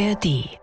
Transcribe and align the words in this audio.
ARD. 0.00 0.60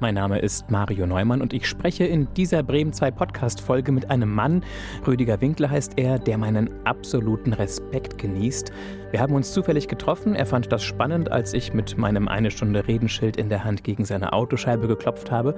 Mein 0.00 0.14
Name 0.14 0.38
ist 0.38 0.70
Mario 0.70 1.06
Neumann 1.06 1.42
und 1.42 1.52
ich 1.52 1.68
spreche 1.68 2.04
in 2.06 2.32
dieser 2.32 2.62
Bremen 2.62 2.94
2 2.94 3.10
Podcast-Folge 3.10 3.92
mit 3.92 4.10
einem 4.10 4.34
Mann, 4.34 4.64
Rüdiger 5.06 5.42
Winkler 5.42 5.68
heißt 5.68 5.98
er, 5.98 6.18
der 6.18 6.38
meinen 6.38 6.70
absoluten 6.86 7.52
Respekt 7.52 8.16
genießt. 8.16 8.72
Wir 9.10 9.20
haben 9.20 9.34
uns 9.34 9.52
zufällig 9.52 9.88
getroffen. 9.88 10.34
Er 10.34 10.46
fand 10.46 10.72
das 10.72 10.82
spannend, 10.82 11.30
als 11.30 11.52
ich 11.52 11.74
mit 11.74 11.98
meinem 11.98 12.28
eine 12.28 12.50
Stunde 12.50 12.88
Redenschild 12.88 13.36
in 13.36 13.50
der 13.50 13.62
Hand 13.62 13.84
gegen 13.84 14.06
seine 14.06 14.32
Autoscheibe 14.32 14.88
geklopft 14.88 15.30
habe. 15.30 15.54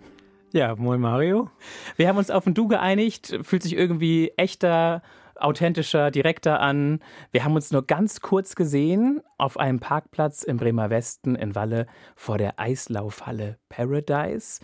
Ja, 0.54 0.74
moin 0.78 1.02
Mario. 1.02 1.50
Wir 1.98 2.08
haben 2.08 2.18
uns 2.18 2.32
auf 2.32 2.48
ein 2.48 2.54
Du 2.54 2.70
geeinigt, 2.70 3.38
fühlt 3.42 3.64
sich 3.64 3.76
irgendwie 3.76 4.32
echter 4.38 5.02
authentischer, 5.44 6.12
direkter 6.12 6.60
an. 6.60 7.00
Wir 7.32 7.44
haben 7.44 7.56
uns 7.56 7.72
nur 7.72 7.86
ganz 7.86 8.22
kurz 8.22 8.56
gesehen 8.56 9.22
auf 9.38 9.58
einem 9.58 9.80
Parkplatz 9.80 10.44
im 10.44 10.58
Bremer 10.58 10.90
Westen 10.90 11.36
in 11.36 11.56
Walle 11.56 11.88
vor 12.16 12.38
der 12.38 12.60
Eislaufhalle 12.60 13.58
Paradise. 13.70 14.60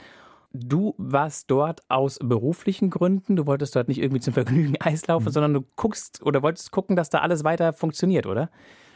Du 0.51 0.95
warst 0.97 1.51
dort 1.51 1.81
aus 1.89 2.17
beruflichen 2.21 2.89
Gründen. 2.89 3.35
Du 3.35 3.45
wolltest 3.45 3.75
dort 3.75 3.87
nicht 3.87 4.01
irgendwie 4.01 4.21
zum 4.21 4.33
Vergnügen 4.33 4.77
Eislaufen, 4.79 5.27
mhm. 5.27 5.31
sondern 5.31 5.53
du 5.53 5.61
guckst 5.75 6.23
oder 6.23 6.41
wolltest 6.41 6.71
gucken, 6.71 6.95
dass 6.95 7.09
da 7.09 7.19
alles 7.19 7.43
weiter 7.43 7.73
funktioniert, 7.73 8.25
oder? 8.25 8.49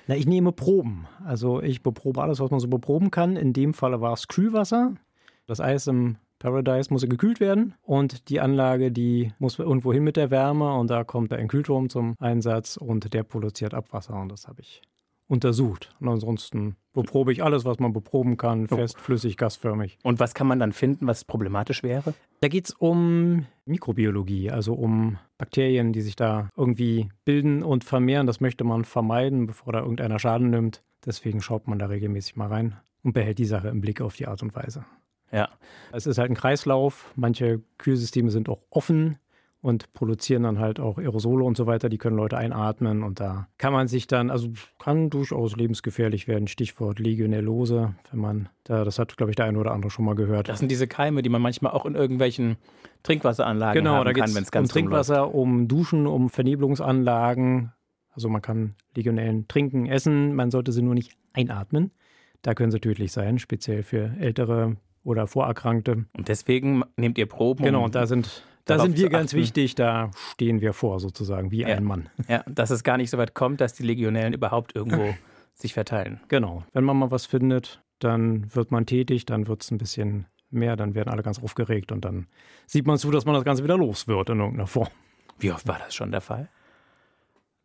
Na, 0.08 0.16
ich 0.16 0.26
nehme 0.26 0.52
Proben. 0.52 1.08
Also 1.26 1.62
ich 1.62 1.84
beprobe 1.84 2.22
alles, 2.22 2.40
was 2.40 2.52
man 2.52 2.60
so 2.60 2.68
beproben 2.68 3.12
kann. 3.12 3.36
In 3.38 3.54
dem 3.54 3.74
Fall 3.74 4.02
war 4.02 4.14
es 4.14 4.28
Kühlwasser. 4.28 4.94
Das 5.46 5.60
Eis 5.62 5.88
im 5.88 6.18
Paradise 6.44 6.92
muss 6.92 7.08
gekühlt 7.08 7.40
werden 7.40 7.74
und 7.82 8.28
die 8.28 8.42
Anlage, 8.42 8.92
die 8.92 9.32
muss 9.40 9.58
irgendwo 9.58 9.94
hin 9.94 10.04
mit 10.04 10.18
der 10.18 10.30
Wärme 10.30 10.74
und 10.76 10.90
da 10.90 11.06
kommt 11.06 11.32
der 11.32 11.40
Entkühlturm 11.40 11.90
zum 11.90 12.16
Einsatz 12.20 12.76
und 12.76 13.14
der 13.14 13.24
produziert 13.24 13.74
Abwasser 13.74 14.20
und 14.20 14.30
das 14.30 14.50
habe 14.50 14.60
ich 14.60 14.82
untersucht. 15.28 15.96
Und 16.02 16.10
ansonsten 16.10 16.76
beprobe 16.92 17.32
ich 17.32 17.42
alles, 17.42 17.64
was 17.64 17.80
man 17.80 17.94
beproben 17.94 18.36
kann, 18.36 18.68
fest, 18.68 19.00
flüssig, 19.00 19.38
gasförmig. 19.38 19.98
Und 20.04 20.20
was 20.20 20.34
kann 20.34 20.46
man 20.46 20.60
dann 20.60 20.74
finden, 20.74 21.08
was 21.08 21.24
problematisch 21.24 21.82
wäre? 21.82 22.14
Da 22.42 22.50
geht 22.50 22.66
es 22.66 22.72
um 22.72 23.46
Mikrobiologie, 23.64 24.52
also 24.52 24.74
um 24.74 25.20
Bakterien, 25.38 25.94
die 25.94 26.02
sich 26.02 26.18
da 26.18 26.50
irgendwie 26.58 27.10
bilden 27.24 27.64
und 27.64 27.86
vermehren. 27.86 28.28
Das 28.28 28.42
möchte 28.42 28.66
man 28.66 28.84
vermeiden, 28.84 29.48
bevor 29.48 29.72
da 29.72 29.80
irgendeiner 29.80 30.20
Schaden 30.20 30.50
nimmt. 30.50 30.84
Deswegen 31.06 31.42
schaut 31.42 31.70
man 31.70 31.80
da 31.80 31.86
regelmäßig 31.86 32.36
mal 32.36 32.50
rein 32.50 32.76
und 33.02 33.14
behält 33.14 33.40
die 33.40 33.46
Sache 33.46 33.70
im 33.70 33.80
Blick 33.80 34.02
auf 34.02 34.18
die 34.18 34.28
Art 34.28 34.44
und 34.44 34.54
Weise. 34.56 34.84
Ja. 35.34 35.50
Es 35.92 36.06
ist 36.06 36.18
halt 36.18 36.32
ein 36.32 36.36
Kreislauf. 36.36 37.12
Manche 37.16 37.62
Kühlsysteme 37.78 38.30
sind 38.30 38.48
auch 38.48 38.62
offen 38.70 39.18
und 39.64 39.94
produzieren 39.94 40.44
dann 40.44 40.60
halt 40.60 40.82
auch 40.82 40.98
Aerosole 40.98 41.46
und 41.46 41.56
so 41.56 41.66
weiter. 41.66 41.88
Die 41.88 41.98
können 41.98 42.18
Leute 42.18 42.38
einatmen 42.38 43.02
und 43.02 43.22
da 43.22 43.48
kann 43.58 43.72
man 43.72 43.88
sich 43.88 44.08
dann, 44.08 44.30
also 44.30 44.50
kann 44.78 45.10
durchaus 45.10 45.56
lebensgefährlich 45.56 46.28
werden. 46.28 46.48
Stichwort 46.48 47.00
Legionellose, 47.00 47.96
wenn 48.12 48.20
man 48.20 48.50
da, 48.66 48.84
das 48.84 49.00
hat, 49.00 49.16
glaube 49.16 49.32
ich, 49.32 49.38
der 49.38 49.46
eine 49.46 49.58
oder 49.58 49.72
andere 49.72 49.90
schon 49.90 50.04
mal 50.04 50.16
gehört. 50.16 50.50
Das 50.50 50.60
sind 50.60 50.70
diese 50.70 50.86
Keime, 50.86 51.22
die 51.22 51.30
man 51.30 51.42
manchmal 51.42 51.72
auch 51.72 51.86
in 51.86 51.96
irgendwelchen 51.96 52.58
Trinkwasseranlagen 53.04 53.84
genau, 53.84 53.96
haben 53.96 54.14
kann, 54.14 54.36
wenn 54.36 54.44
es 54.44 54.52
ganz 54.52 54.70
um 54.70 54.74
Trinkwasser, 54.74 55.34
um 55.34 55.70
Duschen, 55.70 56.08
um 56.08 56.30
Vernebelungsanlagen. 56.30 57.72
Also 58.12 58.28
man 58.28 58.42
kann 58.42 58.76
Legionellen 58.96 59.48
trinken, 59.48 59.88
essen, 59.88 60.36
man 60.36 60.52
sollte 60.52 60.74
sie 60.74 60.82
nur 60.82 60.94
nicht 60.94 61.16
einatmen. 61.32 61.92
Da 62.42 62.54
können 62.54 62.72
sie 62.72 62.82
tödlich 62.82 63.14
sein, 63.14 63.40
speziell 63.40 63.84
für 63.84 64.12
ältere 64.20 64.76
oder 65.04 65.28
Vorerkrankte. 65.28 66.06
Und 66.16 66.28
deswegen 66.28 66.84
nehmt 66.96 67.18
ihr 67.18 67.26
Proben. 67.26 67.64
Genau, 67.64 67.84
und 67.84 67.96
da 67.96 68.08
sind, 68.08 68.44
da 68.66 68.80
sind 68.80 68.98
wir 68.98 69.10
ganz 69.10 69.34
wichtig, 69.34 69.76
da 69.76 70.12
stehen 70.32 70.62
wir 70.62 70.74
vor 70.74 71.00
sozusagen, 71.00 71.52
wie 71.52 71.62
ja. 71.62 71.68
ein 71.68 71.84
Mann. 71.84 72.10
Ja, 72.28 72.44
dass 72.48 72.70
es 72.70 72.84
gar 72.84 72.98
nicht 72.98 73.10
so 73.10 73.18
weit 73.18 73.34
kommt, 73.34 73.62
dass 73.62 73.74
die 73.74 73.84
Legionellen 73.84 74.34
überhaupt 74.34 74.76
irgendwo 74.76 75.14
sich 75.54 75.74
verteilen. 75.74 76.22
Genau, 76.30 76.64
wenn 76.74 76.84
man 76.84 76.98
mal 76.98 77.12
was 77.12 77.26
findet, 77.26 77.82
dann 78.00 78.54
wird 78.56 78.72
man 78.72 78.86
tätig, 78.86 79.26
dann 79.26 79.48
wird 79.48 79.64
es 79.64 79.72
ein 79.72 79.78
bisschen 79.78 80.26
mehr, 80.50 80.76
dann 80.76 80.96
werden 80.96 81.10
alle 81.10 81.24
ganz 81.24 81.42
aufgeregt 81.42 81.92
und 81.92 82.06
dann 82.06 82.28
sieht 82.68 82.86
man 82.86 82.98
zu, 82.98 83.12
dass 83.12 83.26
man 83.26 83.36
das 83.36 83.44
Ganze 83.44 83.64
wieder 83.64 83.78
los 83.78 84.08
wird 84.08 84.30
in 84.30 84.40
irgendeiner 84.40 84.68
Form. 84.68 84.90
Wie 85.40 85.52
oft 85.52 85.68
war 85.68 85.80
das 85.80 85.96
schon 85.96 86.12
der 86.12 86.22
Fall? 86.22 86.50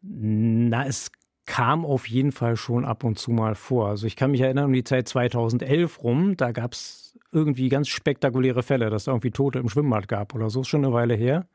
Na, 0.01 0.87
es 0.87 1.11
kam 1.49 1.85
auf 1.87 2.09
jeden 2.09 2.33
Fall 2.33 2.57
schon 2.57 2.85
ab 2.85 3.05
und 3.05 3.19
zu 3.19 3.31
mal 3.31 3.55
vor. 3.55 3.89
Also 3.89 4.07
ich 4.07 4.17
kann 4.17 4.31
mich 4.31 4.43
erinnern 4.43 4.67
um 4.67 4.73
die 4.73 4.85
Zeit 4.85 5.09
2011 5.09 6.03
rum, 6.03 6.37
da 6.37 6.53
gab 6.53 6.73
es 6.73 7.08
irgendwie 7.33 7.69
ganz 7.69 7.89
spektakuläre 7.89 8.63
Fälle, 8.63 8.91
dass 8.91 9.03
es 9.03 9.07
irgendwie 9.09 9.31
Tote 9.31 9.59
im 9.59 9.69
Schwimmbad 9.69 10.09
gab 10.09 10.35
oder 10.35 10.51
so, 10.51 10.63
ist 10.63 10.69
schon 10.69 10.85
eine 10.85 10.95
Weile 10.95 11.15
her. 11.15 11.47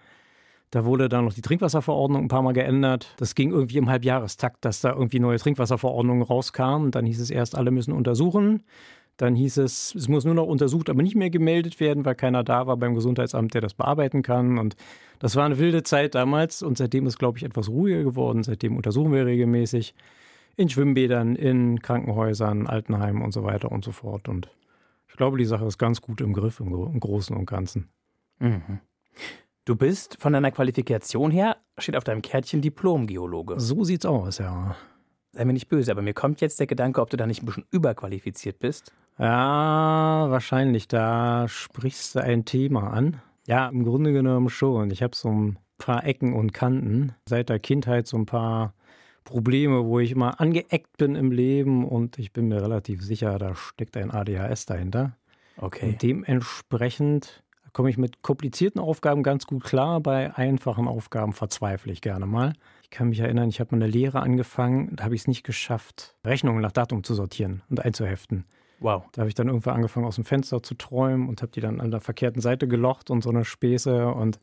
Da 0.74 0.86
wurde 0.86 1.08
dann 1.08 1.26
noch 1.26 1.34
die 1.34 1.42
Trinkwasserverordnung 1.42 2.24
ein 2.24 2.28
paar 2.30 2.42
Mal 2.42 2.54
geändert. 2.54 3.14
Das 3.18 3.36
ging 3.36 3.52
irgendwie 3.52 3.78
im 3.78 3.90
Halbjahrestakt, 3.90 4.66
dass 4.66 4.82
da 4.82 4.92
irgendwie 4.92 5.20
neue 5.20 5.38
Trinkwasserverordnungen 5.38 6.24
rauskamen. 6.24 6.90
Dann 6.90 7.06
hieß 7.06 7.20
es 7.20 7.30
erst, 7.30 7.56
alle 7.56 7.70
müssen 7.70 7.94
untersuchen. 7.94 8.64
Dann 9.18 9.36
hieß 9.36 9.58
es, 9.58 9.94
es 9.94 10.08
muss 10.08 10.26
nur 10.26 10.34
noch 10.34 10.48
untersucht, 10.48 10.90
aber 10.90 11.04
nicht 11.04 11.16
mehr 11.16 11.30
gemeldet 11.30 11.80
werden, 11.80 12.04
weil 12.06 12.16
keiner 12.16 12.44
da 12.44 12.66
war 12.66 12.78
beim 12.78 12.96
Gesundheitsamt, 12.96 13.54
der 13.54 13.62
das 13.62 13.76
bearbeiten 13.76 14.24
kann. 14.24 14.58
Und 14.58 14.76
das 15.20 15.36
war 15.36 15.46
eine 15.46 15.60
wilde 15.60 15.84
Zeit 15.84 16.16
damals. 16.16 16.64
Und 16.64 16.80
seitdem 16.80 17.06
ist, 17.06 17.20
glaube 17.20 17.38
ich, 17.38 17.44
etwas 17.44 17.70
ruhiger 17.70 18.04
geworden. 18.04 18.42
Seitdem 18.42 18.76
untersuchen 18.76 19.12
wir 19.12 19.28
regelmäßig 19.28 19.94
in 20.56 20.70
Schwimmbädern, 20.70 21.36
in 21.36 21.82
Krankenhäusern, 21.82 22.66
Altenheimen 22.66 23.22
und 23.22 23.32
so 23.32 23.44
weiter 23.44 23.72
und 23.72 23.86
so 23.86 23.92
fort. 23.92 24.28
Und 24.28 24.50
ich 25.14 25.18
glaube, 25.18 25.38
die 25.38 25.46
Sache 25.46 25.66
ist 25.66 25.78
ganz 25.78 26.02
gut 26.02 26.22
im 26.22 26.34
Griff 26.34 26.60
im, 26.60 26.74
im 26.74 27.00
Großen 27.00 27.38
und 27.38 27.46
Ganzen. 27.46 27.88
Mhm. 28.40 28.80
Du 29.64 29.76
bist 29.76 30.18
von 30.20 30.34
deiner 30.34 30.50
Qualifikation 30.50 31.30
her, 31.30 31.58
steht 31.78 31.96
auf 31.96 32.04
deinem 32.04 32.24
Kärtchen 32.24 32.64
Diplom-Geologe. 32.64 33.60
So 33.60 33.84
sieht's 33.84 34.08
aus, 34.08 34.40
ja. 34.40 34.76
Sei 35.32 35.46
mir 35.46 35.54
nicht 35.54 35.70
böse, 35.70 35.92
aber 35.92 36.02
mir 36.02 36.16
kommt 36.16 36.42
jetzt 36.42 36.60
der 36.60 36.66
Gedanke, 36.66 37.00
ob 37.00 37.12
du 37.12 37.18
da 37.18 37.28
nicht 37.28 37.44
ein 37.44 37.46
bisschen 37.46 37.66
überqualifiziert 37.70 38.58
bist. 38.58 38.92
Ja, 39.20 40.26
wahrscheinlich. 40.32 40.88
Da 40.88 41.48
sprichst 41.48 42.16
du 42.16 42.24
ein 42.24 42.46
Thema 42.46 42.92
an. 42.92 43.22
Ja, 43.46 43.70
im 43.70 43.84
Grunde 43.84 44.14
genommen 44.14 44.50
schon. 44.50 44.90
Ich 44.90 45.04
habe 45.04 45.16
so 45.16 45.30
ein 45.30 45.60
paar 45.78 46.06
Ecken 46.06 46.34
und 46.34 46.54
Kanten. 46.54 47.14
Seit 47.30 47.50
der 47.50 47.60
Kindheit 47.60 48.08
so 48.08 48.18
ein 48.18 48.26
paar 48.26 48.74
Probleme, 49.24 49.86
wo 49.86 50.00
ich 50.00 50.12
immer 50.12 50.40
angeeckt 50.40 50.98
bin 50.98 51.16
im 51.16 51.32
Leben 51.32 51.88
und 51.88 52.20
ich 52.20 52.34
bin 52.34 52.48
mir 52.48 52.62
relativ 52.62 53.02
sicher, 53.02 53.38
da 53.38 53.56
steckt 53.56 53.98
ein 53.98 54.12
ADHS 54.12 54.66
dahinter. 54.66 55.18
Okay. 55.58 55.90
Und 55.90 56.02
dementsprechend 56.02 57.44
komme 57.74 57.90
ich 57.90 57.98
mit 57.98 58.22
komplizierten 58.22 58.80
Aufgaben 58.80 59.24
ganz 59.24 59.46
gut 59.46 59.64
klar. 59.64 60.00
Bei 60.00 60.36
einfachen 60.36 60.88
Aufgaben 60.88 61.34
verzweifle 61.34 61.92
ich 61.92 62.02
gerne 62.02 62.26
mal. 62.26 62.54
Ich 62.84 62.90
kann 62.90 63.10
mich 63.10 63.20
erinnern, 63.20 63.50
ich 63.50 63.60
habe 63.60 63.76
mal 63.76 63.84
eine 63.84 63.92
Lehre 63.92 64.22
angefangen, 64.22 64.96
da 64.96 65.06
habe 65.06 65.16
ich 65.16 65.22
es 65.22 65.28
nicht 65.28 65.44
geschafft, 65.44 66.16
Rechnungen 66.24 66.62
nach 66.62 66.72
Datum 66.72 67.04
zu 67.04 67.16
sortieren 67.16 67.64
und 67.70 67.84
einzuheften. 67.84 68.46
Wow. 68.80 69.06
Da 69.14 69.22
habe 69.22 69.30
ich 69.30 69.36
dann 69.36 69.48
irgendwann 69.48 69.76
angefangen, 69.76 70.06
aus 70.06 70.16
dem 70.16 70.26
Fenster 70.26 70.62
zu 70.62 70.76
träumen 70.76 71.30
und 71.30 71.42
habe 71.42 71.52
die 71.52 71.62
dann 71.62 71.80
an 71.80 71.90
der 71.90 72.02
verkehrten 72.02 72.42
Seite 72.42 72.68
gelocht 72.68 73.10
und 73.10 73.24
so 73.24 73.30
eine 73.30 73.46
Späße 73.46 74.08
und 74.08 74.40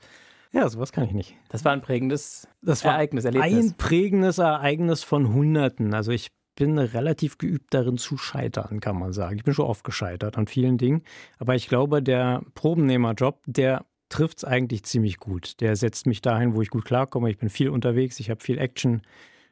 ja, 0.52 0.69
sowas 0.69 0.93
kann 0.93 1.05
ich 1.05 1.12
nicht. 1.12 1.37
Das 1.49 1.64
war 1.64 1.73
ein 1.73 1.81
prägendes 1.82 2.49
das 2.62 2.85
war 2.85 2.93
Ereignis, 2.93 3.25
Erlebnis. 3.25 3.52
Ein 3.73 3.76
prägendes 3.76 4.38
Ereignis 4.38 5.02
von 5.02 5.32
Hunderten. 5.32 5.94
Also 5.94 6.12
ich 6.12 6.29
bin 6.56 6.76
relativ 6.79 7.38
geübt 7.38 7.73
darin 7.73 7.97
zu 7.97 8.19
scheitern, 8.19 8.81
kann 8.81 8.99
man 8.99 9.12
sagen. 9.12 9.37
Ich 9.37 9.44
bin 9.44 9.55
schon 9.55 9.67
oft 9.67 9.85
gescheitert 9.85 10.37
an 10.37 10.47
vielen 10.47 10.76
Dingen. 10.79 11.02
Aber 11.38 11.55
ich 11.55 11.69
glaube, 11.69 12.02
der 12.02 12.43
Probennehmerjob, 12.55 13.41
der 13.47 13.85
trifft 14.08 14.38
es 14.38 14.44
eigentlich 14.44 14.82
ziemlich 14.85 15.19
gut. 15.19 15.61
Der 15.61 15.76
setzt 15.76 16.06
mich 16.06 16.20
dahin, 16.20 16.55
wo 16.55 16.61
ich 16.62 16.69
gut 16.70 16.85
klarkomme. 16.85 17.31
Ich 17.31 17.38
bin 17.38 17.49
viel 17.49 17.70
unterwegs, 17.70 18.19
ich 18.20 18.29
habe 18.31 18.43
viel 18.43 18.58
Action. 18.58 19.03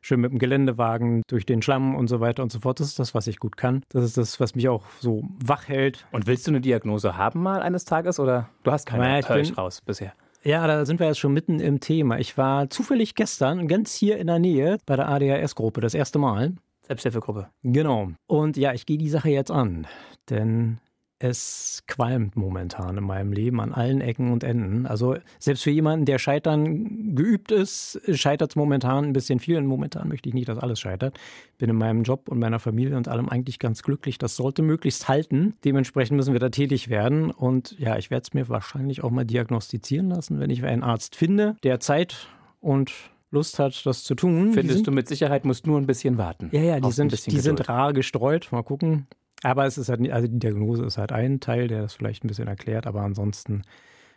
Schön 0.01 0.21
mit 0.21 0.31
dem 0.31 0.39
Geländewagen 0.39 1.23
durch 1.29 1.45
den 1.45 1.61
Schlamm 1.61 1.97
und 1.97 2.07
so 2.09 2.21
weiter 2.21 2.43
und 2.43 2.53
so 2.53 2.61
fort. 2.61 2.79
Das 2.79 2.87
ist 2.89 2.99
das, 3.01 3.15
was 3.15 3.27
ich 3.27 3.39
gut 3.39 3.57
kann. 3.57 3.83
Das 3.89 4.05
ist 4.05 4.17
das, 4.17 4.39
was 4.39 4.55
mich 4.55 4.69
auch 4.69 4.85
so 5.01 5.25
wach 5.45 5.67
hält. 5.67 6.07
Und 6.13 6.27
willst 6.29 6.47
du 6.47 6.53
eine 6.53 6.61
Diagnose 6.61 7.17
haben 7.17 7.43
mal 7.43 7.63
eines 7.63 7.85
Tages 7.85 8.21
oder 8.21 8.49
du 8.63 8.71
hast 8.71 8.87
keine? 8.87 9.03
Naja, 9.05 9.19
ich 9.21 9.27
bin- 9.27 9.39
ich 9.41 9.59
raus 9.59 9.81
bisher. 9.81 10.13
Ja, 10.45 10.67
da 10.67 10.87
sind 10.87 11.01
wir 11.01 11.09
jetzt 11.09 11.19
schon 11.19 11.33
mitten 11.33 11.61
im 11.61 11.81
Thema. 11.81 12.19
Ich 12.19 12.39
war 12.39 12.71
zufällig 12.71 13.15
gestern 13.15 13.69
ganz 13.69 13.95
hier 13.95 14.19
in 14.19 14.29
der 14.29 14.39
Nähe 14.39 14.79
bei 14.87 14.97
der 14.97 15.09
ADHS-Gruppe, 15.09 15.81
das 15.81 15.95
erste 15.95 16.19
Mal. 16.19 16.55
Selbsthilfegruppe. 16.83 17.49
Genau. 17.63 18.13
Und 18.27 18.57
ja, 18.57 18.73
ich 18.73 18.87
gehe 18.87 18.99
die 18.99 19.11
Sache 19.11 19.31
jetzt 19.31 19.51
an, 19.51 19.87
denn 20.31 20.79
es 21.21 21.83
qualmt 21.89 22.37
momentan 22.37 22.97
in 22.97 23.05
meinem 23.05 23.33
Leben 23.33 23.61
an 23.61 23.73
allen 23.73 24.01
Ecken 24.01 24.31
und 24.31 24.45
Enden. 24.45 24.87
Also 24.87 25.17
selbst 25.41 25.65
für 25.65 25.71
jemanden, 25.71 26.05
der 26.07 26.19
scheitern 26.19 27.15
geübt 27.17 27.51
ist, 27.51 28.01
scheitert 28.13 28.53
es 28.53 28.57
momentan 28.57 29.07
ein 29.07 29.13
bisschen 29.13 29.41
viel. 29.41 29.57
Und 29.57 29.67
momentan 29.67 30.09
möchte 30.09 30.29
ich 30.29 30.35
nicht, 30.35 30.49
dass 30.49 30.59
alles 30.59 30.79
scheitert. 30.79 31.19
Bin 31.59 31.71
in 31.71 31.77
meinem 31.77 32.05
Job 32.05 32.29
und 32.29 32.39
meiner 32.39 32.61
Familie 32.61 32.97
und 32.97 33.09
allem 33.09 33.29
eigentlich 33.29 33.59
ganz 33.59 33.83
glücklich. 33.83 34.19
Das 34.19 34.37
sollte 34.37 34.63
möglichst 34.63 35.09
halten. 35.09 35.55
Dementsprechend 35.65 36.17
müssen 36.17 36.33
wir 36.35 36.41
da 36.41 36.51
tätig 36.51 36.89
werden. 36.89 37.31
Und 37.33 37.77
ja, 37.81 37.97
ich 37.99 38.11
werde 38.11 38.23
es 38.23 38.35
mir 38.35 38.49
wahrscheinlich 38.49 39.03
auch 39.03 39.11
mal 39.11 39.25
diagnostizieren 39.25 40.11
lassen, 40.11 40.39
wenn 40.39 40.51
ich 40.51 40.65
einen 40.65 40.85
Arzt 40.85 41.17
finde, 41.17 41.57
der 41.65 41.81
Zeit 41.81 42.29
und 42.61 42.93
Lust 43.31 43.59
hat, 43.59 43.85
das 43.85 44.05
zu 44.05 44.15
tun. 44.15 44.53
Findest 44.53 44.77
sind- 44.79 44.87
du 44.87 44.91
mit 44.93 45.09
Sicherheit, 45.09 45.45
musst 45.45 45.67
nur 45.67 45.79
ein 45.79 45.87
bisschen 45.87 46.17
warten. 46.17 46.49
ja, 46.53 46.63
ja, 46.63 46.81
die 46.81 46.93
sind, 46.93 47.13
die 47.27 47.41
sind 47.41 47.69
rar 47.69 47.93
gestreut. 47.93 48.49
Mal 48.53 48.63
gucken. 48.63 49.07
Aber 49.43 49.67
es 49.67 49.79
ist 49.79 49.89
halt, 49.89 50.11
also 50.11 50.27
die 50.27 50.39
Diagnose 50.39 50.85
ist 50.85 50.99
halt 50.99 51.13
ein 51.13 51.41
Teil, 51.41 51.69
der 51.69 51.83
das 51.83 51.95
vielleicht 51.95 52.25
ein 52.25 52.29
bisschen 52.29 52.49
erklärt. 52.49 52.87
Aber 52.87 53.03
ansonsten 53.03 53.63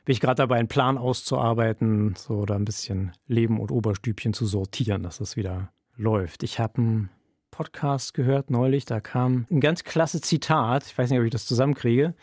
bin 0.06 0.14
ich 0.14 0.20
gerade 0.20 0.36
dabei, 0.36 0.58
einen 0.58 0.68
Plan 0.68 0.98
auszuarbeiten, 0.98 2.16
so 2.18 2.46
da 2.46 2.56
ein 2.56 2.66
bisschen 2.66 3.12
Leben 3.28 3.60
und 3.60 3.72
Oberstübchen 3.72 4.34
zu 4.34 4.46
sortieren, 4.46 5.04
dass 5.04 5.20
das 5.20 5.36
wieder 5.36 5.72
läuft. 5.96 6.44
Ich 6.44 6.60
habe 6.60 6.78
einen 6.78 7.10
Podcast 7.52 8.14
gehört 8.14 8.50
neulich, 8.50 8.86
da 8.86 9.00
kam 9.00 9.46
ein 9.52 9.60
ganz 9.60 9.84
klasse 9.84 10.22
Zitat. 10.22 10.86
Ich 10.88 10.98
weiß 10.98 11.10
nicht, 11.10 11.20
ob 11.20 11.26
ich 11.26 11.32
das 11.32 11.46
zusammenkriege. 11.46 12.16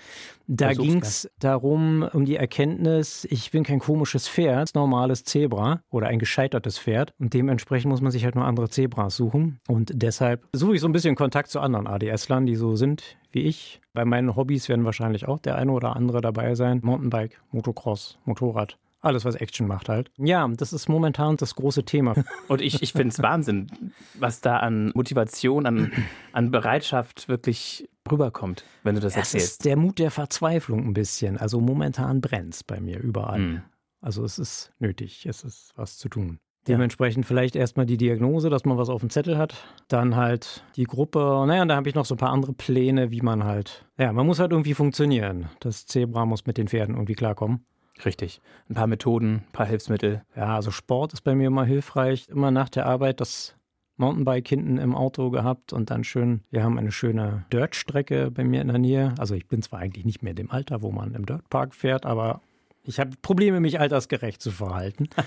Da 0.47 0.73
ging 0.73 1.03
es 1.03 1.31
darum, 1.39 2.09
um 2.13 2.25
die 2.25 2.37
Erkenntnis, 2.37 3.27
ich 3.31 3.51
bin 3.51 3.65
kein 3.65 3.79
komisches 3.79 4.27
Pferd, 4.29 4.75
normales 4.75 5.25
Zebra 5.25 5.83
oder 5.91 6.09
ein 6.09 6.19
gescheitertes 6.19 6.79
Pferd. 6.79 7.13
Und 7.19 7.35
dementsprechend 7.35 7.91
muss 7.91 8.01
man 8.01 8.11
sich 8.11 8.25
halt 8.25 8.35
nur 8.35 8.47
andere 8.47 8.71
Zebras 8.71 9.15
suchen. 9.15 9.61
Und 9.69 9.93
deshalb 9.95 10.47
suche 10.53 10.75
ich 10.75 10.81
so 10.81 10.89
ein 10.89 10.93
bisschen 10.93 11.15
Kontakt 11.15 11.51
zu 11.51 11.61
anderen 11.61 11.87
ADS-Lern, 11.87 12.47
die 12.47 12.57
so 12.57 12.75
sind 12.77 13.19
wie 13.31 13.43
ich. 13.43 13.81
Bei 13.93 14.05
meinen 14.05 14.37
Hobbys 14.37 14.69
werden 14.69 14.85
wahrscheinlich 14.85 15.29
auch 15.29 15.39
der 15.39 15.57
eine 15.57 15.73
oder 15.73 15.95
andere 15.95 16.21
dabei 16.23 16.55
sein. 16.55 16.81
Mountainbike, 16.83 17.41
Motocross, 17.53 18.19
Motorrad. 18.25 18.79
Alles, 19.01 19.25
was 19.25 19.37
Action 19.37 19.67
macht 19.69 19.89
halt. 19.89 20.11
Ja, 20.17 20.47
das 20.49 20.73
ist 20.73 20.89
momentan 20.89 21.37
das 21.37 21.55
große 21.55 21.85
Thema. 21.85 22.15
Und 22.49 22.61
ich, 22.61 22.83
ich 22.83 22.93
finde 22.93 23.09
es 23.11 23.23
Wahnsinn, 23.23 23.93
was 24.15 24.41
da 24.41 24.57
an 24.57 24.91
Motivation, 24.95 25.67
an, 25.67 25.93
an 26.33 26.51
Bereitschaft 26.51 27.29
wirklich 27.29 27.89
rüberkommt, 28.11 28.65
wenn 28.83 28.97
du 28.97 29.01
das 29.01 29.15
Das 29.15 29.35
erzählst. 29.35 29.47
ist 29.53 29.65
der 29.65 29.77
Mut 29.77 29.99
der 29.99 30.11
Verzweiflung 30.11 30.85
ein 30.87 30.95
bisschen. 30.95 31.37
Also 31.39 31.61
momentan 31.61 32.21
brennt 32.21 32.55
es 32.55 32.65
bei 32.65 32.81
mir 32.81 32.99
überall. 32.99 33.39
Mhm. 33.39 33.63
Also 34.01 34.25
es 34.25 34.39
ist 34.39 34.73
nötig, 34.79 35.27
es 35.27 35.45
ist 35.45 35.73
was 35.77 35.97
zu 35.99 36.09
tun. 36.09 36.39
Dementsprechend 36.67 37.25
vielleicht 37.25 37.57
erstmal 37.57 37.87
die 37.87 37.97
Diagnose, 37.97 38.51
dass 38.51 38.65
man 38.67 38.77
was 38.77 38.91
auf 38.91 39.01
dem 39.01 39.09
Zettel 39.11 39.39
hat. 39.39 39.55
Dann 39.89 40.17
halt 40.17 40.65
die 40.77 40.85
Gruppe. 40.85 41.45
Naja, 41.47 41.63
und 41.63 41.69
da 41.69 41.77
habe 41.77 41.89
ich 41.89 41.95
noch 41.95 42.05
so 42.05 42.15
ein 42.15 42.19
paar 42.19 42.31
andere 42.31 42.53
Pläne, 42.53 43.11
wie 43.11 43.23
man 43.23 43.45
halt. 43.45 43.87
Ja, 43.97 44.13
man 44.13 44.27
muss 44.27 44.39
halt 44.39 44.53
irgendwie 44.53 44.75
funktionieren. 44.75 45.49
Das 45.61 45.87
Zebra 45.87 46.27
muss 46.27 46.45
mit 46.47 46.59
den 46.59 46.69
Pferden 46.69 46.95
irgendwie 46.95 47.15
klarkommen. 47.15 47.65
Richtig. 48.05 48.41
Ein 48.69 48.75
paar 48.75 48.87
Methoden, 48.87 49.45
ein 49.49 49.53
paar 49.53 49.67
Hilfsmittel. 49.67 50.23
Ja, 50.37 50.55
also 50.57 50.71
Sport 50.71 51.13
ist 51.13 51.23
bei 51.23 51.35
mir 51.35 51.49
immer 51.49 51.65
hilfreich. 51.65 52.29
Immer 52.29 52.51
nach 52.51 52.69
der 52.69 52.87
Arbeit 52.87 53.21
das 53.21 53.57
Mountainbike 53.97 54.47
hinten 54.47 54.79
im 54.79 54.95
Auto 54.95 55.31
gehabt 55.31 55.73
und 55.73 55.91
dann 55.91 56.05
schön, 56.05 56.43
wir 56.51 56.63
haben 56.63 56.79
eine 56.79 56.93
schöne 56.93 57.45
Dirtstrecke 57.53 58.31
bei 58.31 58.45
mir 58.45 58.61
in 58.63 58.69
der 58.69 58.79
Nähe. 58.79 59.15
Also 59.19 59.35
ich 59.35 59.49
bin 59.49 59.61
zwar 59.63 59.81
eigentlich 59.81 60.05
nicht 60.05 60.23
mehr 60.23 60.31
in 60.31 60.37
dem 60.37 60.51
Alter, 60.53 60.83
wo 60.83 60.93
man 60.93 61.15
im 61.15 61.27
Dirtpark 61.27 61.75
fährt, 61.75 62.07
aber 62.07 62.41
ich 62.85 63.01
habe 63.01 63.11
Probleme, 63.21 63.59
mich 63.61 63.81
altersgerecht 63.81 64.41
zu 64.41 64.51
verhalten. 64.51 65.09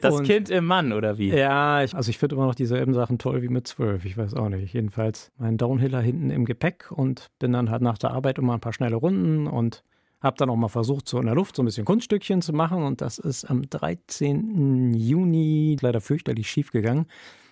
Das 0.00 0.14
Und- 0.14 0.24
Kind 0.24 0.48
im 0.48 0.64
Mann, 0.64 0.92
oder 0.94 1.18
wie? 1.18 1.28
Ja, 1.28 1.82
ich, 1.82 1.94
also 1.94 2.08
ich 2.08 2.16
finde 2.16 2.34
immer 2.34 2.46
noch 2.46 2.54
dieselben 2.54 2.94
Sachen 2.94 3.18
toll 3.18 3.42
wie 3.42 3.48
mit 3.50 3.66
zwölf. 3.68 4.06
Ich 4.06 4.16
weiß 4.16 4.32
auch 4.32 4.48
nicht. 4.48 4.72
Jedenfalls 4.72 5.30
mein 5.36 5.58
Downhiller 5.58 6.00
hinten 6.00 6.30
im 6.30 6.46
Gepäck 6.46 6.90
und 6.90 7.28
bin 7.38 7.52
dann 7.52 7.70
halt 7.70 7.82
nach 7.82 7.98
der 7.98 8.10
Arbeit 8.12 8.38
immer 8.38 8.54
ein 8.54 8.60
paar 8.60 8.72
schnelle 8.72 8.96
Runden 8.96 9.46
und 9.46 9.84
habe 10.26 10.36
dann 10.36 10.50
auch 10.50 10.56
mal 10.56 10.68
versucht, 10.68 11.08
so 11.08 11.18
in 11.18 11.26
der 11.26 11.34
Luft 11.34 11.56
so 11.56 11.62
ein 11.62 11.66
bisschen 11.66 11.84
Kunststückchen 11.84 12.42
zu 12.42 12.52
machen. 12.52 12.82
Und 12.82 13.00
das 13.00 13.18
ist 13.18 13.44
am 13.44 13.62
13. 13.68 14.92
Juni 14.94 15.76
leider 15.80 16.00
fürchterlich 16.00 16.50
schief 16.50 16.70
gegangen. 16.70 17.06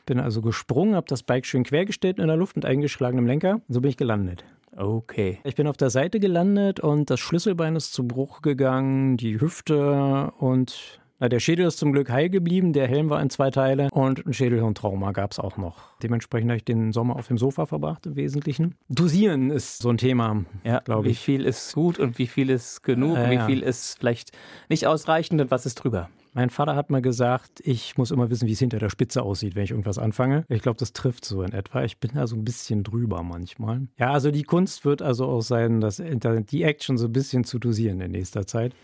Bin 0.06 0.20
also 0.20 0.42
gesprungen, 0.42 0.94
habe 0.94 1.06
das 1.08 1.22
Bike 1.22 1.46
schön 1.46 1.64
quergestellt 1.64 2.18
in 2.18 2.26
der 2.26 2.36
Luft 2.36 2.56
mit 2.56 2.66
eingeschlagenem 2.66 3.26
Lenker. 3.26 3.62
So 3.68 3.80
bin 3.80 3.90
ich 3.90 3.96
gelandet. 3.96 4.44
Okay. 4.76 5.38
Ich 5.44 5.54
bin 5.54 5.66
auf 5.66 5.76
der 5.76 5.90
Seite 5.90 6.20
gelandet 6.20 6.80
und 6.80 7.08
das 7.08 7.20
Schlüsselbein 7.20 7.76
ist 7.76 7.92
zu 7.92 8.06
Bruch 8.06 8.42
gegangen, 8.42 9.16
die 9.16 9.40
Hüfte 9.40 10.32
und 10.38 11.00
na, 11.24 11.28
der 11.30 11.40
Schädel 11.40 11.64
ist 11.66 11.78
zum 11.78 11.92
Glück 11.92 12.10
heil 12.10 12.28
geblieben, 12.28 12.74
der 12.74 12.86
Helm 12.86 13.08
war 13.08 13.22
in 13.22 13.30
zwei 13.30 13.50
Teile 13.50 13.88
und 13.92 14.26
ein 14.26 14.34
Schädelhirntrauma 14.34 15.12
gab 15.12 15.32
es 15.32 15.38
auch 15.38 15.56
noch. 15.56 15.78
Dementsprechend 16.02 16.50
habe 16.50 16.58
ich 16.58 16.66
den 16.66 16.92
Sommer 16.92 17.16
auf 17.16 17.28
dem 17.28 17.38
Sofa 17.38 17.64
verbracht 17.64 18.04
im 18.04 18.14
Wesentlichen. 18.14 18.74
Dosieren 18.90 19.50
ist 19.50 19.80
so 19.80 19.88
ein 19.88 19.96
Thema, 19.96 20.44
Ja, 20.64 20.80
glaube 20.80 21.06
wie 21.06 21.12
ich. 21.12 21.18
viel 21.20 21.46
ist 21.46 21.72
gut 21.74 21.98
und 21.98 22.18
wie 22.18 22.26
viel 22.26 22.50
ist 22.50 22.82
genug 22.82 23.16
Äh, 23.16 23.24
und 23.24 23.30
wie 23.30 23.34
ja. 23.36 23.46
viel 23.46 23.62
ist 23.62 23.96
vielleicht 23.98 24.32
nicht 24.68 24.86
ausreichend 24.86 25.40
und 25.40 25.50
was 25.50 25.64
ist 25.64 25.76
drüber? 25.76 26.10
Mein 26.34 26.50
Vater 26.50 26.76
hat 26.76 26.90
mal 26.90 27.00
gesagt, 27.00 27.60
ich 27.64 27.96
muss 27.96 28.10
immer 28.10 28.28
wissen, 28.28 28.46
wie 28.46 28.52
es 28.52 28.58
hinter 28.58 28.78
der 28.78 28.90
Spitze 28.90 29.22
aussieht, 29.22 29.54
wenn 29.54 29.64
ich 29.64 29.70
irgendwas 29.70 29.98
anfange. 29.98 30.44
Ich 30.50 30.60
glaube, 30.60 30.76
das 30.78 30.92
trifft 30.92 31.24
so 31.24 31.42
in 31.42 31.52
etwa. 31.52 31.84
Ich 31.84 31.98
bin 32.00 32.10
da 32.12 32.26
so 32.26 32.36
ein 32.36 32.44
bisschen 32.44 32.82
drüber 32.82 33.22
manchmal. 33.22 33.86
Ja, 33.98 34.10
also 34.12 34.30
die 34.30 34.42
Kunst 34.42 34.84
wird 34.84 35.00
also 35.00 35.24
auch 35.26 35.40
sein, 35.42 35.80
das, 35.80 36.02
die 36.02 36.62
Action 36.64 36.98
so 36.98 37.06
ein 37.06 37.12
bisschen 37.12 37.44
zu 37.44 37.58
dosieren 37.58 38.00
in 38.02 38.10
nächster 38.10 38.46
Zeit. 38.46 38.74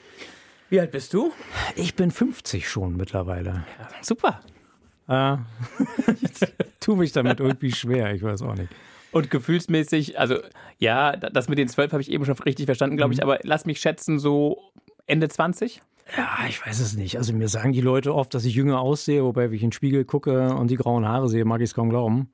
Wie 0.70 0.80
alt 0.80 0.90
bist 0.92 1.12
du? 1.12 1.32
Ich 1.76 1.94
bin 1.94 2.10
50 2.10 2.68
schon 2.68 2.96
mittlerweile. 2.96 3.64
Super. 4.02 4.40
Ah, 5.12 5.38
ich 6.22 6.30
tue 6.78 6.96
mich 6.96 7.10
damit 7.10 7.40
irgendwie 7.40 7.72
schwer, 7.72 8.14
ich 8.14 8.22
weiß 8.22 8.42
auch 8.42 8.54
nicht. 8.54 8.68
Und 9.10 9.28
gefühlsmäßig, 9.28 10.20
also 10.20 10.36
ja, 10.78 11.16
da- 11.16 11.30
das 11.30 11.48
mit 11.48 11.58
den 11.58 11.66
zwölf 11.66 11.90
habe 11.90 12.00
ich 12.00 12.12
eben 12.12 12.24
schon 12.24 12.38
richtig 12.38 12.66
verstanden, 12.66 12.96
glaube 12.96 13.08
Mhm. 13.08 13.14
ich, 13.14 13.22
aber 13.24 13.40
lass 13.42 13.66
mich 13.66 13.80
schätzen, 13.80 14.20
so 14.20 14.70
Ende 15.08 15.28
20? 15.28 15.82
Ja, 16.16 16.46
ich 16.48 16.64
weiß 16.64 16.78
es 16.78 16.94
nicht. 16.94 17.16
Also 17.18 17.32
mir 17.32 17.48
sagen 17.48 17.72
die 17.72 17.80
Leute 17.80 18.14
oft, 18.14 18.32
dass 18.34 18.44
ich 18.44 18.54
jünger 18.54 18.78
aussehe, 18.78 19.24
wobei, 19.24 19.46
wenn 19.50 19.54
ich 19.56 19.64
in 19.64 19.70
den 19.70 19.72
Spiegel 19.72 20.04
gucke 20.04 20.54
und 20.54 20.70
die 20.70 20.76
grauen 20.76 21.04
Haare 21.08 21.28
sehe, 21.28 21.44
mag 21.44 21.60
ich 21.60 21.70
es 21.70 21.74
kaum 21.74 21.90
glauben. 21.90 22.30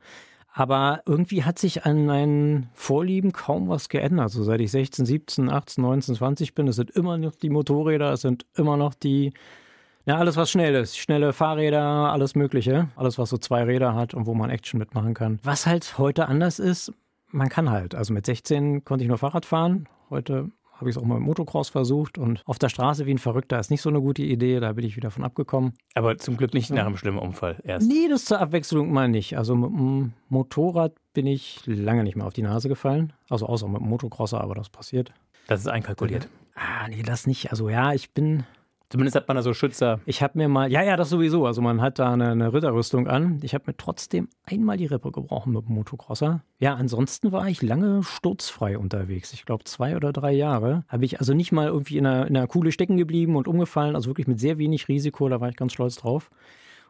Aber 0.58 1.02
irgendwie 1.04 1.44
hat 1.44 1.58
sich 1.58 1.84
an 1.84 2.06
meinen 2.06 2.70
Vorlieben 2.72 3.32
kaum 3.32 3.68
was 3.68 3.90
geändert. 3.90 4.30
So 4.30 4.42
seit 4.42 4.58
ich 4.62 4.70
16, 4.70 5.04
17, 5.04 5.50
18, 5.50 5.82
19, 5.82 6.14
20 6.14 6.54
bin, 6.54 6.66
es 6.66 6.76
sind 6.76 6.90
immer 6.92 7.18
noch 7.18 7.34
die 7.34 7.50
Motorräder, 7.50 8.10
es 8.14 8.22
sind 8.22 8.46
immer 8.54 8.78
noch 8.78 8.94
die, 8.94 9.34
ja, 10.06 10.16
alles 10.16 10.38
was 10.38 10.50
schnell 10.50 10.74
ist. 10.74 10.96
Schnelle 10.96 11.34
Fahrräder, 11.34 11.82
alles 11.82 12.34
Mögliche. 12.34 12.88
Alles, 12.96 13.18
was 13.18 13.28
so 13.28 13.36
zwei 13.36 13.64
Räder 13.64 13.94
hat 13.94 14.14
und 14.14 14.24
wo 14.24 14.32
man 14.32 14.48
Action 14.48 14.78
mitmachen 14.78 15.12
kann. 15.12 15.40
Was 15.42 15.66
halt 15.66 15.98
heute 15.98 16.26
anders 16.26 16.58
ist, 16.58 16.90
man 17.30 17.50
kann 17.50 17.68
halt. 17.68 17.94
Also 17.94 18.14
mit 18.14 18.24
16 18.24 18.82
konnte 18.82 19.04
ich 19.04 19.08
nur 19.08 19.18
Fahrrad 19.18 19.44
fahren. 19.44 19.90
Heute 20.08 20.50
habe 20.78 20.90
ich 20.90 20.96
es 20.96 21.02
auch 21.02 21.06
mal 21.06 21.14
mit 21.16 21.24
Motocross 21.24 21.68
versucht 21.68 22.18
und 22.18 22.42
auf 22.44 22.58
der 22.58 22.68
Straße 22.68 23.06
wie 23.06 23.12
ein 23.12 23.18
Verrückter 23.18 23.58
ist 23.58 23.70
nicht 23.70 23.82
so 23.82 23.88
eine 23.88 24.00
gute 24.00 24.22
Idee. 24.22 24.60
Da 24.60 24.72
bin 24.72 24.84
ich 24.84 24.96
wieder 24.96 25.10
von 25.10 25.24
abgekommen. 25.24 25.72
Aber 25.94 26.16
zum 26.18 26.36
Glück 26.36 26.54
nicht 26.54 26.70
nach 26.70 26.86
einem 26.86 26.96
schlimmen 26.96 27.18
Unfall 27.18 27.58
erst. 27.64 27.88
Nee, 27.88 28.08
das 28.08 28.24
zur 28.24 28.40
Abwechslung 28.40 28.92
mal 28.92 29.08
nicht. 29.08 29.36
Also 29.36 29.56
mit 29.56 29.70
dem 29.70 30.12
Motorrad 30.28 30.92
bin 31.14 31.26
ich 31.26 31.62
lange 31.66 32.04
nicht 32.04 32.16
mehr 32.16 32.26
auf 32.26 32.34
die 32.34 32.42
Nase 32.42 32.68
gefallen. 32.68 33.12
Also 33.30 33.46
außer 33.46 33.68
mit 33.68 33.80
dem 33.80 33.88
Motocrosser, 33.88 34.40
aber 34.40 34.54
das 34.54 34.68
passiert. 34.68 35.12
Das 35.46 35.60
ist 35.60 35.68
einkalkuliert. 35.68 36.28
Ah, 36.54 36.88
nee, 36.88 37.02
das 37.02 37.26
nicht. 37.26 37.50
Also 37.50 37.68
ja, 37.68 37.92
ich 37.92 38.12
bin 38.12 38.44
Zumindest 38.88 39.16
hat 39.16 39.26
man 39.26 39.36
da 39.36 39.42
so 39.42 39.52
Schützer. 39.52 40.00
Ich 40.06 40.22
habe 40.22 40.38
mir 40.38 40.48
mal, 40.48 40.70
ja, 40.70 40.82
ja, 40.82 40.96
das 40.96 41.10
sowieso. 41.10 41.44
Also 41.44 41.60
man 41.60 41.80
hat 41.80 41.98
da 41.98 42.12
eine, 42.12 42.30
eine 42.30 42.52
Ritterrüstung 42.52 43.08
an. 43.08 43.40
Ich 43.42 43.52
habe 43.52 43.64
mir 43.66 43.76
trotzdem 43.76 44.28
einmal 44.44 44.76
die 44.76 44.86
Rippe 44.86 45.10
gebrochen 45.10 45.52
mit 45.52 45.66
dem 45.66 45.74
Motocrosser. 45.74 46.42
Ja, 46.60 46.74
ansonsten 46.74 47.32
war 47.32 47.48
ich 47.48 47.62
lange 47.62 48.04
sturzfrei 48.04 48.78
unterwegs. 48.78 49.32
Ich 49.32 49.44
glaube 49.44 49.64
zwei 49.64 49.96
oder 49.96 50.12
drei 50.12 50.32
Jahre. 50.32 50.84
Habe 50.86 51.04
ich 51.04 51.18
also 51.18 51.34
nicht 51.34 51.50
mal 51.50 51.66
irgendwie 51.66 51.98
in 51.98 52.06
einer, 52.06 52.28
in 52.28 52.36
einer 52.36 52.46
Kuhle 52.46 52.70
stecken 52.70 52.96
geblieben 52.96 53.34
und 53.34 53.48
umgefallen. 53.48 53.96
Also 53.96 54.08
wirklich 54.08 54.28
mit 54.28 54.38
sehr 54.38 54.58
wenig 54.58 54.86
Risiko. 54.86 55.28
Da 55.28 55.40
war 55.40 55.48
ich 55.48 55.56
ganz 55.56 55.72
stolz 55.72 55.96
drauf. 55.96 56.30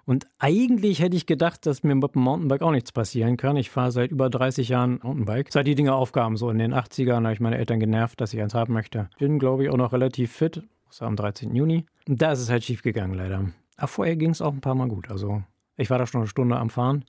Und 0.04 0.28
eigentlich 0.38 1.00
hätte 1.00 1.16
ich 1.16 1.26
gedacht, 1.26 1.66
dass 1.66 1.82
mir 1.82 1.94
mit 1.94 2.14
dem 2.14 2.22
Mountainbike 2.22 2.62
auch 2.62 2.70
nichts 2.70 2.92
passieren 2.92 3.36
kann. 3.36 3.56
Ich 3.56 3.70
fahre 3.70 3.90
seit 3.90 4.12
über 4.12 4.30
30 4.30 4.68
Jahren 4.68 5.00
Mountainbike. 5.02 5.50
Seit 5.50 5.66
die 5.66 5.74
Dinge 5.74 5.94
aufgaben, 5.94 6.36
so 6.36 6.48
in 6.48 6.58
den 6.58 6.72
80ern, 6.72 7.24
habe 7.24 7.32
ich 7.32 7.40
meine 7.40 7.58
Eltern 7.58 7.80
genervt, 7.80 8.20
dass 8.20 8.32
ich 8.32 8.40
eins 8.40 8.54
haben 8.54 8.72
möchte. 8.72 9.08
Bin, 9.18 9.40
glaube 9.40 9.64
ich, 9.64 9.70
auch 9.70 9.76
noch 9.76 9.92
relativ 9.92 10.30
fit. 10.30 10.62
Das 10.88 11.00
war 11.00 11.08
am 11.08 11.16
13. 11.16 11.54
Juni. 11.54 11.86
Und 12.08 12.22
da 12.22 12.32
ist 12.32 12.40
es 12.40 12.50
halt 12.50 12.64
schief 12.64 12.82
gegangen, 12.82 13.14
leider. 13.14 13.50
Aber 13.76 13.88
vorher 13.88 14.16
ging 14.16 14.30
es 14.30 14.42
auch 14.42 14.52
ein 14.52 14.60
paar 14.60 14.74
Mal 14.74 14.88
gut. 14.88 15.10
Also 15.10 15.42
ich 15.76 15.90
war 15.90 15.98
da 15.98 16.06
schon 16.06 16.22
eine 16.22 16.28
Stunde 16.28 16.56
am 16.56 16.70
Fahren. 16.70 17.04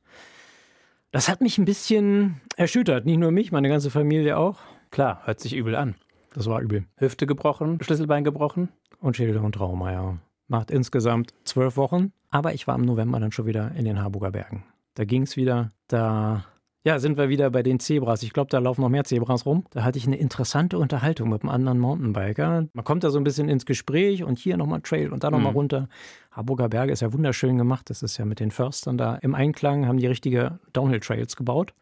Das 1.11 1.29
hat 1.29 1.41
mich 1.41 1.57
ein 1.57 1.65
bisschen 1.65 2.41
erschüttert. 2.57 3.05
Nicht 3.05 3.17
nur 3.17 3.31
mich, 3.31 3.51
meine 3.51 3.69
ganze 3.69 3.89
Familie 3.89 4.37
auch. 4.37 4.59
Klar, 4.91 5.21
hört 5.25 5.39
sich 5.39 5.55
übel 5.55 5.75
an. 5.75 5.95
Das 6.33 6.47
war 6.47 6.61
übel. 6.61 6.85
Hüfte 6.97 7.25
gebrochen, 7.25 7.79
Schlüsselbein 7.81 8.23
gebrochen. 8.23 8.69
Und 8.99 9.15
Schädel 9.15 9.37
und 9.37 9.53
Trauma, 9.53 9.91
ja. 9.91 10.17
Macht 10.47 10.71
insgesamt 10.71 11.33
zwölf 11.43 11.77
Wochen. 11.77 12.11
Aber 12.29 12.53
ich 12.53 12.67
war 12.67 12.75
im 12.75 12.81
November 12.81 13.19
dann 13.19 13.31
schon 13.31 13.45
wieder 13.45 13.71
in 13.71 13.85
den 13.85 14.01
Harburger 14.01 14.31
Bergen. 14.31 14.63
Da 14.95 15.05
ging 15.05 15.23
es 15.23 15.37
wieder. 15.37 15.71
Da 15.87 16.45
ja, 16.87 16.99
sind 16.99 17.17
wir 17.17 17.27
wieder 17.27 17.49
bei 17.49 17.63
den 17.63 17.81
Zebras. 17.81 18.23
Ich 18.23 18.31
glaube, 18.31 18.49
da 18.49 18.59
laufen 18.59 18.79
noch 18.79 18.87
mehr 18.87 19.03
Zebras 19.03 19.45
rum. 19.45 19.65
Da 19.71 19.83
hatte 19.83 19.97
ich 19.97 20.07
eine 20.07 20.15
interessante 20.15 20.77
Unterhaltung 20.77 21.27
mit 21.27 21.41
einem 21.41 21.49
anderen 21.49 21.79
Mountainbiker. 21.79 22.65
Man 22.71 22.85
kommt 22.85 23.03
da 23.03 23.09
so 23.09 23.17
ein 23.17 23.25
bisschen 23.25 23.49
ins 23.49 23.65
Gespräch 23.65 24.23
und 24.23 24.39
hier 24.39 24.55
nochmal 24.55 24.79
Trail 24.79 25.11
und 25.11 25.21
da 25.25 25.29
nochmal 25.29 25.51
mhm. 25.51 25.57
runter. 25.57 25.89
Harburger 26.31 26.69
Berge 26.69 26.93
ist 26.93 27.01
ja 27.01 27.11
wunderschön 27.11 27.57
gemacht. 27.57 27.89
Das 27.89 28.03
ist 28.03 28.15
ja 28.15 28.23
mit 28.23 28.39
den 28.39 28.51
Förstern 28.51 28.97
da 28.97 29.15
im 29.15 29.35
Einklang, 29.35 29.85
haben 29.85 29.97
die 29.97 30.07
richtige 30.07 30.59
Downhill-Trails 30.71 31.35
gebaut. 31.35 31.73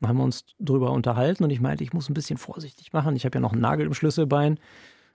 Dann 0.00 0.08
haben 0.08 0.16
wir 0.16 0.24
uns 0.24 0.44
drüber 0.58 0.90
unterhalten 0.90 1.44
und 1.44 1.50
ich 1.50 1.60
meinte, 1.60 1.84
ich 1.84 1.92
muss 1.92 2.10
ein 2.10 2.14
bisschen 2.14 2.36
vorsichtig 2.36 2.92
machen. 2.92 3.14
Ich 3.14 3.24
habe 3.24 3.36
ja 3.36 3.40
noch 3.40 3.52
einen 3.52 3.62
Nagel 3.62 3.86
im 3.86 3.94
Schlüsselbein. 3.94 4.58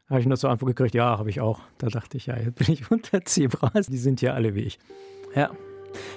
Habe 0.09 0.21
ich 0.21 0.25
nur 0.25 0.37
zur 0.37 0.51
Antwort 0.51 0.73
gekriegt, 0.73 0.95
ja, 0.95 1.17
habe 1.19 1.29
ich 1.29 1.41
auch. 1.41 1.59
Da 1.79 1.87
dachte 1.87 2.15
ich, 2.15 2.27
ja, 2.27 2.37
jetzt 2.37 2.55
bin 2.55 2.71
ich 2.71 2.89
unter 2.91 3.25
Zebras. 3.25 3.87
Die 3.87 3.97
sind 3.97 4.21
ja 4.21 4.35
alle 4.35 4.55
wie 4.55 4.61
ich. 4.61 4.79
Ja. 5.35 5.51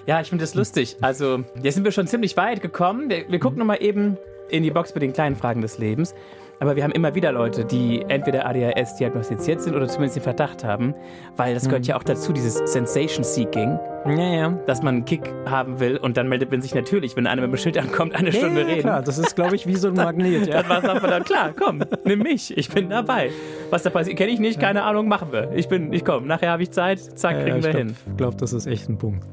Ja, 0.06 0.20
ich 0.20 0.28
finde 0.28 0.42
das 0.42 0.54
lustig. 0.54 0.96
Also, 1.00 1.44
jetzt 1.62 1.74
sind 1.74 1.84
wir 1.84 1.92
schon 1.92 2.06
ziemlich 2.06 2.36
weit 2.36 2.62
gekommen. 2.62 3.10
Wir, 3.10 3.28
wir 3.28 3.38
gucken 3.38 3.58
nochmal 3.58 3.82
eben 3.82 4.16
in 4.50 4.62
die 4.62 4.70
Box 4.70 4.94
mit 4.94 5.02
den 5.02 5.12
kleinen 5.12 5.36
Fragen 5.36 5.60
des 5.60 5.78
Lebens. 5.78 6.14
Aber 6.58 6.74
wir 6.74 6.84
haben 6.84 6.92
immer 6.92 7.14
wieder 7.14 7.32
Leute, 7.32 7.64
die 7.64 8.02
entweder 8.08 8.46
ADHS 8.46 8.96
diagnostiziert 8.96 9.60
sind 9.60 9.76
oder 9.76 9.88
zumindest 9.88 10.16
den 10.16 10.22
Verdacht 10.22 10.64
haben, 10.64 10.94
weil 11.36 11.52
das 11.52 11.64
gehört 11.64 11.82
mhm. 11.82 11.88
ja 11.88 11.96
auch 11.96 12.02
dazu, 12.02 12.32
dieses 12.32 12.54
Sensation 12.72 13.24
Seeking. 13.24 13.78
Ja, 14.06 14.34
ja. 14.34 14.50
Dass 14.66 14.82
man 14.82 14.96
einen 14.96 15.04
Kick 15.04 15.34
haben 15.46 15.80
will 15.80 15.98
und 15.98 16.16
dann 16.16 16.28
meldet 16.28 16.50
man 16.50 16.62
sich 16.62 16.74
natürlich, 16.74 17.14
wenn 17.16 17.26
einer 17.26 17.42
mit 17.42 17.50
dem 17.50 17.56
Schild 17.58 17.76
ankommt, 17.76 18.14
eine 18.14 18.30
ja, 18.30 18.38
Stunde 18.38 18.62
ja, 18.62 18.66
reden. 18.68 18.80
klar, 18.80 19.02
das 19.02 19.18
ist, 19.18 19.34
glaube 19.34 19.56
ich, 19.56 19.66
wie 19.66 19.76
so 19.76 19.88
ein 19.88 19.94
Magnet. 19.94 20.46
Ja. 20.46 20.62
dann 20.62 20.68
war 20.70 20.82
es 20.82 20.88
einfach 20.88 21.10
dann, 21.10 21.24
klar, 21.24 21.52
komm, 21.58 21.82
nimm 22.04 22.20
mich, 22.20 22.56
ich 22.56 22.70
bin 22.70 22.88
dabei. 22.88 23.30
Was 23.68 23.82
da 23.82 23.90
passiert, 23.90 24.16
kenne 24.16 24.30
ich 24.30 24.40
nicht, 24.40 24.58
keine 24.58 24.84
Ahnung, 24.84 25.08
machen 25.08 25.32
wir. 25.32 25.52
Ich 25.52 25.68
bin, 25.68 25.92
ich 25.92 26.04
komme, 26.04 26.26
nachher 26.26 26.52
habe 26.52 26.62
ich 26.62 26.70
Zeit, 26.70 27.00
zack, 27.00 27.42
kriegen 27.42 27.56
wir 27.56 27.70
glaub, 27.70 27.76
hin. 27.76 27.96
Ich 28.10 28.16
glaube, 28.16 28.36
das 28.36 28.52
ist 28.52 28.66
echt 28.66 28.88
ein 28.88 28.96
Punkt. 28.96 29.24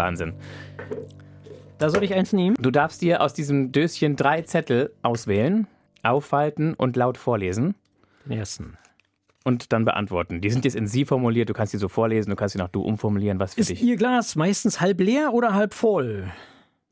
Wahnsinn. 0.00 0.32
Da 1.78 1.90
soll 1.90 2.02
ich 2.02 2.14
eins 2.14 2.32
nehmen? 2.32 2.56
Du 2.58 2.70
darfst 2.70 3.02
dir 3.02 3.20
aus 3.20 3.34
diesem 3.34 3.70
Döschen 3.70 4.16
drei 4.16 4.42
Zettel 4.42 4.92
auswählen, 5.02 5.66
aufhalten 6.02 6.72
und 6.74 6.96
laut 6.96 7.18
vorlesen. 7.18 7.74
Den 8.24 8.38
ersten. 8.38 8.78
Und 9.44 9.72
dann 9.72 9.84
beantworten. 9.84 10.40
Die 10.40 10.50
sind 10.50 10.64
jetzt 10.64 10.74
in 10.74 10.86
Sie 10.86 11.04
formuliert, 11.04 11.48
du 11.48 11.54
kannst 11.54 11.72
sie 11.72 11.78
so 11.78 11.88
vorlesen, 11.88 12.30
du 12.30 12.36
kannst 12.36 12.52
sie 12.52 12.58
nach 12.58 12.68
Du 12.68 12.82
umformulieren, 12.82 13.40
was 13.40 13.54
für 13.54 13.60
Ist 13.60 13.70
dich. 13.70 13.80
Ist 13.80 13.86
Ihr 13.86 13.96
Glas 13.96 14.36
meistens 14.36 14.80
halb 14.80 15.00
leer 15.00 15.32
oder 15.32 15.54
halb 15.54 15.72
voll? 15.72 16.30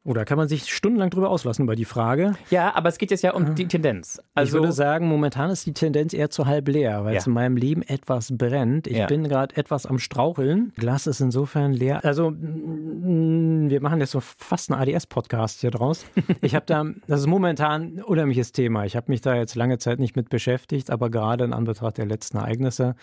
Oder 0.09 0.25
kann 0.25 0.39
man 0.39 0.49
sich 0.49 0.73
stundenlang 0.73 1.11
drüber 1.11 1.29
auslassen 1.29 1.65
über 1.65 1.77
die 1.77 1.85
Frage? 1.85 2.33
Ja, 2.49 2.75
aber 2.75 2.89
es 2.89 2.97
geht 2.97 3.11
jetzt 3.11 3.21
ja 3.21 3.35
um 3.35 3.55
die 3.55 3.69
Tendenz. 3.69 4.23
Also, 4.35 4.57
ich 4.57 4.63
würde 4.63 4.73
sagen, 4.73 5.07
momentan 5.07 5.51
ist 5.51 5.67
die 5.67 5.75
Tendenz 5.75 6.15
eher 6.15 6.31
zu 6.31 6.47
halb 6.47 6.67
leer, 6.69 7.05
weil 7.05 7.13
ja. 7.13 7.19
es 7.19 7.27
in 7.27 7.35
meinem 7.35 7.59
Leben 7.59 7.83
etwas 7.83 8.33
brennt. 8.35 8.87
Ich 8.87 8.97
ja. 8.97 9.07
bin 9.07 9.29
gerade 9.29 9.55
etwas 9.59 9.85
am 9.85 9.99
Straucheln. 9.99 10.73
Glas 10.77 11.07
ist 11.07 11.21
insofern 11.21 11.75
leer. 11.75 12.03
Also, 12.07 12.31
mm, 12.31 13.69
wir 13.69 13.83
machen 13.83 14.01
jetzt 14.01 14.13
so 14.13 14.21
fast 14.21 14.73
einen 14.73 14.81
ADS-Podcast 14.81 15.61
hier 15.61 15.71
draus. 15.71 16.07
Ich 16.41 16.55
habe 16.55 16.65
da, 16.67 16.85
das 17.07 17.21
ist 17.21 17.27
momentan 17.27 17.97
ein 17.97 18.03
unheimliches 18.03 18.53
Thema. 18.53 18.85
Ich 18.85 18.97
habe 18.97 19.11
mich 19.11 19.21
da 19.21 19.35
jetzt 19.35 19.57
lange 19.57 19.79
Zeit 19.79 19.99
nicht 19.99 20.17
mit 20.17 20.31
beschäftigt, 20.31 20.91
aber 20.91 21.11
gerade 21.11 21.45
in 21.45 21.53
Anbetracht 21.53 21.99
der 21.99 22.07
letzten 22.07 22.39
Ereignisse 22.39 22.95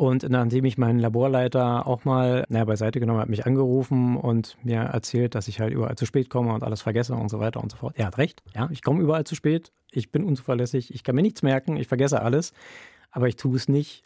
und 0.00 0.26
nachdem 0.30 0.64
ich 0.64 0.78
meinen 0.78 0.98
Laborleiter 0.98 1.86
auch 1.86 2.06
mal 2.06 2.46
naja, 2.48 2.64
beiseite 2.64 3.00
genommen 3.00 3.20
habe, 3.20 3.28
mich 3.28 3.44
angerufen 3.44 4.16
und 4.16 4.56
mir 4.64 4.78
erzählt, 4.78 5.34
dass 5.34 5.46
ich 5.46 5.60
halt 5.60 5.74
überall 5.74 5.94
zu 5.94 6.06
spät 6.06 6.30
komme 6.30 6.54
und 6.54 6.64
alles 6.64 6.80
vergesse 6.80 7.12
und 7.12 7.28
so 7.28 7.38
weiter 7.38 7.62
und 7.62 7.70
so 7.70 7.76
fort. 7.76 7.98
Er 7.98 8.06
hat 8.06 8.16
recht. 8.16 8.42
Ja, 8.54 8.70
ich 8.72 8.80
komme 8.80 9.02
überall 9.02 9.24
zu 9.24 9.34
spät. 9.34 9.72
Ich 9.90 10.10
bin 10.10 10.24
unzuverlässig. 10.24 10.94
Ich 10.94 11.04
kann 11.04 11.16
mir 11.16 11.20
nichts 11.20 11.42
merken. 11.42 11.76
Ich 11.76 11.86
vergesse 11.86 12.22
alles. 12.22 12.54
Aber 13.10 13.28
ich 13.28 13.36
tue 13.36 13.54
es 13.56 13.68
nicht, 13.68 14.02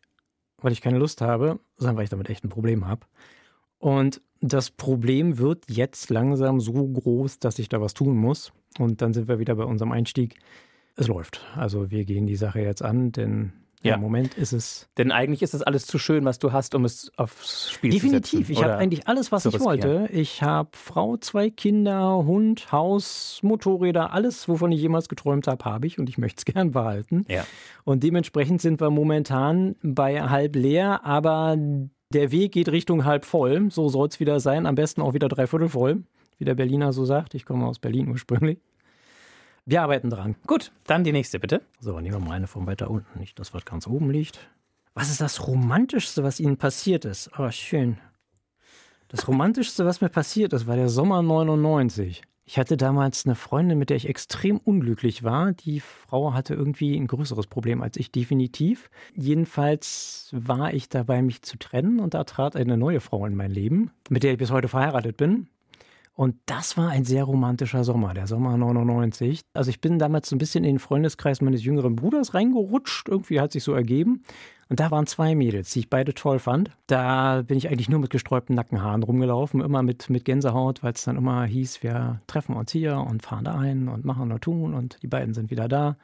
weil 0.60 0.72
ich 0.72 0.80
keine 0.80 0.98
Lust 0.98 1.20
habe, 1.20 1.60
sondern 1.76 1.96
weil 1.96 2.02
ich 2.02 2.10
damit 2.10 2.28
echt 2.28 2.42
ein 2.42 2.48
Problem 2.48 2.88
habe. 2.88 3.06
Und 3.78 4.20
das 4.40 4.72
Problem 4.72 5.38
wird 5.38 5.70
jetzt 5.70 6.10
langsam 6.10 6.58
so 6.58 6.72
groß, 6.72 7.38
dass 7.38 7.60
ich 7.60 7.68
da 7.68 7.80
was 7.80 7.94
tun 7.94 8.16
muss. 8.16 8.52
Und 8.80 9.00
dann 9.00 9.14
sind 9.14 9.28
wir 9.28 9.38
wieder 9.38 9.54
bei 9.54 9.64
unserem 9.64 9.92
Einstieg. 9.92 10.40
Es 10.96 11.06
läuft. 11.06 11.40
Also 11.54 11.92
wir 11.92 12.04
gehen 12.04 12.26
die 12.26 12.34
Sache 12.34 12.62
jetzt 12.62 12.82
an, 12.82 13.12
denn 13.12 13.52
ja. 13.84 13.96
Im 13.96 14.00
Moment 14.00 14.34
ist 14.34 14.52
es. 14.52 14.88
Denn 14.96 15.12
eigentlich 15.12 15.42
ist 15.42 15.52
das 15.52 15.62
alles 15.62 15.86
zu 15.86 15.98
schön, 15.98 16.24
was 16.24 16.38
du 16.38 16.52
hast, 16.52 16.74
um 16.74 16.86
es 16.86 17.12
aufs 17.18 17.70
Spiel 17.70 17.90
Definitiv. 17.90 18.22
zu 18.22 18.36
setzen. 18.36 18.38
Definitiv. 18.38 18.50
Ich 18.50 18.64
habe 18.64 18.76
eigentlich 18.76 19.08
alles, 19.08 19.30
was 19.30 19.44
ich 19.44 19.60
wollte. 19.60 20.08
Ich 20.10 20.42
habe 20.42 20.70
Frau, 20.72 21.18
zwei 21.18 21.50
Kinder, 21.50 22.24
Hund, 22.24 22.72
Haus, 22.72 23.40
Motorräder, 23.42 24.14
alles, 24.14 24.48
wovon 24.48 24.72
ich 24.72 24.80
jemals 24.80 25.10
geträumt 25.10 25.46
habe, 25.46 25.62
habe 25.66 25.86
ich 25.86 25.98
und 25.98 26.08
ich 26.08 26.16
möchte 26.16 26.38
es 26.38 26.44
gern 26.54 26.70
behalten. 26.70 27.26
Ja. 27.28 27.44
Und 27.84 28.02
dementsprechend 28.02 28.62
sind 28.62 28.80
wir 28.80 28.88
momentan 28.88 29.76
bei 29.82 30.22
halb 30.22 30.56
leer, 30.56 31.04
aber 31.04 31.58
der 32.10 32.32
Weg 32.32 32.52
geht 32.52 32.70
Richtung 32.70 33.04
halb 33.04 33.26
voll. 33.26 33.70
So 33.70 33.90
soll 33.90 34.08
es 34.08 34.18
wieder 34.18 34.40
sein. 34.40 34.64
Am 34.64 34.76
besten 34.76 35.02
auch 35.02 35.12
wieder 35.12 35.28
dreiviertel 35.28 35.68
voll, 35.68 36.04
wie 36.38 36.46
der 36.46 36.54
Berliner 36.54 36.94
so 36.94 37.04
sagt. 37.04 37.34
Ich 37.34 37.44
komme 37.44 37.66
aus 37.66 37.78
Berlin 37.78 38.08
ursprünglich. 38.08 38.60
Wir 39.66 39.82
arbeiten 39.82 40.10
dran. 40.10 40.36
Gut, 40.46 40.72
dann 40.86 41.04
die 41.04 41.12
nächste 41.12 41.38
bitte. 41.38 41.62
So, 41.80 41.98
nehmen 41.98 42.16
wir 42.16 42.20
mal 42.20 42.34
eine 42.34 42.46
von 42.46 42.66
weiter 42.66 42.90
unten, 42.90 43.18
nicht 43.18 43.38
das, 43.38 43.54
was 43.54 43.64
ganz 43.64 43.86
oben 43.86 44.10
liegt. 44.10 44.38
Was 44.92 45.10
ist 45.10 45.20
das 45.20 45.46
Romantischste, 45.46 46.22
was 46.22 46.38
Ihnen 46.38 46.58
passiert 46.58 47.04
ist? 47.04 47.30
Oh, 47.38 47.50
schön. 47.50 47.98
Das 49.08 49.26
Romantischste, 49.26 49.86
was 49.86 50.00
mir 50.00 50.10
passiert 50.10 50.52
ist, 50.52 50.66
war 50.66 50.76
der 50.76 50.88
Sommer 50.88 51.22
99. 51.22 52.22
Ich 52.46 52.58
hatte 52.58 52.76
damals 52.76 53.24
eine 53.24 53.36
Freundin, 53.36 53.78
mit 53.78 53.88
der 53.88 53.96
ich 53.96 54.06
extrem 54.06 54.58
unglücklich 54.58 55.22
war. 55.22 55.52
Die 55.52 55.80
Frau 55.80 56.34
hatte 56.34 56.52
irgendwie 56.52 56.94
ein 56.94 57.06
größeres 57.06 57.46
Problem 57.46 57.80
als 57.80 57.96
ich, 57.96 58.12
definitiv. 58.12 58.90
Jedenfalls 59.14 60.28
war 60.32 60.74
ich 60.74 60.90
dabei, 60.90 61.22
mich 61.22 61.40
zu 61.40 61.56
trennen 61.56 62.00
und 62.00 62.12
da 62.12 62.24
trat 62.24 62.54
eine 62.54 62.76
neue 62.76 63.00
Frau 63.00 63.24
in 63.24 63.34
mein 63.34 63.50
Leben, 63.50 63.92
mit 64.10 64.24
der 64.24 64.32
ich 64.32 64.38
bis 64.38 64.50
heute 64.50 64.68
verheiratet 64.68 65.16
bin. 65.16 65.48
Und 66.16 66.36
das 66.46 66.76
war 66.76 66.90
ein 66.90 67.04
sehr 67.04 67.24
romantischer 67.24 67.82
Sommer, 67.82 68.14
der 68.14 68.28
Sommer 68.28 68.56
99. 68.56 69.40
Also 69.52 69.70
ich 69.70 69.80
bin 69.80 69.98
damals 69.98 70.28
so 70.28 70.36
ein 70.36 70.38
bisschen 70.38 70.62
in 70.62 70.74
den 70.74 70.78
Freundeskreis 70.78 71.40
meines 71.40 71.64
jüngeren 71.64 71.96
Bruders 71.96 72.34
reingerutscht. 72.34 73.08
Irgendwie 73.08 73.40
hat 73.40 73.50
sich 73.50 73.64
so 73.64 73.72
ergeben. 73.72 74.22
Und 74.68 74.78
da 74.78 74.92
waren 74.92 75.08
zwei 75.08 75.34
Mädels, 75.34 75.70
die 75.70 75.80
ich 75.80 75.90
beide 75.90 76.14
toll 76.14 76.38
fand. 76.38 76.70
Da 76.86 77.42
bin 77.42 77.58
ich 77.58 77.68
eigentlich 77.68 77.88
nur 77.88 77.98
mit 77.98 78.10
gesträubten 78.10 78.54
Nackenhaaren 78.54 79.02
rumgelaufen, 79.02 79.60
immer 79.60 79.82
mit, 79.82 80.08
mit 80.08 80.24
Gänsehaut, 80.24 80.84
weil 80.84 80.92
es 80.92 81.04
dann 81.04 81.16
immer 81.16 81.44
hieß, 81.44 81.82
wir 81.82 82.20
treffen 82.28 82.54
uns 82.54 82.70
hier 82.70 82.96
und 82.96 83.22
fahren 83.22 83.44
da 83.44 83.56
ein 83.56 83.88
und 83.88 84.04
machen 84.04 84.30
und 84.30 84.40
tun 84.40 84.72
und 84.72 85.02
die 85.02 85.08
beiden 85.08 85.34
sind 85.34 85.50
wieder 85.50 85.66
da. 85.66 85.96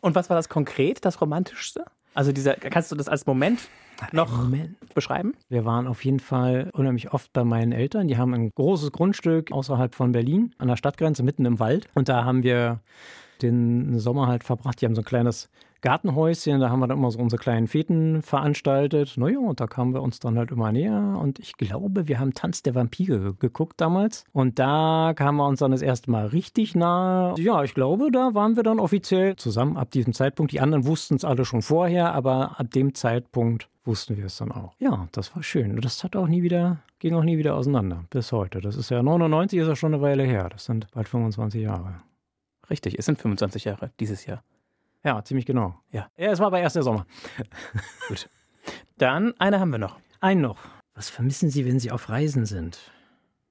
Und 0.00 0.14
was 0.14 0.28
war 0.28 0.36
das 0.36 0.50
konkret, 0.50 1.06
das 1.06 1.22
Romantischste? 1.22 1.86
Also 2.14 2.32
dieser, 2.32 2.54
kannst 2.54 2.90
du 2.90 2.96
das 2.96 3.08
als 3.08 3.26
Moment 3.26 3.68
noch 4.12 4.36
Moment. 4.36 4.76
beschreiben? 4.94 5.34
Wir 5.48 5.64
waren 5.64 5.86
auf 5.86 6.04
jeden 6.04 6.20
Fall 6.20 6.70
unheimlich 6.72 7.12
oft 7.12 7.32
bei 7.32 7.44
meinen 7.44 7.72
Eltern. 7.72 8.08
Die 8.08 8.16
haben 8.16 8.32
ein 8.34 8.50
großes 8.54 8.92
Grundstück 8.92 9.52
außerhalb 9.52 9.94
von 9.94 10.12
Berlin, 10.12 10.54
an 10.58 10.68
der 10.68 10.76
Stadtgrenze, 10.76 11.22
mitten 11.22 11.44
im 11.44 11.58
Wald. 11.58 11.88
Und 11.94 12.08
da 12.08 12.24
haben 12.24 12.42
wir 12.42 12.80
den 13.44 13.98
Sommer 13.98 14.26
halt 14.26 14.44
verbracht. 14.44 14.80
Die 14.80 14.86
haben 14.86 14.94
so 14.94 15.02
ein 15.02 15.06
kleines 15.06 15.50
Gartenhäuschen, 15.84 16.60
da 16.60 16.70
haben 16.70 16.80
wir 16.80 16.86
dann 16.86 16.96
immer 16.96 17.10
so 17.10 17.18
unsere 17.18 17.38
kleinen 17.38 17.66
Feten 17.66 18.22
veranstaltet. 18.22 19.18
Naja, 19.18 19.38
und 19.38 19.60
da 19.60 19.66
kamen 19.66 19.92
wir 19.92 20.00
uns 20.00 20.18
dann 20.18 20.38
halt 20.38 20.50
immer 20.50 20.72
näher. 20.72 21.18
Und 21.20 21.38
ich 21.38 21.58
glaube, 21.58 22.08
wir 22.08 22.18
haben 22.18 22.32
Tanz 22.32 22.62
der 22.62 22.74
Vampire 22.74 23.34
geguckt 23.34 23.78
damals. 23.82 24.24
Und 24.32 24.58
da 24.58 25.12
kamen 25.14 25.36
wir 25.36 25.46
uns 25.46 25.58
dann 25.58 25.72
das 25.72 25.82
erste 25.82 26.10
Mal 26.10 26.28
richtig 26.28 26.74
nah. 26.74 27.34
Ja, 27.36 27.62
ich 27.62 27.74
glaube, 27.74 28.10
da 28.10 28.32
waren 28.32 28.56
wir 28.56 28.62
dann 28.62 28.80
offiziell 28.80 29.36
zusammen 29.36 29.76
ab 29.76 29.90
diesem 29.90 30.14
Zeitpunkt. 30.14 30.52
Die 30.52 30.60
anderen 30.60 30.86
wussten 30.86 31.16
es 31.16 31.24
alle 31.24 31.44
schon 31.44 31.60
vorher, 31.60 32.14
aber 32.14 32.58
ab 32.58 32.70
dem 32.70 32.94
Zeitpunkt 32.94 33.68
wussten 33.84 34.16
wir 34.16 34.24
es 34.24 34.38
dann 34.38 34.52
auch. 34.52 34.72
Ja, 34.78 35.08
das 35.12 35.36
war 35.36 35.42
schön. 35.42 35.78
Das 35.82 36.02
hat 36.02 36.16
auch 36.16 36.28
nie 36.28 36.42
wieder, 36.42 36.78
ging 36.98 37.12
auch 37.14 37.24
nie 37.24 37.36
wieder 37.36 37.56
auseinander. 37.56 38.04
Bis 38.08 38.32
heute. 38.32 38.62
Das 38.62 38.76
ist 38.76 38.88
ja 38.88 39.02
99 39.02 39.58
ist 39.58 39.68
ja 39.68 39.76
schon 39.76 39.92
eine 39.92 40.02
Weile 40.02 40.22
her. 40.22 40.48
Das 40.48 40.64
sind 40.64 40.86
bald 40.92 41.08
25 41.10 41.60
Jahre. 41.60 41.96
Richtig, 42.70 42.98
es 42.98 43.06
sind 43.06 43.18
25 43.18 43.64
Jahre 43.64 43.90
dieses 44.00 44.26
Jahr. 44.26 44.42
Ja, 45.04 45.22
ziemlich 45.22 45.46
genau. 45.46 45.74
Ja. 45.92 46.08
Ja, 46.16 46.30
es 46.30 46.38
war 46.38 46.46
aber 46.46 46.60
erst 46.60 46.76
der 46.76 46.82
Sommer. 46.82 47.06
Gut. 48.08 48.28
Dann 48.96 49.34
eine 49.38 49.60
haben 49.60 49.70
wir 49.70 49.78
noch. 49.78 49.98
Ein 50.20 50.40
noch. 50.40 50.58
Was 50.94 51.10
vermissen 51.10 51.50
Sie, 51.50 51.66
wenn 51.66 51.78
Sie 51.78 51.90
auf 51.90 52.08
Reisen 52.08 52.46
sind? 52.46 52.90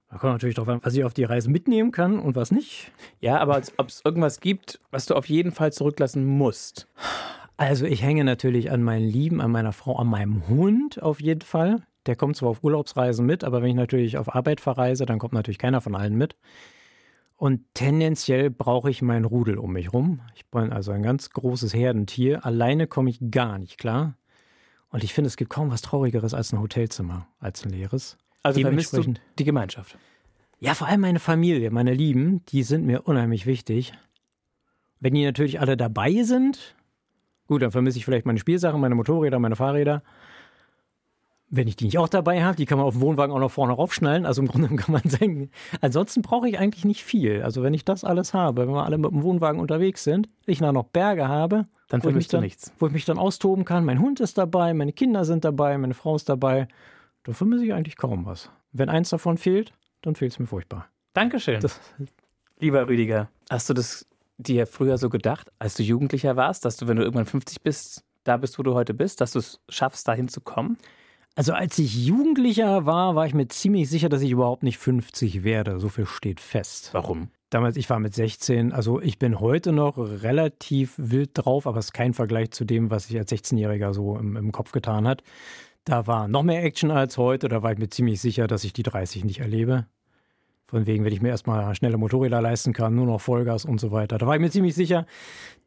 Da 0.09 0.17
kommt 0.17 0.33
natürlich 0.33 0.55
darauf 0.55 0.69
an, 0.69 0.79
was 0.83 0.93
ich 0.93 1.03
auf 1.03 1.13
die 1.13 1.23
Reise 1.23 1.49
mitnehmen 1.49 1.91
kann 1.91 2.19
und 2.19 2.35
was 2.35 2.51
nicht. 2.51 2.91
Ja, 3.19 3.39
aber 3.39 3.61
ob 3.77 3.87
es 3.87 4.01
irgendwas 4.05 4.39
gibt, 4.39 4.79
was 4.91 5.05
du 5.05 5.15
auf 5.15 5.27
jeden 5.27 5.51
Fall 5.51 5.73
zurücklassen 5.73 6.25
musst. 6.25 6.87
Also 7.57 7.85
ich 7.85 8.01
hänge 8.01 8.23
natürlich 8.23 8.71
an 8.71 8.83
meinen 8.83 9.07
Lieben, 9.07 9.41
an 9.41 9.51
meiner 9.51 9.73
Frau, 9.73 9.97
an 9.97 10.07
meinem 10.07 10.47
Hund 10.47 11.01
auf 11.01 11.19
jeden 11.21 11.41
Fall. 11.41 11.83
Der 12.05 12.15
kommt 12.15 12.35
zwar 12.35 12.49
auf 12.49 12.63
Urlaubsreisen 12.63 13.25
mit, 13.25 13.43
aber 13.43 13.61
wenn 13.61 13.69
ich 13.69 13.75
natürlich 13.75 14.17
auf 14.17 14.33
Arbeit 14.33 14.59
verreise, 14.59 15.05
dann 15.05 15.19
kommt 15.19 15.33
natürlich 15.33 15.57
keiner 15.57 15.81
von 15.81 15.95
allen 15.95 16.15
mit. 16.15 16.35
Und 17.43 17.59
tendenziell 17.73 18.49
brauche 18.49 18.89
ich 18.89 19.01
meinen 19.01 19.25
Rudel 19.25 19.57
um 19.57 19.73
mich 19.73 19.91
rum. 19.91 20.21
Ich 20.33 20.45
bin 20.45 20.71
also 20.71 20.93
ein 20.93 21.03
ganz 21.03 21.29
großes 21.29 21.73
Herdentier. 21.73 22.45
Alleine 22.45 22.87
komme 22.87 23.09
ich 23.09 23.19
gar 23.31 23.59
nicht 23.59 23.77
klar. 23.77 24.15
Und 24.87 25.03
ich 25.03 25.13
finde, 25.13 25.27
es 25.27 25.35
gibt 25.35 25.49
kaum 25.49 25.69
was 25.69 25.81
Traurigeres 25.81 26.33
als 26.33 26.53
ein 26.53 26.61
Hotelzimmer, 26.61 27.27
als 27.39 27.65
ein 27.65 27.71
leeres. 27.71 28.17
Also 28.43 28.61
vermisst 28.61 28.95
du 28.95 29.15
die 29.37 29.43
Gemeinschaft? 29.43 29.97
Ja, 30.61 30.73
vor 30.73 30.87
allem 30.87 31.01
meine 31.01 31.19
Familie, 31.19 31.69
meine 31.69 31.93
Lieben, 31.93 32.45
die 32.45 32.63
sind 32.63 32.85
mir 32.85 33.09
unheimlich 33.09 33.45
wichtig. 33.45 33.91
Wenn 35.01 35.13
die 35.13 35.25
natürlich 35.25 35.59
alle 35.59 35.75
dabei 35.75 36.23
sind, 36.23 36.77
gut, 37.47 37.61
dann 37.61 37.71
vermisse 37.71 37.97
ich 37.97 38.05
vielleicht 38.05 38.25
meine 38.25 38.39
Spielsachen, 38.39 38.79
meine 38.79 38.95
Motorräder, 38.95 39.37
meine 39.39 39.57
Fahrräder. 39.57 40.01
Wenn 41.55 41.67
ich 41.67 41.75
die 41.75 41.85
nicht 41.85 41.99
auch 41.99 42.09
dabei 42.09 42.43
habe, 42.43 42.55
die 42.55 42.65
kann 42.65 42.79
man 42.79 42.87
auf 42.87 42.95
dem 42.95 43.01
Wohnwagen 43.01 43.33
auch 43.33 43.39
noch 43.39 43.51
vorne 43.51 43.73
raufschnallen. 43.73 44.25
Also 44.25 44.41
im 44.41 44.47
Grunde 44.47 44.75
kann 44.75 44.91
man 44.91 45.03
sagen, 45.03 45.51
ansonsten 45.81 46.23
brauche 46.23 46.49
ich 46.49 46.57
eigentlich 46.57 46.83
nicht 46.83 47.03
viel. 47.03 47.43
Also 47.43 47.61
wenn 47.61 47.75
ich 47.75 47.85
das 47.85 48.03
alles 48.03 48.33
habe, 48.33 48.63
wenn 48.63 48.73
wir 48.73 48.83
alle 48.83 48.97
mit 48.97 49.11
dem 49.11 49.21
Wohnwagen 49.21 49.61
unterwegs 49.61 50.03
sind, 50.03 50.27
ich 50.47 50.61
noch 50.61 50.83
Berge 50.85 51.27
habe, 51.27 51.65
dann 51.89 52.01
vermisst 52.01 52.33
du 52.33 52.39
nichts. 52.39 52.73
Wo 52.79 52.87
ich 52.87 52.93
mich 52.93 53.05
dann 53.05 53.19
austoben 53.19 53.65
kann. 53.65 53.85
Mein 53.85 53.99
Hund 53.99 54.19
ist 54.19 54.39
dabei, 54.39 54.73
meine 54.73 54.93
Kinder 54.93 55.25
sind 55.25 55.45
dabei, 55.45 55.77
meine 55.77 55.93
Frau 55.93 56.15
ist 56.15 56.27
dabei. 56.27 56.67
Da 57.21 57.33
vermisse 57.33 57.65
ich 57.65 57.73
eigentlich 57.73 57.97
kaum 57.97 58.25
was. 58.25 58.49
Wenn 58.71 58.89
eins 58.89 59.09
davon 59.09 59.37
fehlt, 59.37 59.73
dann 60.01 60.15
fehlt 60.15 60.31
es 60.31 60.39
mir 60.39 60.47
furchtbar. 60.47 60.87
Dankeschön. 61.13 61.59
Das, 61.61 61.79
Lieber 62.59 62.87
Rüdiger, 62.87 63.29
hast 63.49 63.69
du 63.69 63.73
das 63.75 64.07
dir 64.37 64.65
früher 64.65 64.97
so 64.97 65.09
gedacht, 65.09 65.51
als 65.59 65.75
du 65.75 65.83
Jugendlicher 65.83 66.35
warst, 66.35 66.65
dass 66.65 66.77
du, 66.77 66.87
wenn 66.87 66.97
du 66.97 67.03
irgendwann 67.03 67.25
50 67.25 67.61
bist, 67.61 68.03
da 68.23 68.37
bist, 68.37 68.57
wo 68.57 68.63
du 68.63 68.73
heute 68.73 68.93
bist, 68.93 69.21
dass 69.21 69.33
du 69.33 69.39
es 69.39 69.59
schaffst, 69.69 70.07
dahin 70.07 70.27
zu 70.27 70.41
kommen? 70.41 70.77
Also 71.35 71.53
als 71.53 71.79
ich 71.79 72.05
Jugendlicher 72.05 72.85
war, 72.85 73.15
war 73.15 73.25
ich 73.25 73.33
mir 73.33 73.47
ziemlich 73.47 73.89
sicher, 73.89 74.07
dass 74.07 74.21
ich 74.21 74.31
überhaupt 74.31 74.61
nicht 74.61 74.77
50 74.77 75.43
werde. 75.43 75.79
So 75.79 75.89
viel 75.89 76.05
steht 76.05 76.39
fest. 76.39 76.89
Warum? 76.93 77.29
Damals, 77.49 77.77
ich 77.77 77.89
war 77.89 77.99
mit 77.99 78.13
16, 78.13 78.71
also 78.71 78.99
ich 78.99 79.19
bin 79.19 79.39
heute 79.39 79.73
noch 79.73 79.97
relativ 79.97 80.93
wild 80.97 81.31
drauf, 81.33 81.67
aber 81.67 81.77
es 81.77 81.85
ist 81.85 81.93
kein 81.93 82.13
Vergleich 82.13 82.51
zu 82.51 82.65
dem, 82.65 82.89
was 82.89 83.09
ich 83.09 83.17
als 83.17 83.31
16-Jähriger 83.31 83.93
so 83.93 84.17
im, 84.17 84.35
im 84.35 84.51
Kopf 84.51 84.71
getan 84.71 85.07
hat. 85.07 85.23
Da 85.85 86.07
war 86.07 86.27
noch 86.27 86.43
mehr 86.43 86.63
Action 86.63 86.91
als 86.91 87.17
heute. 87.17 87.49
Da 87.49 87.61
war 87.61 87.71
ich 87.73 87.77
mir 87.77 87.89
ziemlich 87.89 88.21
sicher, 88.21 88.47
dass 88.47 88.63
ich 88.63 88.73
die 88.73 88.83
30 88.83 89.23
nicht 89.23 89.39
erlebe. 89.39 89.87
Von 90.73 90.87
wegen, 90.87 91.05
wenn 91.05 91.13
ich 91.13 91.21
mir 91.21 91.29
erstmal 91.29 91.75
schnelle 91.75 91.97
Motorräder 91.97 92.41
leisten 92.41 92.73
kann, 92.73 92.95
nur 92.95 93.05
noch 93.05 93.21
Vollgas 93.21 93.63
und 93.63 93.79
so 93.79 93.91
weiter. 93.91 94.17
Da 94.17 94.25
war 94.25 94.33
ich 94.33 94.41
mir 94.41 94.49
ziemlich 94.49 94.73
sicher, 94.73 95.05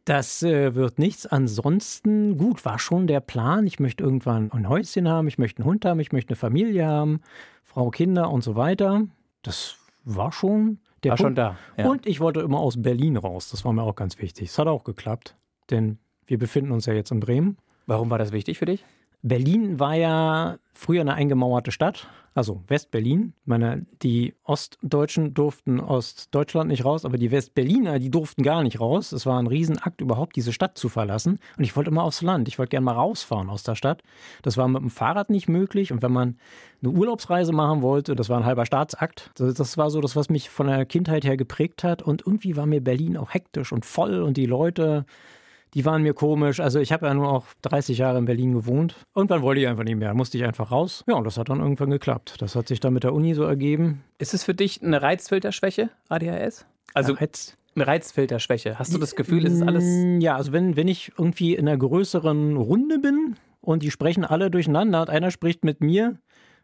das 0.05 0.43
äh, 0.43 0.75
wird 0.75 0.99
nichts. 0.99 1.27
Ansonsten, 1.27 2.37
gut, 2.37 2.65
war 2.65 2.81
schon 2.81 3.07
der 3.07 3.21
Plan. 3.21 3.69
Ich 3.69 3.79
möchte 3.79 4.03
irgendwann 4.03 4.51
ein 4.51 4.69
Häuschen 4.69 5.09
haben, 5.09 5.29
ich 5.29 5.39
möchte 5.39 5.63
einen 5.63 5.71
Hund 5.71 5.85
haben, 5.85 6.01
ich 6.01 6.11
möchte 6.11 6.31
eine 6.31 6.37
Familie 6.37 6.89
haben, 6.89 7.21
Frau, 7.63 7.91
Kinder 7.91 8.33
und 8.33 8.43
so 8.43 8.57
weiter. 8.57 9.07
Das 9.43 9.77
war 10.03 10.33
schon 10.33 10.81
der 11.05 11.13
war 11.13 11.19
Punkt. 11.19 11.29
schon 11.29 11.35
da. 11.37 11.57
Ja. 11.77 11.89
Und 11.89 12.05
ich 12.05 12.19
wollte 12.19 12.41
immer 12.41 12.59
aus 12.59 12.83
Berlin 12.83 13.17
raus. 13.17 13.51
Das 13.51 13.65
war 13.65 13.73
mir 13.73 13.85
auch 13.85 13.95
ganz 13.95 14.21
wichtig. 14.21 14.49
Es 14.49 14.59
hat 14.59 14.67
auch 14.67 14.83
geklappt, 14.83 15.37
denn 15.71 15.99
wir 16.27 16.37
befinden 16.37 16.73
uns 16.73 16.87
ja 16.87 16.95
jetzt 16.95 17.13
in 17.13 17.21
Bremen. 17.21 17.59
Warum 17.87 18.11
war 18.11 18.19
das 18.19 18.33
wichtig 18.33 18.59
für 18.59 18.67
dich? 18.67 18.85
Berlin 19.27 19.81
war 19.81 19.95
ja 19.95 20.59
früher 20.73 21.01
eine 21.01 21.15
eingemauerte 21.15 21.73
Stadt, 21.73 22.07
also 22.35 22.63
West-Berlin. 22.69 23.33
meine, 23.45 23.85
die 24.03 24.35
Ostdeutschen 24.45 25.35
durften 25.35 25.81
aus 25.81 26.29
Deutschland 26.31 26.69
nicht 26.69 26.85
raus, 26.85 27.05
aber 27.05 27.19
die 27.19 27.33
West-Berliner, 27.33 27.99
die 27.99 28.11
durften 28.11 28.45
gar 28.45 28.63
nicht 28.63 28.79
raus. 28.79 29.11
Es 29.11 29.27
war 29.27 29.41
ein 29.41 29.49
Riesenakt, 29.49 30.01
überhaupt 30.01 30.37
diese 30.37 30.53
Stadt 30.53 30.79
zu 30.79 30.89
verlassen. 30.89 31.41
Und 31.57 31.65
ich 31.65 31.75
wollte 31.75 31.91
immer 31.91 32.05
aufs 32.05 32.23
Land. 32.23 32.47
Ich 32.47 32.59
wollte 32.61 32.71
gerne 32.71 32.85
mal 32.85 32.93
rausfahren 32.93 33.51
aus 33.51 33.65
der 33.65 33.75
Stadt. 33.75 34.03
Das 34.43 34.57
war 34.57 34.69
mit 34.69 34.83
dem 34.83 34.91
Fahrrad 34.91 35.29
nicht 35.31 35.49
möglich. 35.49 35.91
Und 35.91 36.03
wenn 36.03 36.13
man 36.13 36.37
eine 36.83 36.93
Urlaubsreise 36.93 37.53
machen 37.53 37.83
wollte, 37.83 38.15
das 38.15 38.29
war 38.29 38.39
ein 38.39 38.47
halber 38.47 38.67
Staatsakt. 38.67 39.33
Das 39.35 39.77
war 39.77 39.91
so 39.91 40.01
das, 40.01 40.15
was 40.15 40.29
mich 40.29 40.51
von 40.51 40.69
der 40.69 40.85
Kindheit 40.87 41.25
her 41.25 41.37
geprägt 41.37 41.83
hat. 41.83 42.03
Und 42.03 42.23
irgendwie 42.27 42.57
war 42.57 42.67
mir 42.67 42.81
Berlin 42.81 43.17
auch 43.17 43.35
hektisch 43.35 43.73
und 43.73 43.85
voll 43.85 44.23
und 44.23 44.37
die 44.37 44.47
Leute 44.47 45.05
die 45.77 45.85
waren 45.85 46.03
mir 46.03 46.15
komisch. 46.15 46.59
Also 46.59 46.81
ich 46.81 46.91
habe 46.91 47.07
ja 47.07 47.13
nur 47.13 47.29
auch 47.29 47.45
30 47.61 47.99
Jahre 47.99 48.17
in 48.17 48.25
Berlin 48.25 48.55
gewohnt. 48.55 48.97
Irgendwann 49.15 49.43
wollte 49.43 49.61
ich 49.61 49.69
einfach 49.69 49.85
nicht 49.85 49.97
mehr. 49.97 50.15
Musste 50.15 50.39
ich 50.39 50.45
einfach 50.45 50.71
raus. 50.71 51.05
Ja, 51.07 51.17
und 51.17 51.25
das 51.25 51.37
hat 51.37 51.51
dann 51.51 51.61
irgendwann 51.61 51.91
geklappt. 51.91 52.37
Das 52.39 52.57
hat 52.57 52.67
sich 52.67 52.81
dann 52.81 52.95
mit 52.95 53.05
der 53.05 53.13
Uni 53.13 53.35
so 53.35 53.43
ergeben. 53.43 54.03
Ist 54.19 54.33
es 54.33 54.43
für 54.43 54.55
dich 54.55 54.83
eine 54.83 55.03
Reizfilterschwäche, 55.03 55.91
ADHS? 56.09 56.65
Also 56.95 57.13
Reiz 57.13 57.59
eine 57.75 57.87
Reizfilterschwäche. 57.87 58.79
Hast 58.79 58.95
du 58.95 58.99
das 58.99 59.17
Gefühl, 59.17 59.45
ist 59.45 59.61
alles. 59.61 59.85
Ja, 60.19 60.37
also 60.37 60.53
wenn, 60.53 60.77
wenn 60.77 60.89
ich 60.89 61.13
irgendwie 61.19 61.55
in 61.55 61.69
einer 61.69 61.77
größeren 61.77 62.57
Runde 62.57 62.99
bin 62.99 63.37
und 63.61 63.83
die 63.83 63.91
sprechen 63.91 64.25
alle 64.25 64.51
durcheinander 64.51 65.03
und 65.03 65.11
einer 65.11 65.31
spricht 65.31 65.63
mit 65.63 65.83
mir, 65.83 66.19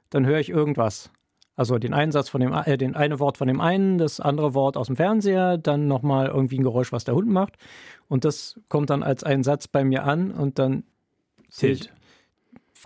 dann 0.09 0.25
höre 0.25 0.41
ich 0.41 0.49
irgendwas. 0.49 1.11
Also 1.55 1.79
den 1.79 1.93
einen 1.93 2.13
Satz 2.13 2.29
von 2.29 2.41
dem, 2.41 2.53
äh, 2.53 2.79
den 2.79 2.97
eine 2.97 3.21
Wort 3.21 3.37
von 3.37 3.47
dem 3.47 3.61
einen, 3.61 3.99
das 3.99 4.21
andere 4.21 4.55
Wort 4.55 4.77
aus 4.77 4.87
dem 4.87 4.97
Fernseher, 4.97 5.59
dann 5.59 5.87
nochmal 5.87 6.29
irgendwie 6.29 6.59
ein 6.59 6.63
Geräusch, 6.63 6.93
was 6.93 7.05
der 7.05 7.15
Hund 7.15 7.29
macht. 7.29 7.57
Und 8.09 8.25
das 8.25 8.59
kommt 8.69 8.91
dann 8.91 9.03
als 9.03 9.23
ein 9.23 9.43
Satz 9.43 9.69
bei 9.69 9.85
mir 9.85 10.05
an 10.05 10.31
und 10.31 10.59
dann 10.59 10.85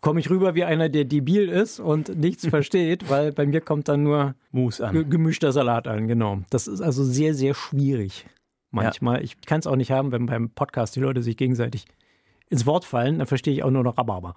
komme 0.03 0.21
ich 0.21 0.31
rüber 0.31 0.55
wie 0.55 0.65
einer, 0.65 0.89
der 0.89 1.05
debil 1.05 1.49
ist 1.49 1.81
und 1.81 2.17
nichts 2.17 2.47
versteht, 2.49 3.09
weil 3.09 3.33
bei 3.33 3.47
mir 3.47 3.61
kommt 3.61 3.89
dann 3.89 4.03
nur 4.03 4.35
Mus 4.51 4.81
an. 4.81 5.09
gemischter 5.09 5.53
Salat 5.53 5.87
an, 5.87 6.09
genau. 6.09 6.41
Das 6.51 6.67
ist 6.67 6.81
also 6.81 7.05
sehr, 7.05 7.35
sehr 7.35 7.55
schwierig 7.55 8.27
manchmal. 8.71 9.17
Ja. 9.17 9.23
Ich 9.23 9.41
kann 9.41 9.61
es 9.61 9.67
auch 9.67 9.77
nicht 9.77 9.91
haben, 9.91 10.13
wenn 10.13 10.27
beim 10.27 10.51
Podcast 10.51 10.97
die 10.97 11.01
Leute 11.01 11.23
sich 11.23 11.37
gegenseitig 11.37 11.87
ins 12.49 12.67
Wort 12.67 12.85
fallen, 12.85 13.19
dann 13.19 13.27
verstehe 13.27 13.55
ich 13.55 13.63
auch 13.63 13.71
nur 13.71 13.83
noch 13.83 13.99
Rhabarber. 13.99 14.37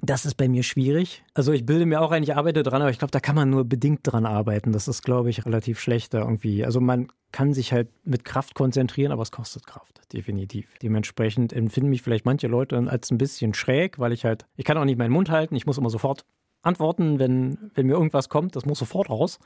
Das 0.00 0.24
ist 0.24 0.36
bei 0.36 0.48
mir 0.48 0.62
schwierig. 0.62 1.24
Also 1.34 1.52
ich 1.52 1.66
bilde 1.66 1.84
mir 1.84 2.00
auch 2.00 2.12
ein, 2.12 2.22
ich 2.22 2.36
arbeite 2.36 2.62
dran, 2.62 2.82
aber 2.82 2.90
ich 2.90 2.98
glaube, 2.98 3.10
da 3.10 3.18
kann 3.18 3.34
man 3.34 3.50
nur 3.50 3.64
bedingt 3.64 4.00
dran 4.04 4.26
arbeiten. 4.26 4.70
Das 4.72 4.86
ist, 4.86 5.02
glaube 5.02 5.28
ich, 5.28 5.44
relativ 5.44 5.80
schlecht 5.80 6.14
da 6.14 6.20
irgendwie. 6.20 6.64
Also 6.64 6.80
man 6.80 7.08
kann 7.32 7.52
sich 7.52 7.72
halt 7.72 7.88
mit 8.04 8.24
Kraft 8.24 8.54
konzentrieren, 8.54 9.10
aber 9.10 9.22
es 9.22 9.32
kostet 9.32 9.66
Kraft, 9.66 10.00
definitiv. 10.12 10.78
Dementsprechend 10.82 11.52
empfinden 11.52 11.90
mich 11.90 12.02
vielleicht 12.02 12.26
manche 12.26 12.46
Leute 12.46 12.78
als 12.88 13.10
ein 13.10 13.18
bisschen 13.18 13.54
schräg, 13.54 13.98
weil 13.98 14.12
ich 14.12 14.24
halt, 14.24 14.46
ich 14.56 14.64
kann 14.64 14.78
auch 14.78 14.84
nicht 14.84 14.98
meinen 14.98 15.12
Mund 15.12 15.30
halten, 15.30 15.56
ich 15.56 15.66
muss 15.66 15.78
immer 15.78 15.90
sofort 15.90 16.24
antworten, 16.62 17.18
wenn, 17.18 17.70
wenn 17.74 17.86
mir 17.86 17.94
irgendwas 17.94 18.28
kommt, 18.28 18.54
das 18.54 18.66
muss 18.66 18.78
sofort 18.78 19.10
raus. 19.10 19.40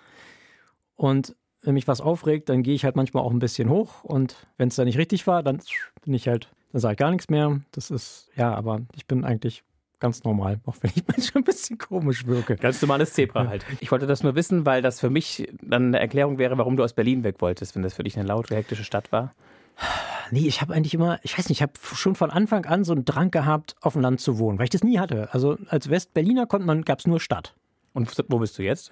Und 0.97 1.35
wenn 1.63 1.75
mich 1.75 1.89
was 1.89 2.01
aufregt, 2.01 2.51
dann 2.51 2.63
gehe 2.63 2.75
ich 2.75 2.85
halt 2.85 2.97
manchmal 2.97 3.23
auch 3.23 3.31
ein 3.31 3.39
bisschen 3.39 3.71
hoch 3.71 4.05
und 4.05 4.37
wenn 4.59 4.69
es 4.69 4.77
da 4.77 4.85
nicht 4.85 4.99
richtig 4.99 5.27
war, 5.27 5.43
dann 5.43 5.61
bin 6.05 6.13
ich 6.13 6.29
halt, 6.29 6.51
dann 6.73 6.81
sage 6.81 6.93
ich 6.93 6.99
gar 6.99 7.11
nichts 7.11 7.31
mehr. 7.31 7.61
Das 7.71 7.91
ist, 7.91 8.31
ja, 8.37 8.53
aber 8.55 8.83
ich 8.95 9.07
bin 9.07 9.25
eigentlich 9.25 9.63
ganz 10.03 10.25
normal, 10.25 10.61
auch 10.67 10.77
wenn 10.81 10.91
ich 10.95 11.05
manchmal 11.07 11.41
ein 11.41 11.45
bisschen 11.45 11.79
komisch 11.79 12.27
wirke. 12.27 12.57
Ganz 12.57 12.83
normales 12.83 13.15
Zebra 13.15 13.47
halt. 13.47 13.65
Ich 13.81 13.91
wollte 13.91 14.07
das 14.07 14.23
nur 14.23 14.35
wissen, 14.35 14.67
weil 14.67 14.83
das 14.83 15.01
für 15.01 15.09
mich 15.09 15.49
dann 15.63 15.87
eine 15.87 16.01
Erklärung 16.01 16.37
wäre, 16.39 16.59
warum 16.59 16.77
du 16.77 16.83
aus 16.83 16.93
Berlin 16.93 17.25
weg 17.25 17.37
wolltest, 17.39 17.75
wenn 17.75 17.83
das 17.83 17.95
für 17.95 18.03
dich 18.03 18.19
eine 18.19 18.27
laute, 18.27 18.55
hektische 18.55 18.85
Stadt 18.85 19.13
war. 19.13 19.33
Nee, 20.31 20.47
ich 20.47 20.61
habe 20.61 20.75
eigentlich 20.75 20.95
immer, 20.95 21.19
ich 21.23 21.39
weiß 21.39 21.49
nicht, 21.49 21.59
ich 21.59 21.63
habe 21.63 21.73
schon 21.95 22.15
von 22.15 22.31
Anfang 22.31 22.67
an 22.67 22.85
so 22.85 22.93
einen 22.93 23.05
Drang 23.05 23.31
gehabt, 23.31 23.77
auf 23.81 23.95
dem 23.95 24.03
Land 24.03 24.21
zu 24.21 24.39
wohnen, 24.39 24.59
weil 24.59 24.65
ich 24.65 24.71
das 24.71 24.83
nie 24.83 24.99
hatte. 24.99 25.33
Also 25.33 25.57
als 25.69 25.89
Westberliner 25.89 26.47
konnte 26.47 26.67
man, 26.67 26.83
gab 26.83 26.99
es 26.99 27.07
nur 27.07 27.21
Stadt. 27.21 27.55
Und 27.93 28.13
wo 28.29 28.39
bist 28.39 28.59
du 28.59 28.63
jetzt? 28.63 28.91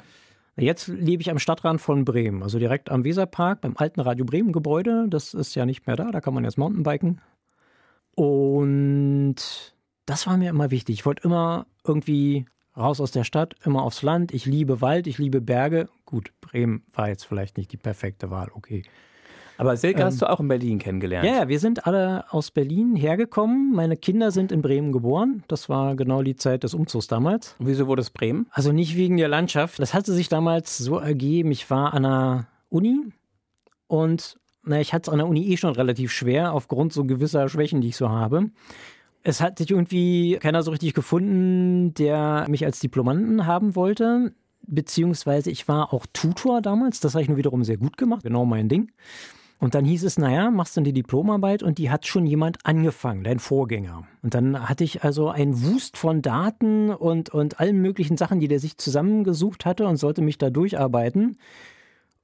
Jetzt 0.56 0.88
lebe 0.88 1.22
ich 1.22 1.30
am 1.30 1.38
Stadtrand 1.38 1.80
von 1.80 2.04
Bremen, 2.04 2.42
also 2.42 2.58
direkt 2.58 2.90
am 2.90 3.04
Weserpark, 3.04 3.62
beim 3.62 3.76
alten 3.76 4.00
Radio 4.00 4.24
Bremen 4.24 4.52
Gebäude. 4.52 5.06
Das 5.08 5.34
ist 5.34 5.54
ja 5.54 5.64
nicht 5.64 5.86
mehr 5.86 5.96
da, 5.96 6.10
da 6.10 6.20
kann 6.20 6.34
man 6.34 6.44
jetzt 6.44 6.58
Mountainbiken. 6.58 7.20
Und 8.14 9.36
das 10.10 10.26
war 10.26 10.36
mir 10.36 10.50
immer 10.50 10.72
wichtig. 10.72 10.94
Ich 10.98 11.06
wollte 11.06 11.22
immer 11.22 11.66
irgendwie 11.86 12.44
raus 12.76 13.00
aus 13.00 13.12
der 13.12 13.22
Stadt, 13.22 13.54
immer 13.64 13.82
aufs 13.82 14.02
Land. 14.02 14.34
Ich 14.34 14.44
liebe 14.44 14.80
Wald, 14.80 15.06
ich 15.06 15.18
liebe 15.18 15.40
Berge. 15.40 15.88
Gut, 16.04 16.32
Bremen 16.40 16.82
war 16.92 17.08
jetzt 17.08 17.24
vielleicht 17.24 17.56
nicht 17.56 17.70
die 17.70 17.76
perfekte 17.76 18.28
Wahl, 18.28 18.48
okay. 18.52 18.82
Aber 19.56 19.76
Silke 19.76 20.00
ähm, 20.00 20.06
hast 20.06 20.20
du 20.20 20.28
auch 20.28 20.40
in 20.40 20.48
Berlin 20.48 20.80
kennengelernt. 20.80 21.24
Ja, 21.24 21.46
wir 21.46 21.60
sind 21.60 21.86
alle 21.86 22.24
aus 22.32 22.50
Berlin 22.50 22.96
hergekommen. 22.96 23.72
Meine 23.72 23.96
Kinder 23.96 24.32
sind 24.32 24.50
in 24.50 24.62
Bremen 24.62 24.90
geboren. 24.90 25.44
Das 25.46 25.68
war 25.68 25.94
genau 25.94 26.22
die 26.22 26.34
Zeit 26.34 26.64
des 26.64 26.74
Umzugs 26.74 27.06
damals. 27.06 27.54
Und 27.60 27.68
wieso 27.68 27.86
wurde 27.86 28.00
es 28.00 28.10
Bremen? 28.10 28.48
Also 28.50 28.72
nicht 28.72 28.96
wegen 28.96 29.16
der 29.16 29.28
Landschaft. 29.28 29.78
Das 29.78 29.94
hatte 29.94 30.12
sich 30.12 30.28
damals 30.28 30.76
so 30.78 30.98
ergeben. 30.98 31.52
Ich 31.52 31.70
war 31.70 31.94
an 31.94 32.02
der 32.02 32.46
Uni 32.68 33.12
und 33.86 34.38
na, 34.64 34.80
ich 34.80 34.92
hatte 34.92 35.08
es 35.08 35.12
an 35.12 35.18
der 35.18 35.28
Uni 35.28 35.46
eh 35.52 35.56
schon 35.56 35.74
relativ 35.74 36.10
schwer, 36.10 36.52
aufgrund 36.52 36.92
so 36.92 37.04
gewisser 37.04 37.48
Schwächen, 37.48 37.80
die 37.80 37.88
ich 37.88 37.96
so 37.96 38.08
habe 38.08 38.50
es 39.22 39.40
hat 39.40 39.58
sich 39.58 39.70
irgendwie 39.70 40.38
keiner 40.40 40.62
so 40.62 40.70
richtig 40.70 40.94
gefunden, 40.94 41.94
der 41.94 42.46
mich 42.48 42.64
als 42.64 42.80
Diplomanten 42.80 43.46
haben 43.46 43.74
wollte. 43.76 44.32
Beziehungsweise 44.66 45.50
ich 45.50 45.68
war 45.68 45.92
auch 45.92 46.06
Tutor 46.12 46.62
damals, 46.62 47.00
das 47.00 47.14
habe 47.14 47.22
ich 47.22 47.28
nur 47.28 47.38
wiederum 47.38 47.64
sehr 47.64 47.78
gut 47.78 47.96
gemacht, 47.96 48.22
genau 48.22 48.44
mein 48.44 48.68
Ding. 48.68 48.92
Und 49.58 49.74
dann 49.74 49.84
hieß 49.84 50.04
es, 50.04 50.18
naja, 50.18 50.50
machst 50.50 50.76
du 50.76 50.80
die 50.80 50.94
Diplomarbeit 50.94 51.62
und 51.62 51.76
die 51.76 51.90
hat 51.90 52.06
schon 52.06 52.24
jemand 52.24 52.64
angefangen, 52.64 53.24
dein 53.24 53.38
Vorgänger. 53.38 54.06
Und 54.22 54.32
dann 54.32 54.68
hatte 54.68 54.84
ich 54.84 55.04
also 55.04 55.28
einen 55.28 55.62
Wust 55.62 55.98
von 55.98 56.22
Daten 56.22 56.88
und, 56.88 57.28
und 57.28 57.60
allen 57.60 57.76
möglichen 57.76 58.16
Sachen, 58.16 58.40
die 58.40 58.48
der 58.48 58.58
sich 58.58 58.78
zusammengesucht 58.78 59.66
hatte 59.66 59.86
und 59.86 59.96
sollte 59.96 60.22
mich 60.22 60.38
da 60.38 60.48
durcharbeiten. 60.48 61.36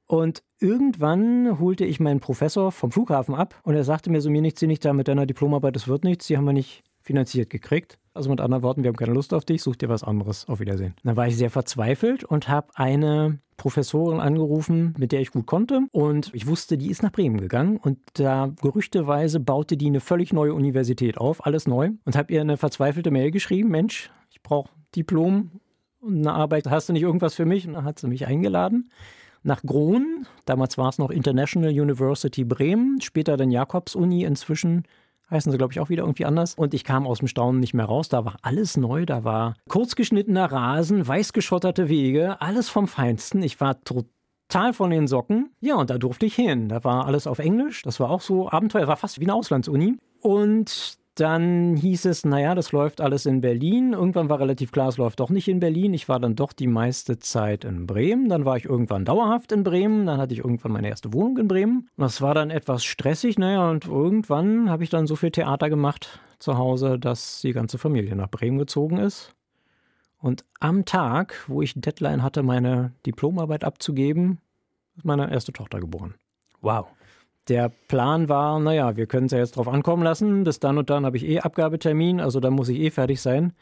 Und 0.06 0.44
irgendwann 0.61 1.59
holte 1.59 1.85
ich 1.85 2.00
meinen 2.00 2.20
Professor 2.20 2.72
vom 2.72 2.90
Flughafen 2.90 3.35
ab 3.35 3.61
und 3.64 3.74
er 3.74 3.85
sagte 3.85 4.09
mir 4.09 4.22
so, 4.22 4.30
mir 4.30 4.40
nichts, 4.40 4.61
sie 4.61 4.66
nicht 4.66 4.85
da 4.85 4.94
mit 4.94 5.09
deiner 5.09 5.26
Diplomarbeit, 5.26 5.76
das 5.76 5.88
wird 5.88 6.04
nichts, 6.04 6.28
die 6.28 6.38
haben 6.38 6.44
wir 6.44 6.52
nicht 6.54 6.85
finanziert 7.06 7.50
gekriegt. 7.50 7.98
Also 8.14 8.30
mit 8.30 8.40
anderen 8.40 8.62
Worten, 8.62 8.82
wir 8.82 8.88
haben 8.88 8.96
keine 8.96 9.12
Lust 9.12 9.32
auf 9.32 9.44
dich, 9.44 9.62
such 9.62 9.76
dir 9.76 9.88
was 9.88 10.02
anderes. 10.02 10.48
Auf 10.48 10.58
Wiedersehen. 10.58 10.94
Dann 11.04 11.16
war 11.16 11.28
ich 11.28 11.36
sehr 11.36 11.50
verzweifelt 11.50 12.24
und 12.24 12.48
habe 12.48 12.68
eine 12.74 13.38
Professorin 13.56 14.18
angerufen, 14.18 14.94
mit 14.98 15.12
der 15.12 15.20
ich 15.20 15.30
gut 15.30 15.46
konnte. 15.46 15.82
Und 15.92 16.30
ich 16.34 16.46
wusste, 16.46 16.76
die 16.76 16.90
ist 16.90 17.02
nach 17.02 17.12
Bremen 17.12 17.40
gegangen. 17.40 17.76
Und 17.76 17.98
da 18.14 18.50
gerüchteweise 18.60 19.38
baute 19.38 19.76
die 19.76 19.86
eine 19.86 20.00
völlig 20.00 20.32
neue 20.32 20.52
Universität 20.52 21.16
auf, 21.18 21.46
alles 21.46 21.68
neu. 21.68 21.90
Und 22.04 22.16
habe 22.16 22.32
ihr 22.32 22.40
eine 22.40 22.56
verzweifelte 22.56 23.12
Mail 23.12 23.30
geschrieben, 23.30 23.70
Mensch, 23.70 24.10
ich 24.30 24.42
brauche 24.42 24.70
Diplom 24.96 25.52
und 26.00 26.18
eine 26.18 26.32
Arbeit, 26.32 26.66
hast 26.68 26.88
du 26.88 26.92
nicht 26.92 27.02
irgendwas 27.02 27.34
für 27.34 27.46
mich? 27.46 27.68
Und 27.68 27.74
dann 27.74 27.84
hat 27.84 28.00
sie 28.00 28.08
mich 28.08 28.26
eingeladen 28.26 28.90
nach 29.44 29.62
Groen. 29.62 30.26
Damals 30.44 30.76
war 30.76 30.88
es 30.88 30.98
noch 30.98 31.10
International 31.10 31.70
University 31.70 32.44
Bremen, 32.44 33.00
später 33.00 33.36
dann 33.36 33.50
Jakobs-Uni, 33.52 34.24
inzwischen 34.24 34.84
heißen 35.30 35.50
sie, 35.50 35.58
glaube 35.58 35.72
ich, 35.72 35.80
auch 35.80 35.88
wieder 35.88 36.02
irgendwie 36.04 36.24
anders. 36.24 36.54
Und 36.54 36.74
ich 36.74 36.84
kam 36.84 37.06
aus 37.06 37.18
dem 37.18 37.28
Staunen 37.28 37.60
nicht 37.60 37.74
mehr 37.74 37.86
raus. 37.86 38.08
Da 38.08 38.24
war 38.24 38.36
alles 38.42 38.76
neu. 38.76 39.06
Da 39.06 39.24
war 39.24 39.54
kurzgeschnittener 39.68 40.50
Rasen, 40.50 41.06
weiß 41.06 41.32
geschotterte 41.32 41.88
Wege, 41.88 42.40
alles 42.40 42.68
vom 42.68 42.88
Feinsten. 42.88 43.42
Ich 43.42 43.60
war 43.60 43.82
total 43.84 44.72
von 44.72 44.90
den 44.90 45.06
Socken. 45.06 45.50
Ja, 45.60 45.76
und 45.76 45.90
da 45.90 45.98
durfte 45.98 46.26
ich 46.26 46.34
hin. 46.34 46.68
Da 46.68 46.84
war 46.84 47.06
alles 47.06 47.26
auf 47.26 47.38
Englisch. 47.38 47.82
Das 47.82 48.00
war 48.00 48.10
auch 48.10 48.20
so 48.20 48.50
Abenteuer. 48.50 48.86
War 48.86 48.96
fast 48.96 49.20
wie 49.20 49.24
eine 49.24 49.34
Auslandsuni. 49.34 49.96
Und 50.20 50.98
dann 51.16 51.76
hieß 51.76 52.05
es, 52.05 52.26
naja, 52.26 52.55
das 52.55 52.72
läuft 52.72 53.00
alles 53.00 53.24
in 53.24 53.40
Berlin. 53.40 53.94
Irgendwann 53.94 54.29
war 54.29 54.38
relativ 54.38 54.70
klar, 54.70 54.88
es 54.88 54.98
läuft 54.98 55.18
doch 55.18 55.31
nicht 55.31 55.48
in 55.48 55.61
Berlin. 55.61 55.94
Ich 55.94 56.11
war 56.11 56.20
dann 56.20 56.37
doch 56.37 56.52
die 56.52 56.66
meiste 56.66 57.18
Zeit 57.18 57.64
in 57.64 57.87
Bremen. 57.87 58.29
Dann 58.29 58.44
war 58.44 58.59
ich 58.59 58.66
irgendwann 58.66 59.07
dauerhaft 59.07 59.50
in 59.52 59.64
Bremen. 59.64 60.05
Dann 60.07 60.18
hatte 60.18 60.35
ich 60.35 60.40
irgendwann 60.40 60.72
meine 60.72 60.88
erste 60.88 61.14
Wohnung 61.14 61.38
in 61.38 61.48
Bremen. 61.48 61.88
Das 61.96 62.20
war 62.20 62.35
dann 62.35 62.50
etwas 62.50 62.85
stressig. 62.85 63.38
Naja, 63.38 63.70
und 63.70 63.87
irgendwann 63.87 64.68
habe 64.68 64.85
ich 64.85 64.90
dann 64.90 65.07
so 65.07 65.16
viel 65.16 65.31
Theater 65.31 65.70
gemacht 65.70 66.20
zu 66.38 66.59
Hause, 66.59 66.98
dass 66.98 67.40
die 67.40 67.52
ganze 67.52 67.79
Familie 67.79 68.14
nach 68.14 68.31
Bremen 68.31 68.59
gezogen 68.59 68.98
ist. 68.98 69.35
Und 70.18 70.44
am 70.61 70.85
Tag, 70.85 71.44
wo 71.46 71.62
ich 71.62 71.74
Deadline 71.74 72.22
hatte, 72.22 72.42
meine 72.42 72.92
Diplomarbeit 73.07 73.64
abzugeben, 73.64 74.38
ist 74.96 75.07
meine 75.07 75.31
erste 75.31 75.52
Tochter 75.52 75.81
geboren. 75.81 76.14
Wow. 76.61 76.88
Der 77.48 77.68
Plan 77.88 78.28
war, 78.28 78.59
naja, 78.59 78.96
wir 78.96 79.06
können 79.06 79.26
es 79.26 79.32
ja 79.32 79.38
jetzt 79.38 79.56
drauf 79.56 79.68
ankommen 79.68 80.02
lassen. 80.02 80.44
Bis 80.44 80.59
dann 80.59 80.78
und 80.78 80.90
dann 80.90 81.06
habe 81.06 81.16
ich 81.16 81.24
eh 81.24 81.40
Abgabetermin, 81.40 82.20
also 82.20 82.40
da 82.40 82.50
muss 82.50 82.68
ich 82.68 82.78
eh 82.80 82.90
fertig 82.90 83.20
sein. 83.20 83.52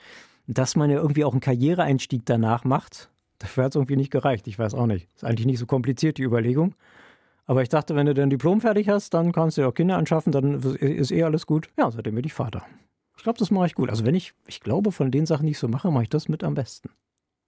Dass 0.46 0.76
man 0.76 0.90
ja 0.90 0.96
irgendwie 0.96 1.24
auch 1.24 1.32
einen 1.32 1.40
Karriereeinstieg 1.40 2.22
danach 2.24 2.64
macht, 2.64 3.10
dafür 3.38 3.64
hat 3.64 3.72
es 3.72 3.76
irgendwie 3.76 3.96
nicht 3.96 4.10
gereicht. 4.10 4.46
Ich 4.46 4.58
weiß 4.58 4.74
auch 4.74 4.86
nicht. 4.86 5.08
Ist 5.14 5.24
eigentlich 5.24 5.46
nicht 5.46 5.58
so 5.58 5.66
kompliziert, 5.66 6.18
die 6.18 6.22
Überlegung. 6.22 6.74
Aber 7.46 7.62
ich 7.62 7.68
dachte, 7.68 7.94
wenn 7.94 8.06
du 8.06 8.14
dein 8.14 8.30
Diplom 8.30 8.60
fertig 8.60 8.88
hast, 8.88 9.12
dann 9.12 9.32
kannst 9.32 9.56
du 9.56 9.62
ja 9.62 9.68
auch 9.68 9.74
Kinder 9.74 9.96
anschaffen, 9.98 10.32
dann 10.32 10.54
ist 10.62 11.10
eh 11.10 11.22
alles 11.24 11.46
gut. 11.46 11.68
Ja, 11.78 11.90
seitdem 11.90 12.14
bin 12.14 12.24
ich 12.24 12.32
Vater. 12.32 12.64
Ich 13.16 13.22
glaube, 13.22 13.38
das 13.38 13.50
mache 13.50 13.66
ich 13.66 13.74
gut. 13.74 13.90
Also 13.90 14.04
wenn 14.04 14.14
ich, 14.14 14.32
ich 14.46 14.60
glaube, 14.60 14.92
von 14.92 15.10
den 15.10 15.26
Sachen, 15.26 15.46
die 15.46 15.52
ich 15.52 15.58
so 15.58 15.68
mache, 15.68 15.90
mache 15.90 16.04
ich 16.04 16.08
das 16.08 16.28
mit 16.28 16.42
am 16.42 16.54
besten. 16.54 16.90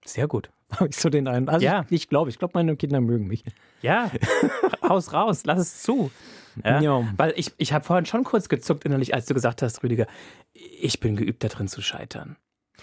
Sehr 0.05 0.27
gut. 0.27 0.49
Habe 0.71 0.89
ich 0.89 0.97
so 0.97 1.09
den 1.09 1.27
einen. 1.27 1.49
Also 1.49 1.65
ja. 1.65 1.85
ich, 1.89 2.09
glaube, 2.09 2.29
ich 2.29 2.39
glaube, 2.39 2.51
meine 2.55 2.75
Kinder 2.75 2.99
mögen 2.99 3.27
mich. 3.27 3.43
Ja, 3.81 4.11
haus 4.87 5.13
raus, 5.13 5.43
lass 5.45 5.59
es 5.59 5.81
zu. 5.81 6.11
Ja? 6.63 6.81
ja. 6.81 7.07
Weil 7.15 7.33
ich, 7.35 7.53
ich 7.57 7.73
habe 7.73 7.85
vorhin 7.85 8.05
schon 8.05 8.23
kurz 8.23 8.49
gezuckt 8.49 8.83
innerlich, 8.83 9.13
als 9.13 9.25
du 9.25 9.33
gesagt 9.33 9.61
hast, 9.61 9.83
Rüdiger, 9.83 10.07
ich 10.53 10.99
bin 10.99 11.15
geübt 11.15 11.43
darin 11.43 11.67
zu 11.67 11.81
scheitern. 11.81 12.35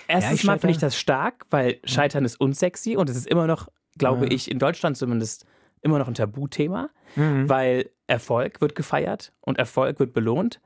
Erstens 0.08 0.42
ja, 0.42 0.46
mal 0.46 0.58
finde 0.58 0.72
ich 0.72 0.78
das 0.78 0.98
stark, 0.98 1.46
weil 1.50 1.78
Scheitern 1.84 2.24
ist 2.24 2.40
unsexy 2.40 2.96
und 2.96 3.08
es 3.10 3.16
ist 3.16 3.26
immer 3.26 3.46
noch, 3.46 3.68
glaube 3.98 4.26
ja. 4.26 4.32
ich, 4.32 4.50
in 4.50 4.58
Deutschland 4.58 4.96
zumindest 4.96 5.46
immer 5.82 5.98
noch 5.98 6.08
ein 6.08 6.14
Tabuthema, 6.14 6.90
mhm. 7.16 7.48
weil 7.48 7.90
Erfolg 8.06 8.60
wird 8.60 8.74
gefeiert 8.74 9.32
und 9.40 9.58
Erfolg 9.58 9.98
wird 10.00 10.12
belohnt 10.12 10.60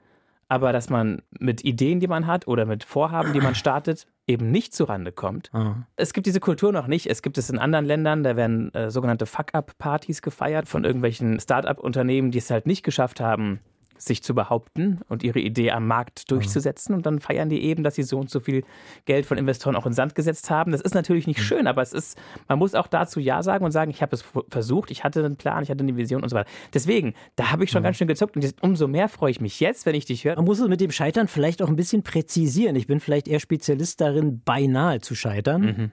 aber 0.48 0.72
dass 0.72 0.90
man 0.90 1.22
mit 1.38 1.64
Ideen, 1.64 2.00
die 2.00 2.08
man 2.08 2.26
hat 2.26 2.48
oder 2.48 2.64
mit 2.64 2.84
Vorhaben, 2.84 3.32
die 3.32 3.40
man 3.40 3.54
startet, 3.54 4.06
eben 4.26 4.50
nicht 4.50 4.74
zurande 4.74 5.12
kommt. 5.12 5.52
Mhm. 5.52 5.84
Es 5.96 6.12
gibt 6.12 6.26
diese 6.26 6.40
Kultur 6.40 6.72
noch 6.72 6.86
nicht. 6.86 7.06
Es 7.06 7.22
gibt 7.22 7.38
es 7.38 7.50
in 7.50 7.58
anderen 7.58 7.84
Ländern, 7.84 8.22
da 8.22 8.36
werden 8.36 8.72
äh, 8.74 8.90
sogenannte 8.90 9.26
Fuck-up-Partys 9.26 10.22
gefeiert 10.22 10.68
von 10.68 10.84
irgendwelchen 10.84 11.38
Start-up-Unternehmen, 11.40 12.30
die 12.30 12.38
es 12.38 12.50
halt 12.50 12.66
nicht 12.66 12.82
geschafft 12.82 13.20
haben, 13.20 13.60
sich 13.98 14.22
zu 14.22 14.34
behaupten 14.34 15.00
und 15.08 15.22
ihre 15.22 15.40
Idee 15.40 15.72
am 15.72 15.86
Markt 15.86 16.30
durchzusetzen. 16.30 16.94
Und 16.94 17.06
dann 17.06 17.20
feiern 17.20 17.48
die 17.48 17.62
eben, 17.62 17.82
dass 17.82 17.96
sie 17.96 18.02
so 18.02 18.18
und 18.18 18.30
so 18.30 18.40
viel 18.40 18.64
Geld 19.04 19.26
von 19.26 19.36
Investoren 19.36 19.76
auch 19.76 19.86
in 19.86 19.92
Sand 19.92 20.14
gesetzt 20.14 20.50
haben. 20.50 20.72
Das 20.72 20.80
ist 20.80 20.94
natürlich 20.94 21.26
nicht 21.26 21.40
mhm. 21.40 21.44
schön, 21.44 21.66
aber 21.66 21.82
es 21.82 21.92
ist, 21.92 22.18
man 22.48 22.58
muss 22.58 22.74
auch 22.74 22.86
dazu 22.86 23.20
Ja 23.20 23.42
sagen 23.42 23.64
und 23.64 23.72
sagen, 23.72 23.90
ich 23.90 24.02
habe 24.02 24.14
es 24.14 24.24
versucht, 24.48 24.90
ich 24.90 25.04
hatte 25.04 25.24
einen 25.24 25.36
Plan, 25.36 25.62
ich 25.62 25.70
hatte 25.70 25.82
eine 25.82 25.96
Vision 25.96 26.22
und 26.22 26.28
so 26.28 26.36
weiter. 26.36 26.48
Deswegen, 26.72 27.14
da 27.36 27.50
habe 27.50 27.64
ich 27.64 27.70
schon 27.70 27.82
ja. 27.82 27.88
ganz 27.88 27.96
schön 27.96 28.08
gezuckt 28.08 28.36
und 28.36 28.54
umso 28.62 28.88
mehr 28.88 29.08
freue 29.08 29.30
ich 29.30 29.40
mich 29.40 29.60
jetzt, 29.60 29.86
wenn 29.86 29.94
ich 29.94 30.04
dich 30.04 30.24
höre. 30.24 30.36
Man 30.36 30.44
muss 30.44 30.60
es 30.60 30.68
mit 30.68 30.80
dem 30.80 30.90
Scheitern 30.90 31.28
vielleicht 31.28 31.62
auch 31.62 31.68
ein 31.68 31.76
bisschen 31.76 32.02
präzisieren. 32.02 32.76
Ich 32.76 32.86
bin 32.86 33.00
vielleicht 33.00 33.28
eher 33.28 33.40
Spezialist 33.40 34.00
darin, 34.00 34.40
beinahe 34.44 35.00
zu 35.00 35.14
scheitern. 35.14 35.62
Mhm. 35.62 35.90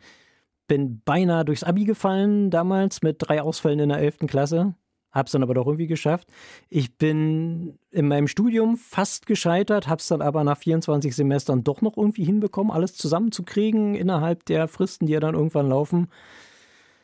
Bin 0.68 1.02
beinahe 1.06 1.46
durchs 1.46 1.64
Abi 1.64 1.86
gefallen 1.86 2.50
damals 2.50 3.02
mit 3.04 3.18
drei 3.20 3.42
Ausfällen 3.42 3.80
in 3.80 3.90
der 3.90 4.00
11. 4.00 4.20
Klasse 4.28 4.74
habe 5.16 5.26
es 5.26 5.32
dann 5.32 5.42
aber 5.42 5.54
doch 5.54 5.66
irgendwie 5.66 5.88
geschafft. 5.88 6.28
Ich 6.70 6.98
bin 6.98 7.80
in 7.90 8.08
meinem 8.08 8.28
Studium 8.28 8.78
fast 8.78 9.26
gescheitert, 9.26 9.88
habe 9.88 10.00
es 10.00 10.08
dann 10.08 10.22
aber 10.22 10.44
nach 10.44 10.58
24 10.58 11.16
Semestern 11.16 11.64
doch 11.64 11.82
noch 11.82 11.98
irgendwie 11.98 12.26
hinbekommen, 12.26 12.72
alles 12.72 12.96
zusammenzukriegen 12.96 13.96
innerhalb 13.96 14.46
der 14.46 14.68
Fristen, 14.68 15.08
die 15.08 15.14
ja 15.14 15.20
dann 15.20 15.34
irgendwann 15.34 15.70
laufen. 15.70 16.10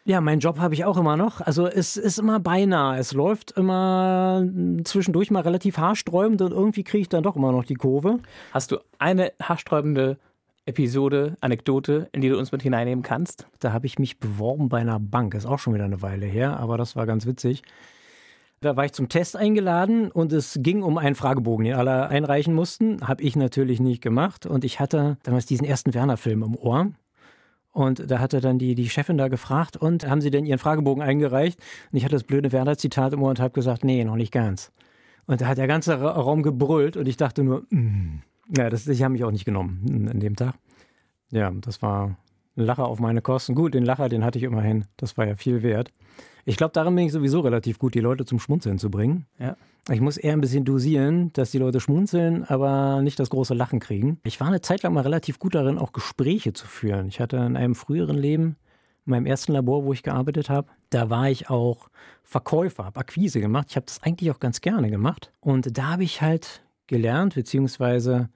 Ja, 0.04 0.20
meinen 0.20 0.40
Job 0.40 0.58
habe 0.58 0.74
ich 0.74 0.84
auch 0.84 0.98
immer 0.98 1.16
noch. 1.16 1.42
Also 1.42 1.68
es 1.68 1.96
ist 1.96 2.18
immer 2.18 2.40
beinahe. 2.40 2.98
Es 3.00 3.14
läuft 3.14 3.52
immer 3.52 4.44
zwischendurch 4.84 5.30
mal 5.30 5.42
relativ 5.42 5.78
haarsträubend 5.78 6.42
und 6.42 6.52
irgendwie 6.52 6.84
kriege 6.84 7.02
ich 7.02 7.10
dann 7.10 7.24
doch 7.24 7.36
immer 7.36 7.52
noch 7.52 7.66
die 7.66 7.76
Kurve. 7.76 8.20
Hast 8.52 8.72
du 8.72 8.78
eine 8.98 9.32
haarsträubende 9.42 10.18
Episode, 10.66 11.38
Anekdote, 11.42 12.10
in 12.14 12.22
die 12.22 12.30
du 12.30 12.38
uns 12.38 12.52
mit 12.52 12.64
hineinnehmen 12.64 13.04
kannst? 13.04 13.48
Da 13.60 13.74
habe 13.74 13.86
ich 13.86 14.00
mich 14.00 14.20
beworben 14.20 14.70
bei 14.70 14.80
einer 14.80 15.00
Bank. 15.00 15.36
Ist 15.36 15.46
auch 15.46 15.60
schon 15.60 15.74
wieder 15.74 15.86
eine 15.86 16.02
Weile 16.02 16.26
her, 16.26 16.60
aber 16.60 16.78
das 16.78 16.96
war 16.96 17.06
ganz 17.06 17.28
witzig. 17.28 17.62
Da 18.64 18.76
war 18.76 18.86
ich 18.86 18.94
zum 18.94 19.10
Test 19.10 19.36
eingeladen 19.36 20.12
und 20.12 20.32
es 20.32 20.60
ging 20.62 20.84
um 20.84 21.00
einen 21.00 21.16
Fragebogen, 21.16 21.66
den 21.66 21.74
alle 21.74 22.10
einreichen 22.10 22.54
mussten. 22.54 23.08
Habe 23.08 23.24
ich 23.24 23.36
natürlich 23.36 23.80
nicht 23.80 24.04
gemacht. 24.04 24.46
Und 24.46 24.64
ich 24.64 24.80
hatte 24.80 25.18
damals 25.24 25.48
diesen 25.48 25.66
ersten 25.66 25.96
Werner-Film 25.96 26.44
im 26.44 26.56
Ohr. 26.56 26.92
Und 27.72 28.12
da 28.12 28.20
hatte 28.20 28.40
dann 28.40 28.60
die, 28.60 28.76
die 28.76 28.88
Chefin 28.88 29.18
da 29.18 29.30
gefragt, 29.30 29.78
und 29.78 30.08
haben 30.08 30.22
Sie 30.22 30.30
denn 30.30 30.46
Ihren 30.46 30.60
Fragebogen 30.60 31.02
eingereicht? 31.02 31.60
Und 31.92 31.98
ich 31.98 32.04
hatte 32.04 32.14
das 32.14 32.24
blöde 32.24 32.52
Werner-Zitat 32.52 33.14
im 33.14 33.24
Ohr 33.24 33.32
und 33.32 33.40
habe 33.40 33.52
gesagt, 33.52 33.84
nee, 33.84 34.04
noch 34.04 34.16
nicht 34.16 34.32
ganz. 34.32 34.72
Und 35.26 35.42
da 35.42 35.48
hat 35.48 35.58
der 35.58 35.68
ganze 35.68 36.00
Raum 36.00 36.44
gebrüllt 36.44 36.98
und 36.98 37.08
ich 37.08 37.18
dachte 37.18 37.44
nur, 37.44 37.66
mm. 37.70 38.22
ja, 38.56 38.70
das, 38.70 38.86
ich 38.88 39.02
habe 39.02 39.14
mich 39.14 39.24
auch 39.24 39.32
nicht 39.32 39.46
genommen 39.46 40.08
an 40.12 40.20
dem 40.20 40.36
Tag. 40.36 40.54
Ja, 41.32 41.50
das 41.50 41.82
war 41.82 42.16
ein 42.58 42.66
Lacher 42.66 42.86
auf 42.86 43.00
meine 43.00 43.22
Kosten. 43.22 43.56
Gut, 43.56 43.74
den 43.74 43.86
Lacher, 43.86 44.08
den 44.08 44.24
hatte 44.24 44.38
ich 44.38 44.44
immerhin. 44.44 44.86
Das 44.98 45.18
war 45.18 45.26
ja 45.26 45.36
viel 45.36 45.64
wert. 45.64 45.92
Ich 46.46 46.58
glaube, 46.58 46.74
darin 46.74 46.96
bin 46.96 47.06
ich 47.06 47.12
sowieso 47.12 47.42
relativ 47.42 47.80
gut, 47.80 47.94
die 47.94 48.00
Leute 48.00 48.26
zum 48.26 48.40
Schmunzeln 48.40 48.80
zu 48.80 48.90
bringen. 48.90 49.26
Ja. 49.40 49.56
Ich 49.90 50.00
muss 50.00 50.18
eher 50.18 50.34
ein 50.34 50.42
bisschen 50.42 50.64
dosieren, 50.64 51.34
dass 51.34 51.52
die 51.52 51.58
Leute 51.58 51.80
schmunzeln, 51.80 52.44
aber 52.44 53.02
nicht 53.02 53.20
das 53.20 53.32
große 53.32 53.56
Lachen 53.56 53.80
kriegen. 53.80 54.20
Ich 54.24 54.40
war 54.40 54.48
eine 54.48 54.62
Zeit 54.62 54.84
lang 54.84 54.94
mal 54.94 55.02
relativ 55.02 55.40
gut 55.40 55.56
darin, 55.56 55.80
auch 55.80 55.92
Gespräche 55.92 56.54
zu 56.54 56.68
führen. 56.68 57.08
Ich 57.08 57.20
hatte 57.20 57.38
in 57.38 57.58
einem 57.58 57.74
früheren 57.74 58.18
Leben, 58.18 58.58
in 59.06 59.12
meinem 59.12 59.26
ersten 59.26 59.54
Labor, 59.54 59.84
wo 59.84 59.92
ich 59.94 60.04
gearbeitet 60.04 60.50
habe, 60.50 60.68
da 60.92 61.10
war 61.10 61.30
ich 61.30 61.50
auch 61.50 61.90
Verkäufer, 62.24 62.86
habe 62.86 63.00
Akquise 63.00 63.40
gemacht. 63.40 63.68
Ich 63.70 63.76
habe 63.76 63.88
das 63.88 64.04
eigentlich 64.04 64.30
auch 64.30 64.40
ganz 64.40 64.62
gerne 64.62 64.92
gemacht. 64.92 65.34
Und 65.40 65.76
da 65.78 65.92
habe 65.92 66.04
ich 66.04 66.22
halt 66.22 66.64
gelernt, 66.86 67.34
beziehungsweise 67.34 68.30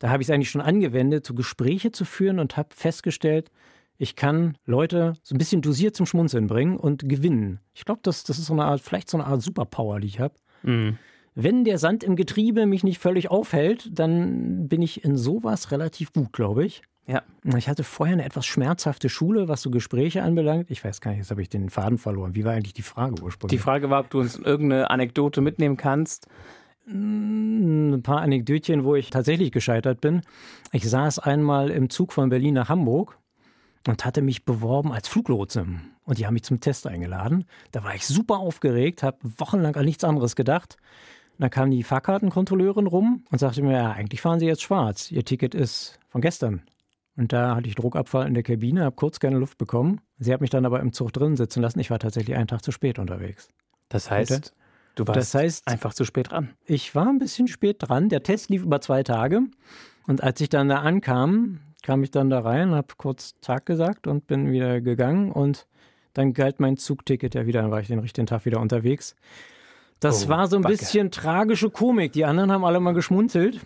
da 0.00 0.10
habe 0.10 0.22
ich 0.22 0.28
es 0.28 0.34
eigentlich 0.34 0.50
schon 0.50 0.60
angewendet, 0.60 1.24
so 1.26 1.34
Gespräche 1.34 1.92
zu 1.92 2.04
führen 2.04 2.40
und 2.40 2.56
habe 2.56 2.70
festgestellt, 2.74 3.50
ich 3.98 4.14
kann 4.14 4.56
Leute 4.64 5.14
so 5.22 5.34
ein 5.34 5.38
bisschen 5.38 5.60
dosiert 5.60 5.96
zum 5.96 6.06
Schmunzeln 6.06 6.46
bringen 6.46 6.76
und 6.76 7.08
gewinnen. 7.08 7.60
Ich 7.74 7.84
glaube, 7.84 8.00
das, 8.04 8.24
das 8.24 8.38
ist 8.38 8.46
so 8.46 8.52
eine 8.52 8.64
Art, 8.64 8.80
vielleicht 8.80 9.10
so 9.10 9.18
eine 9.18 9.26
Art 9.26 9.42
Superpower, 9.42 10.00
die 10.00 10.06
ich 10.06 10.20
habe. 10.20 10.34
Mhm. 10.62 10.98
Wenn 11.34 11.64
der 11.64 11.78
Sand 11.78 12.02
im 12.02 12.16
Getriebe 12.16 12.66
mich 12.66 12.84
nicht 12.84 12.98
völlig 12.98 13.30
aufhält, 13.30 13.90
dann 13.92 14.68
bin 14.68 14.82
ich 14.82 15.04
in 15.04 15.16
sowas 15.16 15.70
relativ 15.72 16.12
gut, 16.12 16.32
glaube 16.32 16.64
ich. 16.64 16.82
Ja. 17.06 17.22
Ich 17.56 17.68
hatte 17.68 17.84
vorher 17.84 18.14
eine 18.14 18.24
etwas 18.24 18.44
schmerzhafte 18.44 19.08
Schule, 19.08 19.48
was 19.48 19.62
so 19.62 19.70
Gespräche 19.70 20.22
anbelangt. 20.22 20.70
Ich 20.70 20.84
weiß 20.84 21.00
gar 21.00 21.12
nicht, 21.12 21.20
jetzt 21.20 21.30
habe 21.30 21.42
ich 21.42 21.48
den 21.48 21.70
Faden 21.70 21.98
verloren. 21.98 22.34
Wie 22.34 22.44
war 22.44 22.52
eigentlich 22.52 22.74
die 22.74 22.82
Frage 22.82 23.22
ursprünglich? 23.22 23.58
Die 23.58 23.62
Frage 23.62 23.88
war, 23.88 24.00
ob 24.00 24.10
du 24.10 24.20
uns 24.20 24.36
irgendeine 24.36 24.90
Anekdote 24.90 25.40
mitnehmen 25.40 25.76
kannst. 25.76 26.26
Hm, 26.86 27.94
ein 27.94 28.02
paar 28.02 28.20
Anekdötchen, 28.20 28.84
wo 28.84 28.94
ich 28.94 29.10
tatsächlich 29.10 29.52
gescheitert 29.52 30.00
bin. 30.00 30.20
Ich 30.72 30.88
saß 30.88 31.18
einmal 31.18 31.70
im 31.70 31.88
Zug 31.88 32.12
von 32.12 32.28
Berlin 32.28 32.54
nach 32.54 32.68
Hamburg 32.68 33.18
und 33.88 34.04
hatte 34.04 34.20
mich 34.22 34.44
beworben 34.44 34.92
als 34.92 35.08
Fluglotse. 35.08 35.66
Und 36.04 36.18
die 36.18 36.26
haben 36.26 36.34
mich 36.34 36.44
zum 36.44 36.60
Test 36.60 36.86
eingeladen. 36.86 37.44
Da 37.72 37.84
war 37.84 37.94
ich 37.94 38.06
super 38.06 38.38
aufgeregt, 38.38 39.02
habe 39.02 39.18
wochenlang 39.22 39.76
an 39.76 39.84
nichts 39.84 40.04
anderes 40.04 40.36
gedacht. 40.36 40.76
Und 41.32 41.42
dann 41.42 41.50
kam 41.50 41.70
die 41.70 41.82
Fahrkartenkontrolleurin 41.82 42.86
rum 42.86 43.24
und 43.30 43.38
sagte 43.38 43.62
mir, 43.62 43.72
ja, 43.72 43.92
eigentlich 43.92 44.20
fahren 44.20 44.40
Sie 44.40 44.46
jetzt 44.46 44.62
schwarz. 44.62 45.10
Ihr 45.10 45.24
Ticket 45.24 45.54
ist 45.54 45.98
von 46.08 46.20
gestern. 46.20 46.62
Und 47.16 47.32
da 47.32 47.56
hatte 47.56 47.68
ich 47.68 47.74
Druckabfall 47.74 48.26
in 48.26 48.34
der 48.34 48.42
Kabine, 48.42 48.84
habe 48.84 48.94
kurz 48.94 49.20
keine 49.20 49.38
Luft 49.38 49.58
bekommen. 49.58 50.00
Sie 50.18 50.32
hat 50.32 50.40
mich 50.40 50.50
dann 50.50 50.66
aber 50.66 50.80
im 50.80 50.92
Zug 50.92 51.12
drin 51.12 51.36
sitzen 51.36 51.62
lassen. 51.62 51.80
Ich 51.80 51.90
war 51.90 51.98
tatsächlich 51.98 52.36
einen 52.36 52.46
Tag 52.46 52.62
zu 52.62 52.72
spät 52.72 52.98
unterwegs. 52.98 53.48
Das 53.88 54.10
heißt, 54.10 54.30
Bitte? 54.30 54.50
du 54.96 55.06
warst 55.06 55.18
das 55.18 55.34
heißt, 55.34 55.66
einfach 55.66 55.94
zu 55.94 56.04
spät 56.04 56.30
dran. 56.30 56.50
Ich 56.66 56.94
war 56.94 57.08
ein 57.08 57.18
bisschen 57.18 57.48
spät 57.48 57.76
dran. 57.80 58.08
Der 58.08 58.22
Test 58.22 58.50
lief 58.50 58.62
über 58.62 58.80
zwei 58.80 59.02
Tage. 59.02 59.42
Und 60.06 60.22
als 60.22 60.40
ich 60.40 60.48
dann 60.48 60.68
da 60.68 60.80
ankam, 60.80 61.60
kam 61.88 62.02
ich 62.02 62.10
dann 62.10 62.28
da 62.28 62.40
rein, 62.40 62.72
habe 62.72 62.88
kurz 62.98 63.34
Tag 63.40 63.64
gesagt 63.64 64.06
und 64.06 64.26
bin 64.26 64.52
wieder 64.52 64.82
gegangen 64.82 65.32
und 65.32 65.66
dann 66.12 66.34
galt 66.34 66.60
mein 66.60 66.76
Zugticket 66.76 67.34
ja 67.34 67.46
wieder, 67.46 67.62
dann 67.62 67.70
war 67.70 67.80
ich 67.80 67.88
den 67.88 67.98
richtigen 67.98 68.26
Tag 68.26 68.44
wieder 68.44 68.60
unterwegs. 68.60 69.16
Das 69.98 70.26
oh, 70.26 70.28
war 70.28 70.48
so 70.48 70.56
ein 70.56 70.62
Backe. 70.62 70.76
bisschen 70.76 71.10
tragische 71.10 71.70
Komik. 71.70 72.12
Die 72.12 72.26
anderen 72.26 72.52
haben 72.52 72.62
alle 72.66 72.78
mal 72.78 72.92
geschmunzelt. 72.92 73.60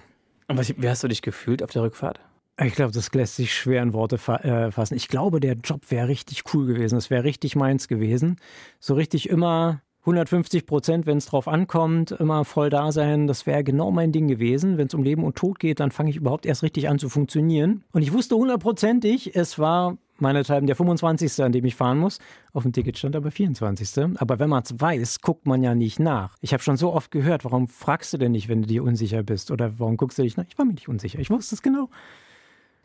Und 0.47 0.57
was, 0.57 0.73
wie 0.81 0.89
hast 0.89 1.03
du 1.03 1.09
dich 1.09 1.21
gefühlt 1.21 1.65
auf 1.65 1.73
der 1.73 1.83
Rückfahrt? 1.83 2.21
Ich 2.61 2.77
glaube, 2.77 2.93
das 2.93 3.13
lässt 3.13 3.35
sich 3.35 3.53
schwer 3.53 3.83
in 3.83 3.93
Worte 3.93 4.19
fa 4.19 4.37
äh, 4.37 4.71
fassen. 4.71 4.95
Ich 4.95 5.09
glaube, 5.09 5.41
der 5.41 5.55
Job 5.55 5.91
wäre 5.91 6.07
richtig 6.07 6.45
cool 6.55 6.67
gewesen. 6.67 6.97
Es 6.99 7.11
wäre 7.11 7.25
richtig 7.25 7.57
meins 7.57 7.89
gewesen. 7.89 8.37
So 8.79 8.95
richtig 8.95 9.31
immer 9.31 9.83
150 10.03 10.67
Prozent, 10.67 11.07
wenn 11.07 11.19
es 11.19 11.27
drauf 11.27 11.47
ankommt, 11.47 12.11
immer 12.11 12.45
voll 12.45 12.71
da 12.71 12.91
sein. 12.91 13.29
Das 13.29 13.47
wäre 13.47 13.63
genau 13.63 13.93
mein 13.93 14.11
Ding 14.11 14.27
gewesen. 14.27 14.77
Wenn 14.77 14.89
es 14.89 14.95
um 14.95 15.05
Leben 15.05 15.23
und 15.23 15.37
Tod 15.37 15.61
geht, 15.61 15.79
dann 15.79 15.93
fange 15.93 16.11
ich 16.11 16.17
überhaupt 16.17 16.45
erst 16.45 16.65
richtig 16.65 16.89
an 16.89 16.99
zu 16.99 17.09
funktionieren. 17.09 17.85
Und 17.93 18.03
ich 18.03 18.13
wusste 18.13 18.35
hundertprozentig, 18.35 19.37
es 19.37 19.61
war 19.61 19.97
meinethalben 20.19 20.67
der 20.67 20.75
25. 20.75 21.45
an 21.45 21.53
dem 21.53 21.65
ich 21.65 21.77
fahren 21.77 21.99
muss. 21.99 22.19
Auf 22.53 22.65
dem 22.65 22.73
Ticket 22.73 22.99
stand 22.99 23.15
aber 23.15 23.31
24. 23.31 24.19
Aber 24.19 24.41
wenn 24.41 24.51
man 24.51 24.65
es 24.65 24.81
weiß, 24.81 25.21
guckt 25.21 25.47
man 25.47 25.63
ja 25.63 25.77
nicht 25.77 26.01
nach. 26.01 26.37
Ich 26.41 26.53
habe 26.53 26.63
schon 26.65 26.77
so 26.77 26.93
oft 26.93 27.13
gehört, 27.13 27.45
warum 27.45 27.69
fragst 27.69 28.13
du 28.13 28.19
denn 28.19 28.33
nicht, 28.33 28.49
wenn 28.49 28.63
du 28.63 28.69
dir 28.69 28.83
unsicher 28.83 29.23
bist? 29.23 29.53
Oder 29.53 29.79
warum 29.79 29.97
guckst 29.97 30.19
du 30.19 30.23
dich 30.23 30.37
nach? 30.37 30.47
Ich 30.49 30.59
war 30.59 30.65
mir 30.65 30.75
nicht 30.75 30.89
unsicher. 30.89 31.21
Ich 31.21 31.31
wusste 31.31 31.55
es 31.55 31.63
genau. 31.63 31.91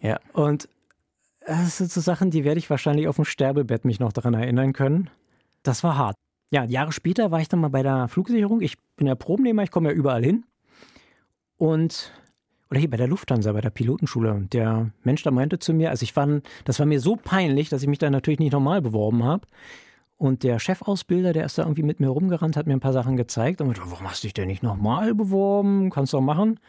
Ja. 0.02 0.20
Und 0.34 0.70
das 1.48 1.78
sind 1.78 1.92
so 1.92 2.02
Sachen, 2.02 2.30
die 2.30 2.44
werde 2.44 2.60
ich 2.60 2.70
wahrscheinlich 2.70 3.08
auf 3.08 3.16
dem 3.16 3.26
Sterbebett 3.26 3.86
mich 3.86 4.00
noch 4.00 4.14
daran 4.14 4.36
erinnern 4.36 4.74
können. 4.74 5.10
Das 5.64 5.84
war 5.84 5.98
hart. 5.98 6.16
Ja, 6.50 6.64
Jahre 6.64 6.94
später 6.94 7.32
war 7.32 7.42
ich 7.42 7.50
dann 7.50 7.60
mal 7.60 7.70
bei 7.70 7.84
der 7.84 8.08
Flugsicherung. 8.08 8.62
Ich 8.62 8.78
bin 8.96 9.08
ja 9.08 9.16
Probennehmer, 9.16 9.64
ich 9.64 9.72
komme 9.72 9.90
ja 9.90 9.96
überall 9.96 10.24
hin. 10.24 10.46
Und, 11.58 12.14
oder 12.70 12.80
hier 12.80 12.90
bei 12.90 12.98
der 12.98 13.08
Lufthansa, 13.08 13.52
bei 13.52 13.62
der 13.62 13.70
Pilotenschule. 13.70 14.48
Der 14.54 14.92
Mensch 15.04 15.24
da 15.24 15.32
meinte 15.32 15.60
zu 15.60 15.74
mir, 15.74 15.90
also 15.90 16.04
ich 16.04 16.16
war, 16.16 16.42
das 16.64 16.80
war 16.80 16.86
mir 16.86 17.02
so 17.02 17.16
peinlich, 17.16 17.70
dass 17.70 17.82
ich 17.82 17.90
mich 17.90 18.00
da 18.00 18.10
natürlich 18.10 18.40
nicht 18.40 18.54
normal 18.54 18.82
beworben 18.82 19.24
habe. 19.24 19.46
Und 20.16 20.44
der 20.44 20.60
Chefausbilder, 20.60 21.34
der 21.34 21.46
ist 21.46 21.58
da 21.58 21.64
irgendwie 21.64 21.84
mit 21.84 22.00
mir 22.00 22.08
rumgerannt, 22.08 22.58
hat 22.58 22.66
mir 22.66 22.74
ein 22.74 22.80
paar 22.80 22.94
Sachen 22.94 23.18
gezeigt. 23.18 23.62
Und 23.62 23.68
meinte, 23.68 23.82
warum 23.86 24.10
hast 24.10 24.24
du 24.24 24.28
dich 24.28 24.34
denn 24.34 24.48
nicht 24.48 24.64
nochmal 24.64 25.14
beworben? 25.14 25.90
Kannst 25.90 26.14
du 26.14 26.18
doch 26.18 26.24
machen. 26.24 26.60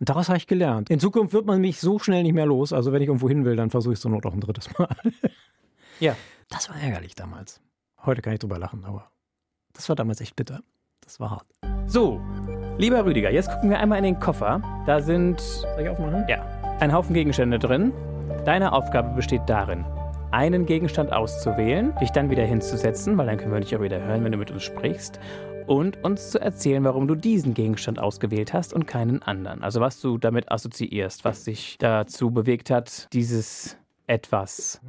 Und 0.00 0.08
daraus 0.08 0.28
habe 0.28 0.38
ich 0.38 0.46
gelernt. 0.46 0.90
In 0.90 0.98
Zukunft 0.98 1.32
wird 1.32 1.46
man 1.46 1.60
mich 1.60 1.78
so 1.78 1.98
schnell 1.98 2.22
nicht 2.24 2.34
mehr 2.34 2.46
los. 2.46 2.72
Also 2.72 2.92
wenn 2.92 3.00
ich 3.00 3.08
irgendwo 3.08 3.28
hin 3.28 3.44
will, 3.44 3.56
dann 3.56 3.70
versuche 3.70 3.92
ich 3.92 3.98
es 3.98 4.02
zur 4.02 4.10
Not 4.10 4.26
auch 4.26 4.34
ein 4.34 4.40
drittes 4.40 4.76
Mal. 4.78 4.96
ja. 6.00 6.16
Das 6.48 6.68
war 6.68 6.76
ärgerlich 6.80 7.14
damals. 7.14 7.60
Heute 8.04 8.22
kann 8.22 8.32
ich 8.32 8.40
drüber 8.40 8.58
lachen, 8.58 8.84
aber 8.84 9.09
das 9.80 9.88
war 9.88 9.96
damals 9.96 10.20
echt 10.20 10.36
bitter. 10.36 10.60
Das 11.00 11.20
war 11.20 11.30
hart. 11.30 11.46
So, 11.86 12.20
lieber 12.76 13.02
Rüdiger, 13.06 13.30
jetzt 13.30 13.50
gucken 13.50 13.70
wir 13.70 13.78
einmal 13.78 13.96
in 13.96 14.04
den 14.04 14.20
Koffer. 14.20 14.60
Da 14.84 15.00
sind. 15.00 15.40
Soll 15.40 15.80
ich 15.80 15.88
aufmachen? 15.88 16.26
Ja. 16.28 16.44
Ein 16.80 16.92
Haufen 16.92 17.14
Gegenstände 17.14 17.58
drin. 17.58 17.94
Deine 18.44 18.74
Aufgabe 18.74 19.14
besteht 19.14 19.40
darin, 19.46 19.86
einen 20.32 20.66
Gegenstand 20.66 21.14
auszuwählen, 21.14 21.94
dich 21.98 22.10
dann 22.10 22.28
wieder 22.28 22.44
hinzusetzen, 22.44 23.16
weil 23.16 23.24
dann 23.24 23.38
können 23.38 23.54
wir 23.54 23.60
dich 23.60 23.74
auch 23.74 23.80
wieder 23.80 24.02
hören, 24.02 24.22
wenn 24.22 24.32
du 24.32 24.36
mit 24.36 24.50
uns 24.50 24.64
sprichst, 24.64 25.18
und 25.66 26.04
uns 26.04 26.30
zu 26.30 26.38
erzählen, 26.38 26.84
warum 26.84 27.08
du 27.08 27.14
diesen 27.14 27.54
Gegenstand 27.54 27.98
ausgewählt 27.98 28.52
hast 28.52 28.74
und 28.74 28.86
keinen 28.86 29.22
anderen. 29.22 29.62
Also 29.62 29.80
was 29.80 29.98
du 29.98 30.18
damit 30.18 30.52
assoziierst, 30.52 31.24
was 31.24 31.44
dich 31.44 31.78
dazu 31.78 32.30
bewegt 32.30 32.68
hat, 32.68 33.08
dieses 33.14 33.78
etwas 34.06 34.82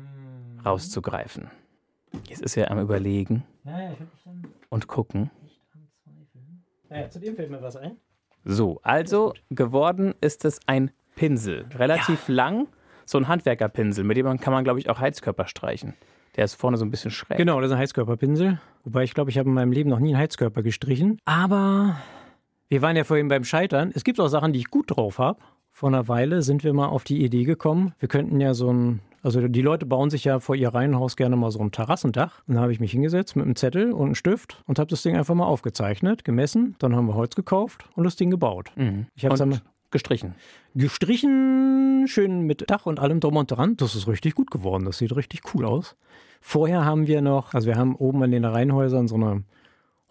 rauszugreifen. 0.66 1.50
Jetzt 2.28 2.41
ist 2.41 2.58
er 2.58 2.71
am 2.71 2.80
Überlegen. 2.80 3.43
Ja, 3.63 3.80
ja, 3.82 3.95
dann 4.26 4.47
und 4.69 4.88
gucken. 4.88 5.30
Naja, 6.89 7.10
zu 7.10 7.19
dem 7.19 7.36
fällt 7.36 7.52
mir 7.52 7.62
was 7.62 7.76
ein. 7.76 7.97
So, 8.43 8.80
also 8.84 9.34
geworden 9.50 10.15
ist 10.19 10.45
es 10.45 10.60
ein 10.65 10.91
Pinsel. 11.15 11.65
Relativ 11.76 12.28
ja. 12.28 12.36
lang, 12.36 12.67
so 13.06 13.17
ein 13.17 13.28
Handwerkerpinsel, 13.28 14.04
mit 14.04 14.17
dem 14.17 14.39
kann 14.39 14.54
man, 14.54 14.63
glaube 14.63 14.80
ich, 14.80 14.89
auch 14.89 15.00
Heizkörper 15.00 15.47
streichen. 15.47 15.93
Der 16.36 16.45
ist 16.45 16.56
vorne 16.56 16.78
so 16.78 16.86
ein 16.86 16.91
bisschen 16.91 17.12
schräg. 17.12 17.38
Genau, 17.38 17.60
das 17.60 17.69
ist 17.69 17.74
ein 17.74 17.80
Heizkörperpinsel. 17.80 18.60
Wobei 18.84 19.04
ich 19.04 19.13
glaube, 19.13 19.30
ich 19.30 19.38
habe 19.38 19.50
in 19.50 19.54
meinem 19.54 19.71
Leben 19.71 19.89
noch 19.89 20.00
nie 20.00 20.10
einen 20.10 20.17
Heizkörper 20.17 20.63
gestrichen. 20.63 21.19
Aber 21.26 21.97
wir 22.69 22.82
waren 22.82 22.95
ja 22.95 23.04
vorhin 23.04 23.28
beim 23.28 23.43
Scheitern. 23.43 23.91
Es 23.93 24.04
gibt 24.04 24.19
auch 24.19 24.30
Sachen, 24.30 24.54
die 24.54 24.60
ich 24.60 24.69
gut 24.69 24.95
drauf 24.95 25.19
habe. 25.19 25.39
Vor 25.71 25.89
einer 25.89 26.08
Weile 26.08 26.41
sind 26.41 26.63
wir 26.63 26.74
mal 26.74 26.88
auf 26.88 27.04
die 27.04 27.24
Idee 27.24 27.43
gekommen, 27.43 27.93
wir 28.00 28.08
könnten 28.10 28.39
ja 28.39 28.54
so 28.54 28.71
ein 28.71 29.00
also 29.24 29.48
die 29.48 29.62
Leute 29.62 29.86
bauen 29.86 30.10
sich 30.10 30.24
ja 30.24 30.40
vor 30.40 30.56
ihr 30.56 30.70
Reihenhaus 30.70 31.16
gerne 31.16 31.36
mal 31.36 31.52
so 31.52 31.60
ein 31.60 31.72
Terrassendach. 31.72 32.42
Und 32.48 32.56
da 32.56 32.62
habe 32.62 32.72
ich 32.72 32.80
mich 32.80 32.92
hingesetzt 32.92 33.36
mit 33.36 33.46
einem 33.46 33.56
Zettel 33.56 33.92
und 33.92 34.06
einem 34.06 34.16
Stift 34.16 34.64
und 34.66 34.80
habe 34.80 34.90
das 34.90 35.04
Ding 35.04 35.16
einfach 35.16 35.36
mal 35.36 35.46
aufgezeichnet, 35.46 36.24
gemessen. 36.24 36.76
Dann 36.80 36.96
haben 36.96 37.08
wir 37.08 37.16
Holz 37.16 37.36
gekauft 37.36 37.86
und 37.96 38.04
das 38.04 38.16
Ding 38.16 38.32
gebaut. 38.32 38.72
Mhm. 38.76 39.08
Ich 39.16 39.26
habe 39.26 39.36
dann 39.38 39.62
gestrichen. 39.92 40.36
Gestrichen, 40.74 42.06
schön 42.08 42.42
mit 42.42 42.70
Dach 42.70 42.86
und 42.86 43.00
allem 43.00 43.20
drum 43.20 43.36
und 43.38 43.52
dran. 43.52 43.78
Das 43.78 43.96
ist 43.96 44.08
richtig 44.08 44.36
gut 44.36 44.50
geworden. 44.50 44.86
Das 44.86 44.98
sieht 44.98 45.16
richtig 45.16 45.42
cool 45.54 45.66
aus. 45.66 45.96
Vorher 46.40 46.86
haben 46.86 47.06
wir 47.08 47.22
noch, 47.22 47.54
also 47.54 47.68
wir 47.68 47.76
haben 47.76 47.96
oben 47.96 48.24
an 48.24 48.32
den 48.32 48.46
Reihenhäusern 48.46 49.08
so 49.08 49.16
eine 49.16 49.44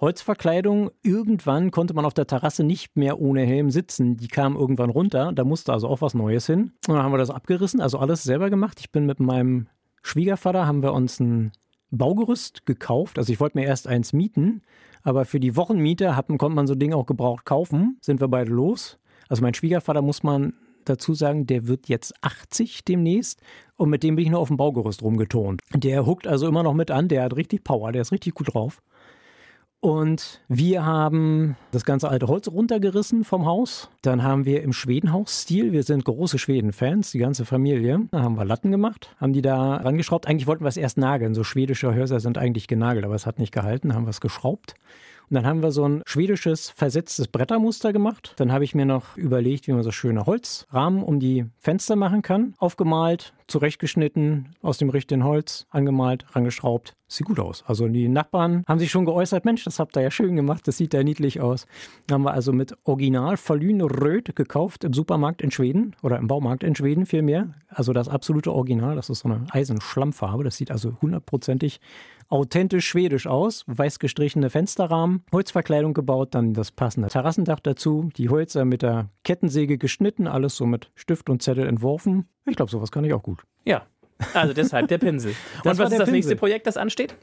Holzverkleidung. 0.00 0.90
Irgendwann 1.02 1.70
konnte 1.70 1.94
man 1.94 2.04
auf 2.04 2.14
der 2.14 2.26
Terrasse 2.26 2.64
nicht 2.64 2.96
mehr 2.96 3.20
ohne 3.20 3.42
Helm 3.42 3.70
sitzen. 3.70 4.16
Die 4.16 4.28
kam 4.28 4.56
irgendwann 4.56 4.90
runter. 4.90 5.32
Da 5.32 5.44
musste 5.44 5.72
also 5.72 5.88
auch 5.88 6.00
was 6.00 6.14
Neues 6.14 6.46
hin. 6.46 6.72
Und 6.86 6.94
dann 6.94 7.02
haben 7.02 7.12
wir 7.12 7.18
das 7.18 7.30
abgerissen, 7.30 7.80
also 7.80 7.98
alles 7.98 8.22
selber 8.22 8.50
gemacht. 8.50 8.80
Ich 8.80 8.90
bin 8.90 9.06
mit 9.06 9.20
meinem 9.20 9.66
Schwiegervater, 10.02 10.66
haben 10.66 10.82
wir 10.82 10.94
uns 10.94 11.20
ein 11.20 11.52
Baugerüst 11.90 12.66
gekauft. 12.66 13.18
Also 13.18 13.32
ich 13.32 13.40
wollte 13.40 13.58
mir 13.58 13.66
erst 13.66 13.86
eins 13.86 14.12
mieten, 14.12 14.62
aber 15.02 15.24
für 15.24 15.40
die 15.40 15.56
Wochenmiete 15.56 16.16
hatten, 16.16 16.38
konnte 16.38 16.56
man 16.56 16.66
so 16.66 16.74
Dinge 16.74 16.96
auch 16.96 17.06
gebraucht 17.06 17.44
kaufen. 17.44 17.98
Sind 18.00 18.20
wir 18.20 18.28
beide 18.28 18.50
los. 18.50 18.98
Also 19.28 19.42
mein 19.42 19.54
Schwiegervater 19.54 20.02
muss 20.02 20.22
man 20.22 20.54
dazu 20.84 21.14
sagen, 21.14 21.46
der 21.46 21.66
wird 21.66 21.88
jetzt 21.88 22.14
80 22.22 22.84
demnächst 22.84 23.40
und 23.76 23.90
mit 23.90 24.02
dem 24.02 24.16
bin 24.16 24.24
ich 24.24 24.30
nur 24.30 24.40
auf 24.40 24.48
dem 24.48 24.56
Baugerüst 24.56 25.02
rumgetont. 25.02 25.60
Der 25.74 26.06
huckt 26.06 26.26
also 26.26 26.48
immer 26.48 26.62
noch 26.62 26.74
mit 26.74 26.90
an, 26.90 27.08
der 27.08 27.24
hat 27.24 27.36
richtig 27.36 27.64
Power, 27.64 27.92
der 27.92 28.02
ist 28.02 28.12
richtig 28.12 28.34
gut 28.34 28.54
drauf. 28.54 28.82
Und 29.80 30.42
wir 30.46 30.84
haben 30.84 31.56
das 31.70 31.86
ganze 31.86 32.10
alte 32.10 32.28
Holz 32.28 32.48
runtergerissen 32.48 33.24
vom 33.24 33.46
Haus. 33.46 33.88
Dann 34.02 34.22
haben 34.22 34.44
wir 34.44 34.62
im 34.62 34.74
Schwedenhaus-Stil, 34.74 35.72
wir 35.72 35.84
sind 35.84 36.04
große 36.04 36.38
Schweden-Fans, 36.38 37.12
die 37.12 37.18
ganze 37.18 37.46
Familie, 37.46 38.00
da 38.10 38.20
haben 38.20 38.36
wir 38.36 38.44
Latten 38.44 38.70
gemacht, 38.70 39.14
haben 39.18 39.32
die 39.32 39.40
da 39.40 39.76
rangeschraubt. 39.76 40.26
Eigentlich 40.26 40.46
wollten 40.46 40.64
wir 40.64 40.68
es 40.68 40.76
erst 40.76 40.98
nageln. 40.98 41.34
So 41.34 41.44
schwedische 41.44 41.94
Häuser 41.94 42.20
sind 42.20 42.36
eigentlich 42.36 42.68
genagelt, 42.68 43.06
aber 43.06 43.14
es 43.14 43.24
hat 43.24 43.38
nicht 43.38 43.52
gehalten, 43.52 43.94
haben 43.94 44.04
wir 44.04 44.10
es 44.10 44.20
geschraubt. 44.20 44.74
Und 45.30 45.36
dann 45.36 45.46
haben 45.46 45.62
wir 45.62 45.70
so 45.70 45.88
ein 45.88 46.02
schwedisches 46.06 46.70
versetztes 46.70 47.28
Brettermuster 47.28 47.92
gemacht. 47.92 48.34
Dann 48.36 48.50
habe 48.50 48.64
ich 48.64 48.74
mir 48.74 48.84
noch 48.84 49.16
überlegt, 49.16 49.68
wie 49.68 49.72
man 49.72 49.84
so 49.84 49.92
schöne 49.92 50.26
Holzrahmen 50.26 51.04
um 51.04 51.20
die 51.20 51.46
Fenster 51.56 51.94
machen 51.94 52.22
kann. 52.22 52.54
Aufgemalt, 52.58 53.32
zurechtgeschnitten, 53.46 54.56
aus 54.60 54.78
dem 54.78 54.90
richtigen 54.90 55.22
Holz, 55.22 55.66
angemalt, 55.70 56.24
rangeschraubt. 56.34 56.96
Sieht 57.06 57.26
gut 57.26 57.38
aus. 57.38 57.62
Also 57.66 57.86
die 57.86 58.08
Nachbarn 58.08 58.64
haben 58.66 58.80
sich 58.80 58.90
schon 58.90 59.04
geäußert, 59.04 59.44
Mensch, 59.44 59.64
das 59.64 59.78
habt 59.78 59.96
ihr 59.96 60.02
ja 60.02 60.10
schön 60.10 60.36
gemacht, 60.36 60.66
das 60.66 60.76
sieht 60.76 60.94
ja 60.94 61.02
niedlich 61.02 61.40
aus. 61.40 61.66
Haben 62.10 62.22
wir 62.22 62.32
also 62.32 62.52
mit 62.52 62.74
Original 62.84 63.36
Falun 63.36 63.80
Röd 63.80 64.34
gekauft 64.34 64.82
im 64.84 64.92
Supermarkt 64.92 65.42
in 65.42 65.50
Schweden 65.52 65.94
oder 66.02 66.18
im 66.18 66.26
Baumarkt 66.26 66.64
in 66.64 66.74
Schweden 66.74 67.06
vielmehr. 67.06 67.54
Also 67.68 67.92
das 67.92 68.08
absolute 68.08 68.52
Original, 68.52 68.96
das 68.96 69.10
ist 69.10 69.20
so 69.20 69.28
eine 69.28 69.44
Eisenschlammfarbe, 69.50 70.44
das 70.44 70.56
sieht 70.56 70.70
also 70.70 70.96
hundertprozentig 71.00 71.80
authentisch 72.30 72.86
schwedisch 72.86 73.26
aus. 73.26 73.64
Weiß 73.66 73.98
gestrichene 73.98 74.48
Fensterrahmen, 74.48 75.24
Holzverkleidung 75.32 75.92
gebaut, 75.92 76.34
dann 76.34 76.54
das 76.54 76.70
passende 76.70 77.08
Terrassendach 77.08 77.60
dazu, 77.60 78.08
die 78.16 78.28
Holzer 78.30 78.64
mit 78.64 78.82
der 78.82 79.10
Kettensäge 79.24 79.76
geschnitten, 79.76 80.26
alles 80.26 80.56
so 80.56 80.64
mit 80.64 80.90
Stift 80.94 81.28
und 81.28 81.42
Zettel 81.42 81.66
entworfen. 81.66 82.26
Ich 82.46 82.56
glaube, 82.56 82.70
sowas 82.70 82.90
kann 82.90 83.04
ich 83.04 83.12
auch 83.12 83.22
gut. 83.22 83.42
Ja, 83.64 83.82
also 84.32 84.54
deshalb 84.54 84.88
der 84.88 84.98
Pinsel. 84.98 85.34
und 85.64 85.64
was 85.64 85.78
ist 85.78 85.78
das 85.78 85.90
Pinsel. 85.90 86.12
nächste 86.12 86.36
Projekt, 86.36 86.66
das 86.66 86.76
ansteht? 86.76 87.14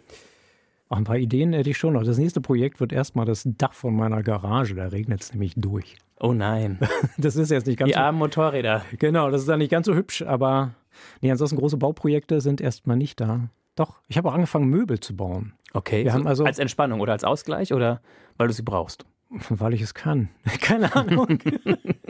Ach, 0.90 0.98
ein 0.98 1.04
paar 1.04 1.18
Ideen 1.18 1.52
hätte 1.54 1.70
ich 1.70 1.78
schon 1.78 1.94
noch. 1.94 2.04
Das 2.04 2.18
nächste 2.18 2.40
Projekt 2.40 2.80
wird 2.80 2.94
erstmal 2.94 3.26
das 3.26 3.44
Dach 3.46 3.74
von 3.74 3.96
meiner 3.96 4.24
Garage. 4.24 4.74
Da 4.76 4.88
regnet 4.88 5.22
es 5.22 5.34
nämlich 5.34 5.54
durch. 5.58 5.98
Oh 6.20 6.34
nein. 6.34 6.80
Das 7.18 7.36
ist 7.36 7.52
jetzt 7.52 7.68
nicht 7.68 7.80
ganz 7.80 7.90
Die 7.90 7.96
so, 7.96 8.00
armen 8.00 8.20
Motorräder. 8.20 8.86
Genau, 8.98 9.30
das 9.30 9.42
ist 9.42 9.50
dann 9.50 9.60
nicht 9.60 9.72
ganz 9.72 9.86
so 9.88 9.96
hübsch, 9.96 10.22
aber 10.22 10.76
nee, 11.22 11.32
ansonsten 11.32 11.58
große 11.58 11.78
Bauprojekte 11.78 12.42
sind 12.42 12.62
erstmal 12.62 12.96
nicht 12.96 13.20
da. 13.20 13.50
Doch, 13.78 14.00
ich 14.08 14.18
habe 14.18 14.28
auch 14.28 14.34
angefangen, 14.34 14.68
Möbel 14.70 15.00
zu 15.00 15.16
bauen. 15.16 15.54
Okay. 15.72 16.04
Wir 16.04 16.12
so 16.12 16.18
haben 16.18 16.28
also, 16.28 16.44
als 16.44 16.58
Entspannung 16.58 17.00
oder 17.00 17.14
als 17.14 17.24
Ausgleich 17.24 17.74
oder 17.74 18.02
weil 18.38 18.48
du 18.48 18.54
sie 18.54 18.64
brauchst? 18.64 19.06
Weil 19.50 19.74
ich 19.76 19.82
es 19.82 19.94
kann. 19.94 20.30
Keine 20.62 20.94
Ahnung. 20.96 21.40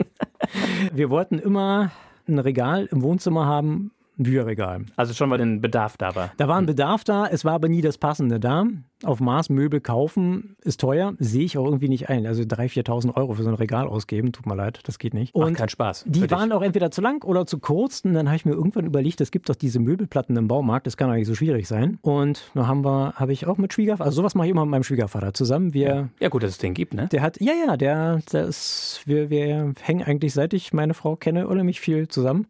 wir 0.92 1.10
wollten 1.10 1.38
immer 1.38 1.90
ein 2.26 2.38
Regal 2.38 2.88
im 2.90 3.02
Wohnzimmer 3.02 3.44
haben, 3.44 3.92
Bücherregal. 4.22 4.84
Also 4.96 5.14
schon 5.14 5.28
mal 5.28 5.40
ein 5.40 5.60
Bedarf 5.60 5.96
da 5.96 6.14
war. 6.14 6.32
Da 6.36 6.48
war 6.48 6.58
ein 6.58 6.66
Bedarf 6.66 7.04
da, 7.04 7.26
es 7.26 7.44
war 7.44 7.52
aber 7.52 7.68
nie 7.68 7.80
das 7.80 7.98
Passende 7.98 8.40
da. 8.40 8.66
Auf 9.04 9.20
Maß 9.20 9.50
Möbel 9.50 9.80
kaufen 9.80 10.56
ist 10.62 10.80
teuer, 10.80 11.14
sehe 11.18 11.44
ich 11.44 11.56
auch 11.56 11.64
irgendwie 11.64 11.88
nicht 11.88 12.08
ein. 12.08 12.26
Also 12.26 12.42
3.000, 12.42 12.84
4.000 12.84 13.16
Euro 13.16 13.34
für 13.34 13.44
so 13.44 13.48
ein 13.48 13.54
Regal 13.54 13.86
ausgeben, 13.86 14.32
tut 14.32 14.46
mir 14.46 14.56
leid, 14.56 14.80
das 14.84 14.98
geht 14.98 15.14
nicht. 15.14 15.34
Und 15.36 15.44
Macht 15.44 15.54
keinen 15.54 15.68
Spaß. 15.68 16.04
Die 16.08 16.28
waren 16.32 16.50
auch 16.50 16.62
entweder 16.62 16.90
zu 16.90 17.00
lang 17.00 17.22
oder 17.22 17.46
zu 17.46 17.58
kurz. 17.60 18.00
Und 18.04 18.14
dann 18.14 18.26
habe 18.26 18.36
ich 18.36 18.44
mir 18.44 18.52
irgendwann 18.52 18.86
überlegt, 18.86 19.20
es 19.20 19.30
gibt 19.30 19.48
doch 19.48 19.54
diese 19.54 19.78
Möbelplatten 19.78 20.36
im 20.36 20.48
Baumarkt, 20.48 20.88
das 20.88 20.96
kann 20.96 21.08
doch 21.08 21.14
nicht 21.14 21.28
so 21.28 21.36
schwierig 21.36 21.68
sein. 21.68 21.98
Und 22.02 22.50
da 22.54 22.66
haben 22.66 22.84
wir, 22.84 23.12
habe 23.14 23.32
ich 23.32 23.46
auch 23.46 23.56
mit 23.56 23.72
Schwiegervater, 23.72 24.06
also 24.06 24.16
sowas 24.16 24.34
mache 24.34 24.48
ich 24.48 24.50
immer 24.50 24.64
mit 24.64 24.72
meinem 24.72 24.82
Schwiegervater 24.82 25.32
zusammen. 25.32 25.74
Wir, 25.74 26.08
ja. 26.18 26.28
gut, 26.28 26.42
dass 26.42 26.50
es 26.50 26.58
den 26.58 26.74
gibt, 26.74 26.94
ne? 26.94 27.08
Der 27.12 27.22
hat, 27.22 27.40
ja, 27.40 27.52
ja, 27.66 27.76
der, 27.76 28.20
ist, 28.32 29.02
wir, 29.06 29.30
wir 29.30 29.74
hängen 29.80 30.02
eigentlich, 30.02 30.34
seit 30.34 30.52
ich 30.54 30.72
meine 30.72 30.94
Frau 30.94 31.14
kenne, 31.14 31.46
unheimlich 31.46 31.80
viel 31.80 32.08
zusammen. 32.08 32.48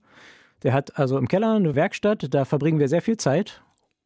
Der 0.63 0.73
hat 0.73 0.99
also 0.99 1.19
im 1.19 1.29
Keller 1.29 1.55
eine 1.55 1.75
Werkstatt, 1.75 2.33
da 2.33 2.45
verbringen 2.45 2.79
wir 2.79 2.89
sehr 2.89 3.03
viel 3.03 3.17
Zeit. 3.17 3.63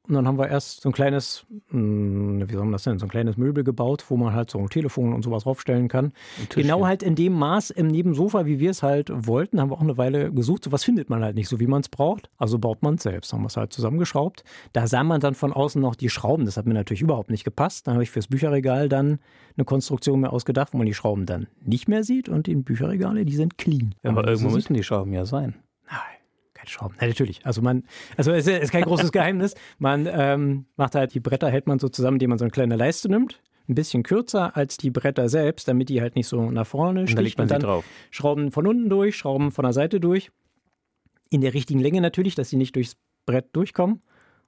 Und 0.08 0.14
dann 0.14 0.26
haben 0.26 0.36
wir 0.36 0.48
erst 0.48 0.80
so 0.80 0.88
ein 0.88 0.92
kleines, 0.92 1.46
hm, 1.68 2.42
wie 2.48 2.52
soll 2.54 2.64
man 2.64 2.72
das 2.72 2.82
denn, 2.82 2.98
so 2.98 3.06
ein 3.06 3.08
kleines 3.08 3.36
Möbel 3.36 3.62
gebaut, 3.62 4.04
wo 4.08 4.16
man 4.16 4.34
halt 4.34 4.50
so 4.50 4.58
ein 4.58 4.68
Telefon 4.68 5.12
und 5.12 5.22
sowas 5.22 5.44
draufstellen 5.44 5.86
kann. 5.86 6.12
Genau 6.48 6.84
halt 6.84 7.04
in 7.04 7.14
dem 7.14 7.34
Maß 7.34 7.70
im 7.70 7.86
Nebensofa, 7.86 8.44
wie 8.44 8.58
wir 8.58 8.70
es 8.70 8.82
halt 8.82 9.12
wollten, 9.14 9.60
haben 9.60 9.70
wir 9.70 9.76
auch 9.76 9.82
eine 9.82 9.98
Weile 9.98 10.32
gesucht. 10.32 10.64
Sowas 10.64 10.82
findet 10.82 11.08
man 11.08 11.22
halt 11.22 11.36
nicht 11.36 11.48
so, 11.48 11.60
wie 11.60 11.68
man 11.68 11.82
es 11.82 11.88
braucht. 11.88 12.30
Also 12.36 12.58
baut 12.58 12.82
man 12.82 12.96
es 12.96 13.04
selbst. 13.04 13.32
Haben 13.32 13.42
wir 13.42 13.46
es 13.46 13.56
halt 13.56 13.72
zusammengeschraubt. 13.72 14.42
Da 14.72 14.88
sah 14.88 15.04
man 15.04 15.20
dann 15.20 15.34
von 15.34 15.52
außen 15.52 15.80
noch 15.80 15.94
die 15.94 16.10
Schrauben. 16.10 16.46
Das 16.46 16.56
hat 16.56 16.66
mir 16.66 16.74
natürlich 16.74 17.02
überhaupt 17.02 17.30
nicht 17.30 17.44
gepasst. 17.44 17.86
Dann 17.86 17.94
habe 17.94 18.02
ich 18.02 18.10
fürs 18.10 18.26
Bücherregal 18.26 18.88
dann 18.88 19.20
eine 19.56 19.64
Konstruktion 19.64 20.20
mir 20.20 20.32
ausgedacht, 20.32 20.72
wo 20.72 20.78
man 20.78 20.86
die 20.86 20.94
Schrauben 20.94 21.26
dann 21.26 21.46
nicht 21.64 21.86
mehr 21.86 22.02
sieht. 22.02 22.28
Und 22.28 22.48
die 22.48 22.56
Bücherregale, 22.56 23.24
die 23.24 23.36
sind 23.36 23.56
clean. 23.56 23.94
Aber 24.02 24.26
irgendwo 24.26 24.48
so 24.48 24.56
müssen 24.56 24.74
die 24.74 24.82
Schrauben 24.82 25.12
ja 25.12 25.24
sein. 25.24 25.54
Nein 25.88 26.21
Schrauben. 26.68 26.94
Ja, 27.00 27.06
natürlich. 27.06 27.44
Also 27.44 27.62
man, 27.62 27.84
also 28.16 28.32
es 28.32 28.46
ist 28.46 28.72
kein 28.72 28.84
großes 28.84 29.12
Geheimnis. 29.12 29.54
Man 29.78 30.08
ähm, 30.10 30.66
macht 30.76 30.94
halt 30.94 31.14
die 31.14 31.20
Bretter, 31.20 31.50
hält 31.50 31.66
man 31.66 31.78
so 31.78 31.88
zusammen, 31.88 32.16
indem 32.16 32.30
man 32.30 32.38
so 32.38 32.44
eine 32.44 32.50
kleine 32.50 32.76
Leiste 32.76 33.08
nimmt. 33.08 33.40
Ein 33.68 33.74
bisschen 33.74 34.02
kürzer 34.02 34.56
als 34.56 34.76
die 34.76 34.90
Bretter 34.90 35.28
selbst, 35.28 35.68
damit 35.68 35.88
die 35.88 36.00
halt 36.00 36.16
nicht 36.16 36.26
so 36.26 36.50
nach 36.50 36.66
vorne 36.66 37.06
sticht. 37.06 37.18
Und, 37.18 37.24
liegt 37.24 37.38
man 37.38 37.44
und 37.44 37.52
dann 37.52 37.60
drauf. 37.60 37.84
Schrauben 38.10 38.50
von 38.50 38.66
unten 38.66 38.88
durch, 38.88 39.16
Schrauben 39.16 39.52
von 39.52 39.64
der 39.64 39.72
Seite 39.72 40.00
durch. 40.00 40.30
In 41.30 41.40
der 41.40 41.54
richtigen 41.54 41.80
Länge 41.80 42.00
natürlich, 42.00 42.34
dass 42.34 42.50
sie 42.50 42.56
nicht 42.56 42.74
durchs 42.76 42.96
Brett 43.24 43.46
durchkommen. 43.52 44.00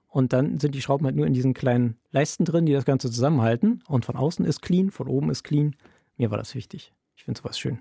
Und 0.09 0.33
dann 0.33 0.61
sind 0.61 0.74
die 0.74 0.83
Schrauben 0.83 1.07
halt 1.07 1.16
nur 1.16 1.27
in 1.27 1.33
diesen 1.33 1.55
kleinen 1.55 1.96
Leisten 2.11 2.44
drin, 2.44 2.66
die 2.66 2.72
das 2.72 2.85
Ganze 2.85 3.11
zusammenhalten. 3.11 3.83
Und 3.88 4.05
von 4.05 4.16
außen 4.16 4.44
ist 4.44 4.62
clean, 4.62 4.90
von 4.90 5.09
oben 5.09 5.31
ist 5.31 5.42
clean. 5.42 5.74
Mir 6.16 6.31
war 6.31 6.38
das 6.38 6.55
wichtig. 6.55 6.92
Ich 7.16 7.24
finde 7.24 7.40
sowas 7.40 7.59
schön. 7.59 7.79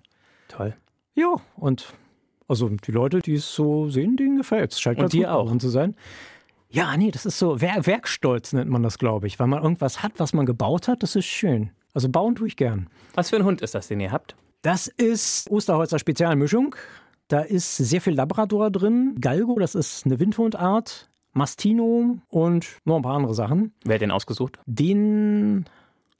Toll. 0.47 0.75
Ja, 1.15 1.35
und 1.55 1.93
also 2.47 2.69
die 2.69 2.91
Leute, 2.91 3.19
die 3.19 3.35
es 3.35 3.53
so 3.53 3.89
sehen, 3.89 4.17
denen 4.17 4.37
gefällt 4.37 4.71
es. 4.71 4.79
Scheint 4.79 4.99
Und 4.99 5.13
dir 5.13 5.33
auch 5.33 5.55
zu 5.57 5.69
sein. 5.69 5.95
Ja, 6.69 6.97
nee, 6.97 7.11
das 7.11 7.25
ist 7.25 7.37
so 7.37 7.61
Wer 7.61 7.85
Werkstolz 7.85 8.53
nennt 8.53 8.69
man 8.69 8.81
das, 8.81 8.97
glaube 8.97 9.27
ich. 9.27 9.39
Weil 9.39 9.47
man 9.47 9.61
irgendwas 9.61 10.01
hat, 10.01 10.13
was 10.17 10.33
man 10.33 10.45
gebaut 10.45 10.87
hat, 10.87 11.03
das 11.03 11.15
ist 11.15 11.25
schön. 11.25 11.69
Also 11.93 12.09
bauen 12.09 12.35
tue 12.35 12.47
ich 12.47 12.57
gern. 12.57 12.87
Was 13.13 13.29
für 13.29 13.35
ein 13.35 13.43
Hund 13.43 13.61
ist 13.61 13.75
das, 13.75 13.87
den 13.87 13.99
ihr 13.99 14.11
habt? 14.11 14.35
Das 14.63 14.87
ist 14.87 15.51
Osterholzer 15.51 15.99
Spezialmischung. 15.99 16.75
Da 17.27 17.41
ist 17.41 17.77
sehr 17.77 18.01
viel 18.01 18.13
Labrador 18.13 18.71
drin. 18.71 19.15
Galgo, 19.19 19.59
das 19.59 19.75
ist 19.75 20.05
eine 20.05 20.19
Windhundart. 20.19 21.09
Mastino 21.33 22.17
und 22.29 22.77
noch 22.85 22.97
ein 22.97 23.01
paar 23.01 23.15
andere 23.15 23.33
Sachen. 23.33 23.73
Wer 23.83 23.95
hat 23.95 24.01
den 24.01 24.11
ausgesucht? 24.11 24.59
Den 24.65 25.65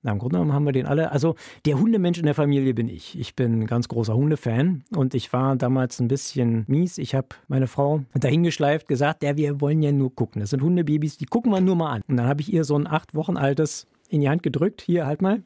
na, 0.03 0.11
im 0.11 0.19
Grunde 0.19 0.35
genommen 0.35 0.53
haben 0.53 0.65
wir 0.65 0.73
den 0.73 0.85
alle. 0.85 1.11
Also 1.11 1.35
der 1.65 1.79
Hundemensch 1.79 2.19
in 2.19 2.25
der 2.25 2.35
Familie 2.35 2.73
bin 2.73 2.89
ich. 2.89 3.17
Ich 3.17 3.35
bin 3.35 3.61
ein 3.61 3.67
ganz 3.67 3.87
großer 3.87 4.13
Hundefan 4.13 4.83
und 4.95 5.13
ich 5.15 5.31
war 5.31 5.55
damals 5.55 5.99
ein 5.99 6.09
bisschen 6.09 6.65
mies. 6.67 6.97
Ich 6.97 7.15
habe 7.15 7.29
meine 7.47 7.67
Frau 7.67 8.01
dahingeschleift, 8.13 8.87
gesagt, 8.87 9.23
ja, 9.23 9.37
wir 9.37 9.61
wollen 9.61 9.81
ja 9.81 9.91
nur 9.93 10.13
gucken. 10.13 10.41
Das 10.41 10.49
sind 10.49 10.61
Hundebabys, 10.61 11.17
die 11.17 11.25
gucken 11.25 11.51
wir 11.51 11.61
nur 11.61 11.77
mal 11.77 11.91
an. 11.91 12.01
Und 12.07 12.17
dann 12.17 12.27
habe 12.27 12.41
ich 12.41 12.53
ihr 12.53 12.65
so 12.65 12.75
ein 12.75 12.85
acht 12.85 13.15
Wochen 13.15 13.37
altes 13.37 13.87
in 14.09 14.19
die 14.21 14.29
Hand 14.29 14.43
gedrückt. 14.43 14.81
Hier, 14.81 15.07
halt 15.07 15.21
mal. 15.21 15.41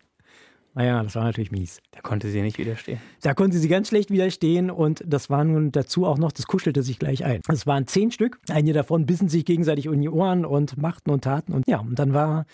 Naja, 0.77 1.01
das 1.01 1.15
war 1.15 1.23
natürlich 1.23 1.49
mies. 1.49 1.81
Da 1.89 2.01
konnte 2.01 2.29
sie 2.29 2.39
nicht 2.39 2.59
widerstehen. 2.59 2.99
Da 3.23 3.33
konnte 3.33 3.57
sie 3.57 3.67
ganz 3.67 3.87
schlecht 3.87 4.11
widerstehen 4.11 4.69
und 4.69 5.03
das 5.07 5.27
war 5.31 5.43
nun 5.43 5.71
dazu 5.71 6.05
auch 6.05 6.19
noch, 6.19 6.31
das 6.31 6.45
kuschelte 6.45 6.83
sich 6.83 6.99
gleich 6.99 7.25
ein. 7.25 7.41
Es 7.47 7.65
waren 7.65 7.87
zehn 7.87 8.11
Stück. 8.11 8.37
Einige 8.47 8.73
davon 8.73 9.07
bissen 9.07 9.27
sich 9.27 9.43
gegenseitig 9.43 9.87
in 9.87 10.01
die 10.01 10.09
Ohren 10.09 10.45
und 10.45 10.77
machten 10.77 11.09
und 11.09 11.23
taten 11.23 11.53
und 11.53 11.67
ja, 11.67 11.79
und 11.79 11.97
dann 11.97 12.13
war, 12.13 12.45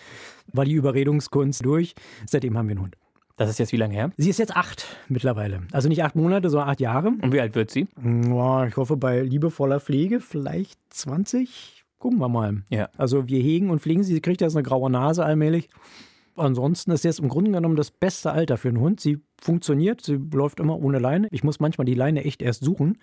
war 0.54 0.64
die 0.64 0.72
Überredungskunst 0.72 1.66
durch. 1.66 1.96
Seitdem 2.26 2.58
haben 2.58 2.70
wir 2.70 2.76
einen 2.76 2.84
Hund. 2.84 2.96
Das 3.36 3.50
ist 3.50 3.60
jetzt 3.60 3.74
wie 3.74 3.78
lange 3.78 3.94
her? 3.94 4.12
Sie 4.16 4.30
ist 4.30 4.40
jetzt 4.40 4.56
acht 4.56 4.86
mittlerweile. 5.10 5.64
Also 5.74 5.90
nicht 5.90 6.02
acht 6.02 6.16
Monate, 6.16 6.50
sondern 6.50 6.70
acht 6.70 6.80
Jahre. 6.80 7.10
Und 7.10 7.34
wie 7.34 7.42
alt 7.42 7.56
wird 7.56 7.72
sie? 7.72 7.88
ich 7.98 8.78
hoffe 8.78 8.96
bei 8.96 9.22
liebevoller 9.22 9.82
Pflege 9.82 10.22
vielleicht 10.22 10.80
20. 10.92 11.84
Gucken 12.00 12.20
wir 12.20 12.30
mal. 12.30 12.62
Ja. 12.70 12.88
Also 12.96 13.28
wir 13.28 13.42
hegen 13.42 13.70
und 13.70 13.82
pflegen 13.82 14.04
sie. 14.04 14.14
Sie 14.14 14.22
kriegt 14.22 14.40
jetzt 14.40 14.56
eine 14.56 14.64
graue 14.64 14.90
Nase 14.90 15.26
allmählich. 15.26 15.68
Ansonsten 16.36 16.92
ist 16.92 17.04
jetzt 17.04 17.20
im 17.20 17.30
Grunde 17.30 17.52
genommen 17.52 17.76
das 17.76 17.92
beste 17.92 18.32
Alter 18.32 18.58
für 18.58 18.70
einen 18.70 18.80
Hund. 18.80 19.00
Sie 19.00 19.20
funktioniert, 19.42 20.02
sie 20.02 20.20
läuft 20.34 20.60
immer 20.60 20.80
ohne 20.80 21.00
Leine. 21.00 21.28
Ich 21.32 21.44
muss 21.44 21.60
manchmal 21.60 21.86
die 21.86 21.94
Leine 21.94 22.24
echt 22.24 22.42
erst 22.42 22.64
suchen. 22.64 22.98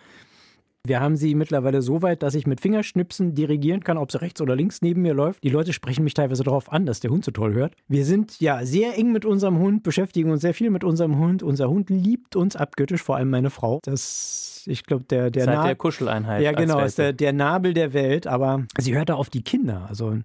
Wir 0.83 1.01
haben 1.01 1.17
sie 1.17 1.35
mittlerweile 1.35 1.83
so 1.83 2.01
weit, 2.01 2.23
dass 2.23 2.35
ich 2.35 2.47
mit 2.47 2.63
Fingerschnipsen 2.63 3.35
dirigieren 3.35 3.85
kann, 3.85 3.99
ob 3.99 4.11
sie 4.11 4.21
rechts 4.23 4.41
oder 4.41 4.57
links 4.57 4.81
neben 4.81 5.03
mir 5.03 5.13
läuft. 5.13 5.45
Die 5.45 5.51
Leute 5.51 5.75
sprechen 5.75 6.05
mich 6.05 6.15
teilweise 6.15 6.43
darauf 6.43 6.73
an, 6.73 6.87
dass 6.87 7.01
der 7.01 7.11
Hund 7.11 7.23
so 7.23 7.33
toll 7.33 7.53
hört. 7.53 7.75
Wir 7.87 8.07
sind 8.07 8.41
ja 8.41 8.65
sehr 8.65 8.97
eng 8.97 9.13
mit 9.13 9.27
unserem 9.27 9.59
Hund, 9.59 9.83
beschäftigen 9.83 10.31
uns 10.31 10.41
sehr 10.41 10.55
viel 10.55 10.71
mit 10.71 10.83
unserem 10.83 11.19
Hund. 11.19 11.43
Unser 11.43 11.69
Hund 11.69 11.91
liebt 11.91 12.35
uns 12.35 12.57
abgöttisch, 12.57 13.03
vor 13.03 13.17
allem 13.17 13.29
meine 13.29 13.51
Frau. 13.51 13.81
Das, 13.83 14.65
ich 14.67 14.85
glaube, 14.85 15.05
der 15.05 15.31
der, 15.31 15.45
Seit 15.45 15.67
der 15.67 15.77
Kuscheleinheit. 15.77 16.43
Ja, 16.43 16.53
genau, 16.53 16.81
ist 16.81 16.97
der, 16.97 17.13
der 17.13 17.35
Nabel 17.35 17.75
der 17.75 17.93
Welt. 17.93 18.27
Aber 18.27 18.65
sie 18.79 18.97
hört 18.97 19.11
da 19.11 19.15
auf 19.17 19.29
die 19.29 19.43
Kinder. 19.43 19.85
Also 19.87 20.17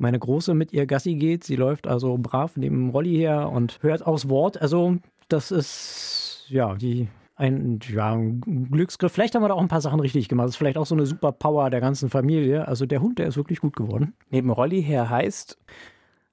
meine 0.00 0.18
Große 0.18 0.54
mit 0.54 0.72
ihr 0.72 0.86
Gassi 0.86 1.14
geht. 1.14 1.44
Sie 1.44 1.56
läuft 1.56 1.86
also 1.86 2.18
brav 2.18 2.56
neben 2.56 2.76
dem 2.76 2.90
Rolli 2.90 3.16
her 3.16 3.50
und 3.50 3.78
hört 3.82 4.06
aufs 4.06 4.28
Wort. 4.28 4.60
Also 4.60 4.96
das 5.28 5.50
ist 5.50 6.46
ja 6.48 6.74
die 6.74 7.08
ein, 7.36 7.78
ja, 7.88 8.12
ein 8.12 8.68
Glücksgriff. 8.70 9.12
Vielleicht 9.12 9.34
haben 9.34 9.42
wir 9.42 9.48
da 9.48 9.54
auch 9.54 9.62
ein 9.62 9.68
paar 9.68 9.80
Sachen 9.80 10.00
richtig 10.00 10.28
gemacht. 10.28 10.44
Das 10.46 10.52
ist 10.52 10.58
vielleicht 10.58 10.76
auch 10.76 10.86
so 10.86 10.94
eine 10.94 11.06
Superpower 11.06 11.70
der 11.70 11.80
ganzen 11.80 12.10
Familie. 12.10 12.68
Also 12.68 12.84
der 12.84 13.00
Hund, 13.00 13.18
der 13.18 13.28
ist 13.28 13.36
wirklich 13.36 13.60
gut 13.60 13.76
geworden. 13.76 14.12
Neben 14.30 14.50
Rolli 14.50 14.82
her 14.82 15.08
heißt? 15.08 15.56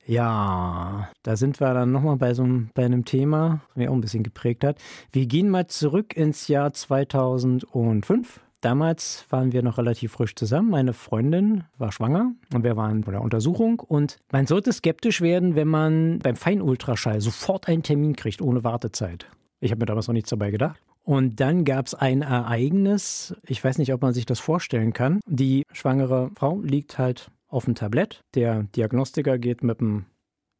Ja, 0.05 1.09
da 1.23 1.35
sind 1.35 1.59
wir 1.59 1.73
dann 1.73 1.91
nochmal 1.91 2.17
bei 2.17 2.33
so 2.33 2.43
einem, 2.43 2.69
bei 2.73 2.85
einem 2.85 3.05
Thema, 3.05 3.61
das 3.67 3.77
mich 3.77 3.89
auch 3.89 3.93
ein 3.93 4.01
bisschen 4.01 4.23
geprägt 4.23 4.63
hat. 4.63 4.77
Wir 5.11 5.25
gehen 5.25 5.49
mal 5.49 5.67
zurück 5.67 6.15
ins 6.15 6.47
Jahr 6.47 6.73
2005. 6.73 8.41
Damals 8.61 9.25
waren 9.29 9.51
wir 9.51 9.61
noch 9.61 9.77
relativ 9.77 10.13
frisch 10.13 10.35
zusammen. 10.35 10.71
Meine 10.71 10.93
Freundin 10.93 11.63
war 11.77 11.91
schwanger 11.91 12.33
und 12.53 12.63
wir 12.63 12.75
waren 12.75 13.01
bei 13.01 13.11
der 13.11 13.21
Untersuchung. 13.21 13.79
Und 13.79 14.17
man 14.31 14.47
sollte 14.47 14.73
skeptisch 14.73 15.21
werden, 15.21 15.55
wenn 15.55 15.67
man 15.67 16.19
beim 16.19 16.35
Feinultraschall 16.35 17.21
sofort 17.21 17.67
einen 17.67 17.83
Termin 17.83 18.15
kriegt, 18.15 18.41
ohne 18.41 18.63
Wartezeit. 18.63 19.27
Ich 19.59 19.71
habe 19.71 19.79
mir 19.79 19.85
damals 19.85 20.07
noch 20.07 20.13
nichts 20.13 20.29
dabei 20.29 20.49
gedacht. 20.49 20.79
Und 21.03 21.39
dann 21.39 21.63
gab 21.63 21.85
es 21.85 21.95
ein 21.95 22.21
Ereignis, 22.21 23.33
ich 23.45 23.63
weiß 23.63 23.77
nicht, 23.77 23.93
ob 23.93 24.01
man 24.01 24.13
sich 24.13 24.25
das 24.25 24.39
vorstellen 24.39 24.91
kann. 24.91 25.21
Die 25.25 25.63
schwangere 25.71 26.31
Frau 26.35 26.59
liegt 26.59 26.97
halt 26.97 27.31
auf 27.47 27.65
dem 27.65 27.75
Tablett. 27.75 28.25
Der 28.35 28.63
Diagnostiker 28.75 29.37
geht 29.37 29.63
mit 29.63 29.79
dem 29.79 30.05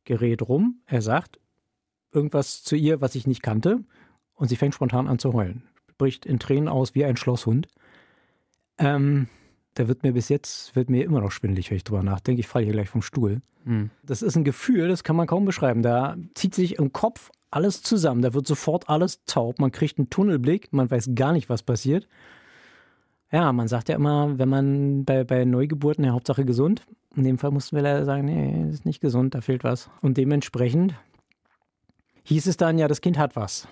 Gerät 0.06 0.42
rum. 0.42 0.82
Er 0.86 1.02
sagt 1.02 1.40
irgendwas 2.14 2.64
zu 2.64 2.76
ihr, 2.76 3.02
was 3.02 3.16
ich 3.16 3.28
nicht 3.28 3.42
kannte. 3.42 3.80
Und 4.36 4.48
sie 4.48 4.56
fängt 4.56 4.76
spontan 4.76 5.08
an 5.08 5.20
zu 5.20 5.34
heulen. 5.34 5.64
Bricht 5.98 6.26
in 6.26 6.40
Tränen 6.40 6.70
aus 6.70 6.96
wie 6.96 7.04
ein 7.04 7.18
Schlosshund. 7.18 7.68
Ähm, 8.78 9.28
da 9.74 9.88
wird 9.88 10.04
mir 10.04 10.14
bis 10.14 10.30
jetzt, 10.30 10.76
wird 10.76 10.90
mir 10.90 11.04
immer 11.04 11.22
noch 11.22 11.32
schwindelig, 11.32 11.70
wenn 11.70 11.78
ich 11.78 11.84
drüber 11.84 12.04
nachdenke. 12.04 12.40
Ich 12.40 12.48
falle 12.48 12.66
hier 12.66 12.74
gleich 12.74 12.90
vom 12.90 13.02
Stuhl. 13.02 13.42
Mhm. 13.66 13.92
Das 14.04 14.22
ist 14.22 14.36
ein 14.36 14.44
Gefühl, 14.44 14.88
das 14.88 15.04
kann 15.04 15.16
man 15.16 15.28
kaum 15.28 15.46
beschreiben. 15.46 15.84
Da 15.84 16.18
zieht 16.34 16.56
sich 16.56 16.78
im 16.80 16.94
Kopf 16.94 17.32
alles 17.52 17.82
zusammen. 17.84 18.22
Da 18.22 18.34
wird 18.34 18.48
sofort 18.48 18.90
alles 18.90 19.24
taub. 19.26 19.60
Man 19.60 19.72
kriegt 19.72 19.98
einen 19.98 20.10
Tunnelblick. 20.10 20.74
Man 20.74 20.90
weiß 20.90 21.12
gar 21.16 21.34
nicht, 21.34 21.50
was 21.50 21.64
passiert. 21.64 22.08
Ja, 23.32 23.52
man 23.52 23.68
sagt 23.68 23.90
ja 23.90 23.96
immer, 23.96 24.40
wenn 24.40 24.50
man 24.50 25.06
bei, 25.06 25.24
bei 25.24 25.44
Neugeburten, 25.44 26.06
ja, 26.06 26.12
Hauptsache 26.12 26.46
gesund. 26.46 26.86
In 27.16 27.24
dem 27.24 27.38
Fall 27.38 27.52
mussten 27.52 27.76
wir 27.76 27.84
leider 27.84 28.06
sagen, 28.06 28.26
nee, 28.26 28.70
ist 28.70 28.86
nicht 28.86 29.02
gesund, 29.02 29.36
da 29.36 29.42
fehlt 29.42 29.64
was. 29.64 29.90
Und 30.02 30.18
dementsprechend 30.18 30.94
hieß 32.24 32.48
es 32.48 32.58
dann, 32.58 32.78
ja, 32.78 32.88
das 32.88 33.02
Kind 33.02 33.18
hat 33.18 33.36
was. 33.36 33.68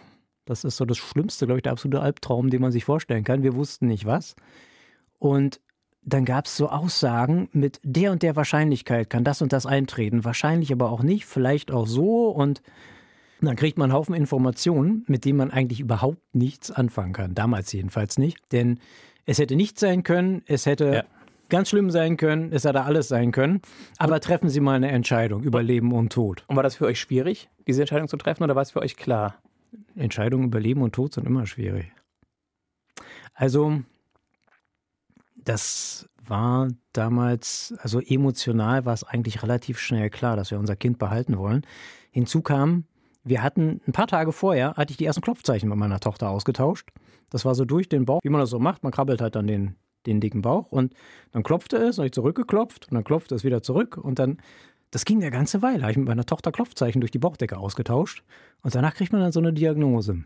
Das 0.45 0.63
ist 0.63 0.77
so 0.77 0.85
das 0.85 0.97
Schlimmste, 0.97 1.45
glaube 1.45 1.59
ich, 1.59 1.63
der 1.63 1.71
absolute 1.71 2.01
Albtraum, 2.01 2.49
den 2.49 2.61
man 2.61 2.71
sich 2.71 2.85
vorstellen 2.85 3.23
kann. 3.23 3.43
Wir 3.43 3.55
wussten 3.55 3.87
nicht 3.87 4.05
was. 4.05 4.35
Und 5.19 5.59
dann 6.05 6.23
gab 6.23 6.45
es 6.45 6.55
so 6.55 6.69
Aussagen 6.69 7.49
mit 7.51 7.79
der 7.83 8.11
und 8.11 8.21
der 8.21 8.35
Wahrscheinlichkeit 8.35 9.09
kann 9.09 9.23
das 9.23 9.41
und 9.41 9.51
das 9.51 9.65
eintreten, 9.65 10.23
wahrscheinlich 10.23 10.71
aber 10.71 10.91
auch 10.91 11.01
nicht, 11.01 11.25
vielleicht 11.25 11.71
auch 11.71 11.87
so 11.87 12.29
und 12.29 12.61
dann 13.41 13.55
kriegt 13.55 13.77
man 13.77 13.91
einen 13.91 13.97
Haufen 13.97 14.15
Informationen, 14.15 15.03
mit 15.07 15.25
denen 15.25 15.37
man 15.37 15.51
eigentlich 15.51 15.79
überhaupt 15.79 16.19
nichts 16.33 16.71
anfangen 16.71 17.13
kann. 17.13 17.35
Damals 17.35 17.71
jedenfalls 17.73 18.17
nicht, 18.17 18.37
denn 18.51 18.79
es 19.25 19.39
hätte 19.39 19.55
nichts 19.55 19.81
sein 19.81 20.03
können, 20.03 20.43
es 20.45 20.65
hätte 20.65 20.93
ja. 20.93 21.03
ganz 21.49 21.69
schlimm 21.69 21.89
sein 21.89 22.17
können, 22.17 22.51
es 22.53 22.63
hätte 22.65 22.83
alles 22.83 23.07
sein 23.07 23.31
können, 23.31 23.61
aber 23.97 24.19
treffen 24.19 24.49
Sie 24.49 24.59
mal 24.59 24.75
eine 24.75 24.91
Entscheidung 24.91 25.43
über 25.43 25.63
Leben 25.63 25.91
und 25.91 26.13
Tod. 26.13 26.43
Und 26.47 26.55
war 26.55 26.63
das 26.63 26.75
für 26.75 26.85
euch 26.85 26.99
schwierig, 26.99 27.49
diese 27.67 27.81
Entscheidung 27.81 28.07
zu 28.07 28.17
treffen 28.17 28.43
oder 28.43 28.55
war 28.55 28.61
es 28.61 28.71
für 28.71 28.81
euch 28.81 28.95
klar? 28.95 29.35
Entscheidungen 29.95 30.45
über 30.45 30.59
Leben 30.59 30.81
und 30.81 30.93
Tod 30.93 31.13
sind 31.13 31.27
immer 31.27 31.45
schwierig. 31.45 31.91
Also 33.33 33.81
das 35.45 36.09
war 36.27 36.67
damals, 36.91 37.73
also 37.79 37.99
emotional 38.01 38.85
war 38.85 38.93
es 38.93 39.03
eigentlich 39.03 39.43
relativ 39.43 39.79
schnell 39.79 40.09
klar, 40.09 40.35
dass 40.35 40.51
wir 40.51 40.59
unser 40.59 40.75
Kind 40.75 40.97
behalten 40.97 41.37
wollen. 41.37 41.65
Hinzu 42.11 42.41
kam, 42.41 42.85
wir 43.23 43.41
hatten 43.41 43.81
ein 43.87 43.91
paar 43.91 44.07
Tage 44.07 44.31
vorher, 44.31 44.73
hatte 44.75 44.91
ich 44.91 44.97
die 44.97 45.05
ersten 45.05 45.21
Klopfzeichen 45.21 45.69
mit 45.69 45.77
meiner 45.77 45.99
Tochter 45.99 46.29
ausgetauscht. 46.29 46.89
Das 47.29 47.45
war 47.45 47.55
so 47.55 47.65
durch 47.65 47.89
den 47.89 48.05
Bauch, 48.05 48.21
wie 48.23 48.29
man 48.29 48.41
das 48.41 48.49
so 48.49 48.59
macht. 48.59 48.83
Man 48.83 48.91
krabbelt 48.91 49.21
halt 49.21 49.35
dann 49.35 49.47
den, 49.47 49.75
den 50.05 50.19
dicken 50.19 50.41
Bauch 50.41 50.71
und 50.71 50.93
dann 51.31 51.43
klopfte 51.43 51.77
es, 51.77 51.97
habe 51.97 52.07
ich 52.07 52.13
zurückgeklopft 52.13 52.87
und 52.89 52.95
dann 52.95 53.03
klopfte 53.03 53.35
es 53.35 53.43
wieder 53.43 53.61
zurück 53.61 53.97
und 53.97 54.19
dann, 54.19 54.37
das 54.91 55.05
ging 55.05 55.21
eine 55.21 55.31
ganze 55.31 55.61
Weile, 55.61 55.83
habe 55.83 55.91
ich 55.91 55.97
mit 55.97 56.07
meiner 56.07 56.25
Tochter 56.25 56.51
Klopfzeichen 56.51 57.01
durch 57.01 57.11
die 57.11 57.19
Bauchdecke 57.19 57.57
ausgetauscht 57.57 58.23
und 58.61 58.73
danach 58.73 58.95
kriegt 58.95 59.11
man 59.11 59.21
dann 59.21 59.31
so 59.31 59.39
eine 59.39 59.53
Diagnose. 59.53 60.23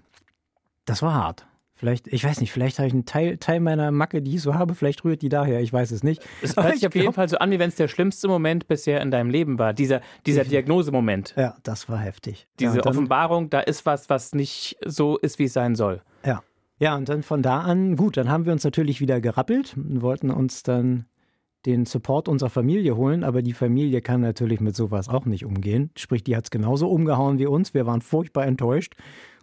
Das 0.85 1.01
war 1.01 1.13
hart. 1.13 1.45
Vielleicht, 1.79 2.09
ich 2.09 2.25
weiß 2.25 2.41
nicht, 2.41 2.51
vielleicht 2.51 2.77
habe 2.77 2.89
ich 2.89 2.93
einen 2.93 3.05
Teil, 3.05 3.37
Teil 3.37 3.61
meiner 3.61 3.89
Macke, 3.91 4.21
die 4.21 4.35
ich 4.35 4.41
so 4.41 4.53
habe, 4.53 4.75
vielleicht 4.75 5.05
rührt 5.05 5.21
die 5.21 5.29
daher, 5.29 5.61
ich 5.61 5.71
weiß 5.71 5.91
es 5.91 6.03
nicht. 6.03 6.21
Es 6.41 6.57
hört 6.57 6.75
sich 6.75 6.85
auf 6.85 6.93
jeden 6.93 7.13
Fall 7.13 7.29
so 7.29 7.37
an, 7.37 7.51
wie 7.51 7.59
wenn 7.59 7.69
es 7.69 7.75
der 7.75 7.87
schlimmste 7.87 8.27
Moment 8.27 8.67
bisher 8.67 8.99
in 8.99 9.11
deinem 9.11 9.29
Leben 9.29 9.57
war, 9.59 9.71
dieser, 9.71 10.01
dieser 10.25 10.43
Diagnosemoment. 10.43 11.35
Ja, 11.37 11.55
das 11.63 11.87
war 11.87 11.97
heftig. 11.99 12.49
Diese 12.59 12.75
ja, 12.75 12.81
dann, 12.81 12.91
Offenbarung, 12.91 13.49
da 13.49 13.61
ist 13.61 13.85
was, 13.85 14.09
was 14.09 14.35
nicht 14.35 14.75
so 14.85 15.17
ist, 15.19 15.39
wie 15.39 15.45
es 15.45 15.53
sein 15.53 15.75
soll. 15.75 16.01
Ja. 16.25 16.43
Ja, 16.79 16.97
und 16.97 17.07
dann 17.07 17.23
von 17.23 17.41
da 17.41 17.61
an, 17.61 17.95
gut, 17.95 18.17
dann 18.17 18.27
haben 18.27 18.45
wir 18.45 18.51
uns 18.51 18.65
natürlich 18.65 18.99
wieder 18.99 19.21
gerappelt 19.21 19.77
und 19.77 20.01
wollten 20.01 20.31
uns 20.31 20.63
dann 20.63 21.05
den 21.65 21.85
Support 21.85 22.27
unserer 22.27 22.49
Familie 22.49 22.97
holen, 22.97 23.23
aber 23.23 23.41
die 23.41 23.53
Familie 23.53 24.01
kann 24.01 24.19
natürlich 24.19 24.59
mit 24.59 24.75
sowas 24.75 25.07
auch 25.07 25.25
nicht 25.25 25.45
umgehen. 25.45 25.91
Sprich, 25.95 26.25
die 26.25 26.35
hat 26.35 26.43
es 26.43 26.51
genauso 26.51 26.89
umgehauen 26.89 27.39
wie 27.39 27.45
uns. 27.45 27.73
Wir 27.73 27.85
waren 27.85 28.01
furchtbar 28.01 28.45
enttäuscht 28.45 28.95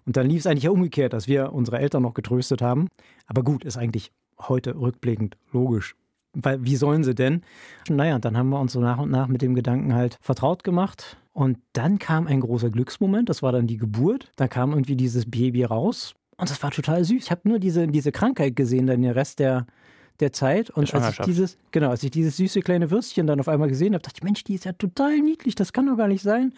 und 0.07 0.16
dann 0.16 0.28
lief 0.28 0.40
es 0.40 0.46
eigentlich 0.46 0.64
ja 0.64 0.70
umgekehrt, 0.70 1.12
dass 1.12 1.26
wir 1.26 1.52
unsere 1.52 1.78
Eltern 1.78 2.02
noch 2.02 2.14
getröstet 2.14 2.62
haben. 2.62 2.88
Aber 3.26 3.42
gut, 3.42 3.64
ist 3.64 3.76
eigentlich 3.76 4.12
heute 4.38 4.78
rückblickend 4.78 5.36
logisch. 5.52 5.96
Weil, 6.32 6.64
wie 6.64 6.76
sollen 6.76 7.02
sie 7.02 7.14
denn? 7.14 7.42
Naja, 7.88 8.18
dann 8.18 8.36
haben 8.36 8.50
wir 8.50 8.61
uns 8.61 8.72
so 8.72 8.80
nach 8.80 8.98
und 8.98 9.11
nach 9.11 9.26
mit 9.26 9.42
dem 9.42 9.54
Gedanken 9.54 9.94
halt 9.94 10.18
vertraut 10.20 10.64
gemacht. 10.64 11.16
Und 11.32 11.59
dann 11.72 11.98
kam 11.98 12.26
ein 12.26 12.40
großer 12.40 12.70
Glücksmoment, 12.70 13.28
das 13.28 13.42
war 13.42 13.52
dann 13.52 13.66
die 13.66 13.78
Geburt. 13.78 14.32
Da 14.36 14.46
kam 14.46 14.70
irgendwie 14.70 14.96
dieses 14.96 15.28
Baby 15.28 15.64
raus. 15.64 16.14
Und 16.36 16.50
das 16.50 16.62
war 16.62 16.70
total 16.70 17.02
süß. 17.04 17.24
Ich 17.24 17.30
habe 17.30 17.48
nur 17.48 17.59
diese, 17.59 17.88
diese 17.88 18.12
Krankheit 18.12 18.54
gesehen, 18.54 18.86
dann 18.86 19.02
den 19.02 19.11
Rest 19.11 19.38
der, 19.38 19.66
der 20.20 20.32
Zeit. 20.32 20.70
Und 20.70 20.94
als 20.94 21.18
ich 21.18 21.24
dieses, 21.24 21.59
genau, 21.72 21.90
als 21.90 22.02
ich 22.02 22.11
dieses 22.11 22.36
süße 22.36 22.61
kleine 22.61 22.90
Würstchen 22.90 23.26
dann 23.26 23.40
auf 23.40 23.48
einmal 23.48 23.68
gesehen 23.68 23.94
habe, 23.94 24.02
dachte 24.02 24.18
ich, 24.18 24.24
Mensch, 24.24 24.44
die 24.44 24.54
ist 24.54 24.66
ja 24.66 24.72
total 24.72 25.18
niedlich, 25.18 25.54
das 25.54 25.72
kann 25.72 25.86
doch 25.86 25.96
gar 25.96 26.09
nicht 26.09 26.22
sein. 26.22 26.52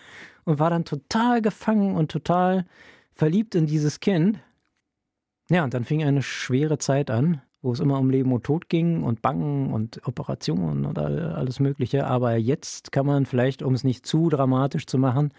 Und 0.44 0.58
war 0.58 0.70
dann 0.70 0.84
total 0.84 1.40
gefangen 1.40 1.94
und 1.94 2.10
total 2.10 2.66
verliebt 3.18 3.54
in 3.56 3.66
dieses 3.66 4.00
Kind. 4.00 4.38
Ja, 5.50 5.64
und 5.64 5.74
dann 5.74 5.84
fing 5.84 6.04
eine 6.04 6.22
schwere 6.22 6.78
Zeit 6.78 7.10
an, 7.10 7.42
wo 7.60 7.72
es 7.72 7.80
immer 7.80 7.98
um 7.98 8.10
Leben 8.10 8.32
und 8.32 8.44
Tod 8.44 8.68
ging 8.68 9.02
und 9.02 9.20
Bangen 9.20 9.72
und 9.72 10.06
Operationen 10.06 10.86
und 10.86 10.98
alles 10.98 11.58
Mögliche. 11.58 12.06
Aber 12.06 12.36
jetzt 12.36 12.92
kann 12.92 13.06
man 13.06 13.26
vielleicht, 13.26 13.62
um 13.62 13.74
es 13.74 13.82
nicht 13.82 14.06
zu 14.06 14.28
dramatisch 14.28 14.86
zu 14.86 14.98
machen, 14.98 15.32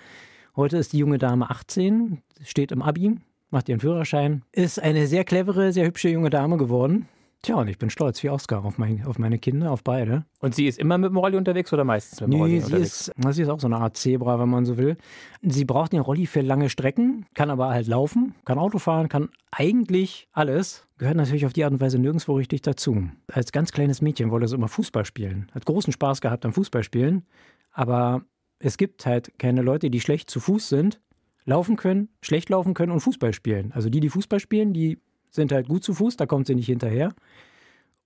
heute 0.55 0.77
ist 0.77 0.93
die 0.93 0.97
junge 0.97 1.19
Dame 1.19 1.49
18, 1.49 2.21
steht 2.43 2.71
im 2.71 2.81
Abi, 2.81 3.15
macht 3.49 3.69
ihren 3.69 3.79
Führerschein, 3.79 4.43
ist 4.51 4.81
eine 4.81 5.07
sehr 5.07 5.23
clevere, 5.23 5.71
sehr 5.71 5.85
hübsche 5.85 6.09
junge 6.09 6.29
Dame 6.29 6.57
geworden. 6.57 7.07
Tja, 7.41 7.55
und 7.55 7.69
ich 7.69 7.77
bin 7.77 7.89
stolz 7.89 8.21
wie 8.21 8.29
Oscar 8.29 8.65
auf, 8.65 8.77
mein, 8.77 9.05
auf 9.05 9.17
meine 9.17 9.39
Kinder, 9.39 9.71
auf 9.71 9.81
beide. 9.81 10.25
Und 10.39 10.55
sie 10.55 10.67
ist 10.67 10.77
immer 10.77 10.97
mit 10.97 11.09
dem 11.11 11.17
Rolli 11.17 11.37
unterwegs 11.37 11.71
oder 11.71 11.85
meistens 11.85 12.19
mit 12.19 12.27
dem 12.27 12.31
nee, 12.31 12.41
Rolli 12.41 12.59
sie 12.59 12.65
unterwegs? 12.65 13.07
Ist, 13.07 13.35
sie 13.35 13.41
ist 13.43 13.49
auch 13.49 13.61
so 13.61 13.67
eine 13.67 13.77
Art 13.77 13.95
Zebra, 13.95 14.39
wenn 14.39 14.49
man 14.49 14.65
so 14.65 14.77
will. 14.77 14.97
Sie 15.41 15.63
braucht 15.63 15.93
den 15.93 16.01
Rolli 16.01 16.25
für 16.25 16.41
lange 16.41 16.69
Strecken, 16.69 17.25
kann 17.35 17.49
aber 17.49 17.69
halt 17.69 17.87
laufen, 17.87 18.35
kann 18.43 18.59
Auto 18.59 18.77
fahren, 18.77 19.07
kann 19.07 19.29
eigentlich 19.51 20.27
alles. 20.33 20.85
Gehört 20.97 21.15
natürlich 21.15 21.45
auf 21.45 21.53
die 21.53 21.63
Art 21.63 21.71
und 21.71 21.79
Weise 21.79 21.97
nirgendwo 21.97 22.33
richtig 22.33 22.61
dazu. 22.61 23.09
Als 23.31 23.53
ganz 23.53 23.71
kleines 23.71 24.01
Mädchen 24.01 24.31
wollte 24.31 24.49
sie 24.49 24.55
immer 24.55 24.67
Fußball 24.67 25.05
spielen. 25.05 25.49
Hat 25.53 25.65
großen 25.65 25.93
Spaß 25.93 26.19
gehabt 26.19 26.45
am 26.45 26.51
Fußballspielen. 26.51 27.25
Aber 27.71 28.23
es 28.59 28.77
gibt 28.77 29.05
halt 29.05 29.39
keine 29.39 29.61
Leute, 29.61 29.89
die 29.89 30.01
schlecht 30.01 30.29
zu 30.29 30.41
Fuß 30.41 30.67
sind, 30.67 30.99
laufen 31.45 31.77
können, 31.77 32.09
schlecht 32.21 32.49
laufen 32.49 32.73
können 32.73 32.91
und 32.91 32.99
Fußball 32.99 33.33
spielen. 33.33 33.71
Also 33.71 33.89
die, 33.89 34.01
die 34.01 34.09
Fußball 34.09 34.41
spielen, 34.41 34.73
die 34.73 34.99
sind 35.29 35.51
halt 35.51 35.67
gut 35.67 35.83
zu 35.83 35.93
Fuß, 35.93 36.17
da 36.17 36.25
kommt 36.25 36.47
sie 36.47 36.55
nicht 36.55 36.67
hinterher. 36.67 37.13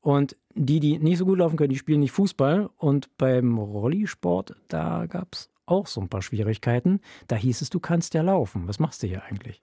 Und 0.02 0.36
die, 0.54 0.80
die 0.80 1.00
nicht 1.00 1.18
so 1.18 1.26
gut 1.26 1.38
laufen 1.38 1.56
können, 1.56 1.70
die 1.70 1.78
spielen 1.78 2.02
nicht 2.02 2.12
Fußball. 2.12 2.70
Und 2.78 3.18
beim 3.18 3.58
Rollisport, 3.58 4.56
da 4.68 5.06
gab 5.06 5.34
es 5.34 5.50
auch 5.66 5.88
so 5.88 6.02
ein 6.02 6.10
paar 6.10 6.22
Schwierigkeiten. 6.22 7.00
Da 7.28 7.38
hieß 7.38 7.62
es, 7.62 7.70
du 7.70 7.80
kannst 7.80 8.14
ja 8.14 8.22
laufen. 8.22 8.68
Was 8.68 8.80
machst 8.80 9.02
du 9.02 9.08
hier 9.08 9.24
eigentlich? 9.24 9.62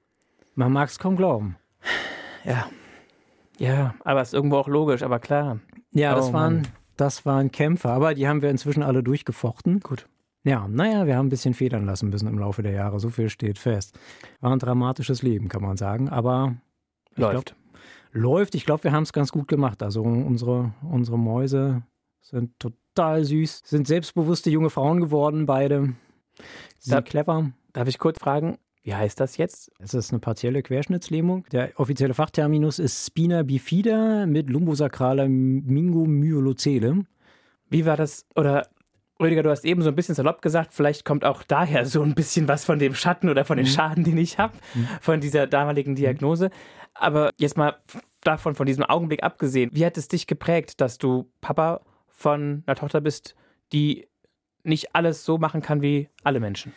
Man 0.54 0.72
mag 0.72 0.88
es 0.88 0.98
kaum 0.98 1.16
glauben. 1.16 1.56
Ja. 2.44 2.68
Ja, 3.58 3.94
aber 4.04 4.22
es 4.22 4.28
ist 4.28 4.34
irgendwo 4.34 4.56
auch 4.56 4.68
logisch, 4.68 5.02
aber 5.02 5.18
klar. 5.18 5.60
Ja, 5.92 6.14
das, 6.14 6.30
oh, 6.30 6.32
waren, 6.32 6.66
das 6.96 7.26
waren 7.26 7.52
Kämpfe, 7.52 7.90
aber 7.90 8.14
die 8.14 8.26
haben 8.26 8.40
wir 8.40 8.48
inzwischen 8.48 8.82
alle 8.82 9.02
durchgefochten. 9.02 9.80
Gut. 9.80 10.06
Ja, 10.42 10.66
naja, 10.66 11.06
wir 11.06 11.16
haben 11.16 11.26
ein 11.26 11.30
bisschen 11.30 11.52
federn 11.52 11.84
lassen 11.84 12.08
müssen 12.08 12.26
im 12.26 12.38
Laufe 12.38 12.62
der 12.62 12.72
Jahre. 12.72 12.98
So 12.98 13.10
viel 13.10 13.28
steht 13.28 13.58
fest. 13.58 13.98
War 14.40 14.52
ein 14.52 14.58
dramatisches 14.58 15.22
Leben, 15.22 15.48
kann 15.48 15.60
man 15.60 15.76
sagen. 15.76 16.08
Aber 16.08 16.56
läuft. 17.16 17.54
Glaub, 17.54 17.56
läuft. 18.12 18.54
Ich 18.54 18.64
glaube, 18.64 18.84
wir 18.84 18.92
haben 18.92 19.02
es 19.02 19.12
ganz 19.12 19.32
gut 19.32 19.48
gemacht. 19.48 19.82
Also 19.82 20.02
unsere, 20.02 20.72
unsere 20.82 21.18
Mäuse 21.18 21.82
sind 22.20 22.58
total 22.58 23.24
süß, 23.24 23.62
sind 23.64 23.86
selbstbewusste 23.86 24.50
junge 24.50 24.70
Frauen 24.70 25.00
geworden, 25.00 25.46
beide. 25.46 25.94
Sind 26.78 26.94
da, 26.94 27.02
clever. 27.02 27.52
Darf 27.72 27.88
ich 27.88 27.98
kurz 27.98 28.18
fragen, 28.18 28.58
wie 28.82 28.94
heißt 28.94 29.20
das 29.20 29.36
jetzt? 29.36 29.70
Es 29.78 29.94
ist 29.94 30.10
eine 30.10 30.20
partielle 30.20 30.62
Querschnittslähmung. 30.62 31.44
Der 31.52 31.70
offizielle 31.76 32.14
Fachterminus 32.14 32.78
ist 32.78 33.06
Spina 33.06 33.42
bifida 33.42 34.26
mit 34.26 34.48
lumbosakraler 34.48 35.28
Mingomyolocele. 35.28 37.04
Wie 37.68 37.86
war 37.86 37.96
das, 37.96 38.26
oder 38.34 38.68
Rüdiger, 39.20 39.42
du 39.42 39.50
hast 39.50 39.66
eben 39.66 39.82
so 39.82 39.90
ein 39.90 39.94
bisschen 39.94 40.14
salopp 40.14 40.40
gesagt, 40.40 40.72
vielleicht 40.72 41.04
kommt 41.04 41.26
auch 41.26 41.42
daher 41.42 41.84
so 41.84 42.02
ein 42.02 42.14
bisschen 42.14 42.48
was 42.48 42.64
von 42.64 42.78
dem 42.78 42.94
Schatten 42.94 43.28
oder 43.28 43.44
von 43.44 43.58
den 43.58 43.66
mhm. 43.66 43.70
Schaden, 43.70 44.04
den 44.04 44.16
ich 44.16 44.38
habe, 44.38 44.54
mhm. 44.74 44.88
von 45.00 45.20
dieser 45.20 45.46
damaligen 45.46 45.94
Diagnose. 45.94 46.50
Aber 47.00 47.30
jetzt 47.38 47.56
mal 47.56 47.76
davon, 48.22 48.54
von 48.54 48.66
diesem 48.66 48.84
Augenblick 48.84 49.22
abgesehen, 49.22 49.70
wie 49.72 49.86
hat 49.86 49.96
es 49.96 50.08
dich 50.08 50.26
geprägt, 50.26 50.80
dass 50.80 50.98
du 50.98 51.30
Papa 51.40 51.80
von 52.08 52.62
einer 52.66 52.76
Tochter 52.76 53.00
bist, 53.00 53.34
die 53.72 54.06
nicht 54.62 54.94
alles 54.94 55.24
so 55.24 55.38
machen 55.38 55.62
kann 55.62 55.80
wie 55.80 56.08
alle 56.22 56.40
Menschen? 56.40 56.72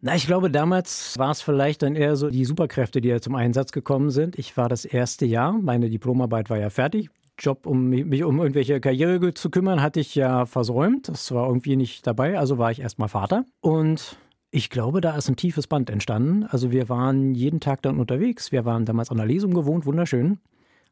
Na, 0.00 0.14
ich 0.14 0.26
glaube, 0.26 0.50
damals 0.50 1.18
war 1.18 1.30
es 1.30 1.42
vielleicht 1.42 1.82
dann 1.82 1.96
eher 1.96 2.16
so 2.16 2.30
die 2.30 2.44
Superkräfte, 2.44 3.00
die 3.00 3.08
ja 3.08 3.20
zum 3.20 3.34
Einsatz 3.34 3.72
gekommen 3.72 4.10
sind. 4.10 4.38
Ich 4.38 4.56
war 4.56 4.68
das 4.68 4.84
erste 4.84 5.26
Jahr, 5.26 5.52
meine 5.52 5.90
Diplomarbeit 5.90 6.48
war 6.48 6.58
ja 6.58 6.70
fertig. 6.70 7.10
Job, 7.38 7.66
um 7.66 7.88
mich 7.88 8.22
um 8.22 8.38
irgendwelche 8.38 8.80
Karriere 8.80 9.34
zu 9.34 9.50
kümmern, 9.50 9.82
hatte 9.82 10.00
ich 10.00 10.14
ja 10.14 10.46
versäumt. 10.46 11.08
Das 11.08 11.32
war 11.32 11.48
irgendwie 11.48 11.76
nicht 11.76 12.06
dabei, 12.06 12.38
also 12.38 12.58
war 12.58 12.70
ich 12.70 12.80
erstmal 12.80 13.08
Vater. 13.08 13.44
Und 13.60 14.18
ich 14.54 14.68
glaube, 14.68 15.00
da 15.00 15.16
ist 15.16 15.30
ein 15.30 15.36
tiefes 15.36 15.66
Band 15.66 15.88
entstanden. 15.88 16.44
Also 16.44 16.70
wir 16.70 16.90
waren 16.90 17.34
jeden 17.34 17.58
Tag 17.58 17.80
dann 17.80 17.98
unterwegs. 17.98 18.52
Wir 18.52 18.66
waren 18.66 18.84
damals 18.84 19.10
an 19.10 19.16
der 19.16 19.24
Lesung 19.24 19.54
gewohnt, 19.54 19.86
wunderschön. 19.86 20.38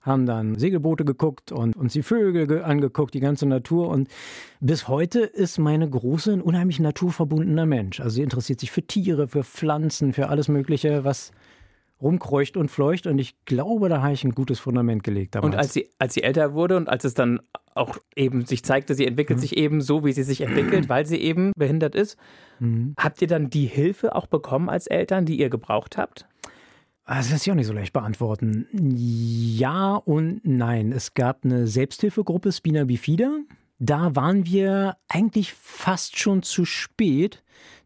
Haben 0.01 0.25
dann 0.25 0.55
Segelboote 0.55 1.05
geguckt 1.05 1.53
und 1.53 1.77
uns 1.77 1.93
die 1.93 2.03
Vögel 2.03 2.65
angeguckt, 2.65 3.13
die 3.13 3.21
ganze 3.21 3.45
Natur. 3.45 3.89
Und 3.89 4.09
bis 4.61 4.89
heute 4.89 5.21
ist 5.21 5.59
meine 5.59 5.89
Große 5.91 6.33
ein 6.33 6.41
unheimlich 6.41 6.81
naturverbundener 6.81 7.67
Mensch. 7.67 8.01
Also 8.01 8.15
sie 8.15 8.23
interessiert 8.23 8.61
sich 8.61 8.71
für 8.71 8.83
Tiere, 8.83 9.29
für 9.29 9.45
Pflanzen, 9.45 10.15
für 10.15 10.31
alles 10.31 10.49
Mögliche, 10.49 11.05
was 11.05 11.31
rumkreucht 12.01 12.57
und 12.57 12.71
fleucht. 12.71 13.07
Und 13.07 13.19
ich 13.19 13.45
glaube, 13.45 13.89
da 13.89 14.03
habe 14.03 14.13
ich 14.13 14.25
ein 14.25 14.33
gutes 14.33 14.59
Fundament 14.61 15.03
gelegt. 15.03 15.35
Damals. 15.35 15.53
Und 15.53 15.59
als 15.59 15.73
sie, 15.73 15.89
als 15.99 16.15
sie 16.15 16.23
älter 16.23 16.55
wurde 16.55 16.77
und 16.77 16.89
als 16.89 17.05
es 17.05 17.15
dann 17.15 17.41
auch 17.75 17.99
eben 18.17 18.45
sich 18.47 18.65
zeigte, 18.65 18.95
sie 18.95 19.07
entwickelt 19.07 19.39
mhm. 19.39 19.43
sich 19.43 19.57
eben 19.57 19.81
so, 19.81 20.05
wie 20.05 20.13
sie 20.13 20.23
sich 20.23 20.41
entwickelt, 20.41 20.89
weil 20.89 21.07
sie 21.07 21.19
eben 21.19 21.53
behindert 21.57 21.95
ist, 21.95 22.17
mhm. 22.59 22.95
habt 22.99 23.23
ihr 23.23 23.29
dann 23.29 23.51
die 23.51 23.67
Hilfe 23.67 24.15
auch 24.15 24.27
bekommen 24.27 24.69
als 24.69 24.87
Eltern, 24.87 25.25
die 25.25 25.39
ihr 25.39 25.51
gebraucht 25.51 25.97
habt? 25.97 26.27
Ah, 27.05 27.17
das 27.17 27.31
lässt 27.31 27.45
sich 27.45 27.51
auch 27.51 27.57
nicht 27.57 27.67
so 27.67 27.73
leicht 27.73 27.93
beantworten. 27.93 28.69
Ja 28.73 29.97
und 29.97 30.43
nein. 30.45 30.93
Es 30.93 31.15
gab 31.15 31.45
eine 31.45 31.67
Selbsthilfegruppe 31.67 32.53
Spina 32.53 32.85
Bifida. 32.85 33.41
Da 33.81 34.15
waren 34.15 34.47
wir 34.47 34.97
eigentlich 35.09 35.55
fast 35.55 36.19
schon 36.19 36.43
zu 36.43 36.65
spät, 36.65 37.43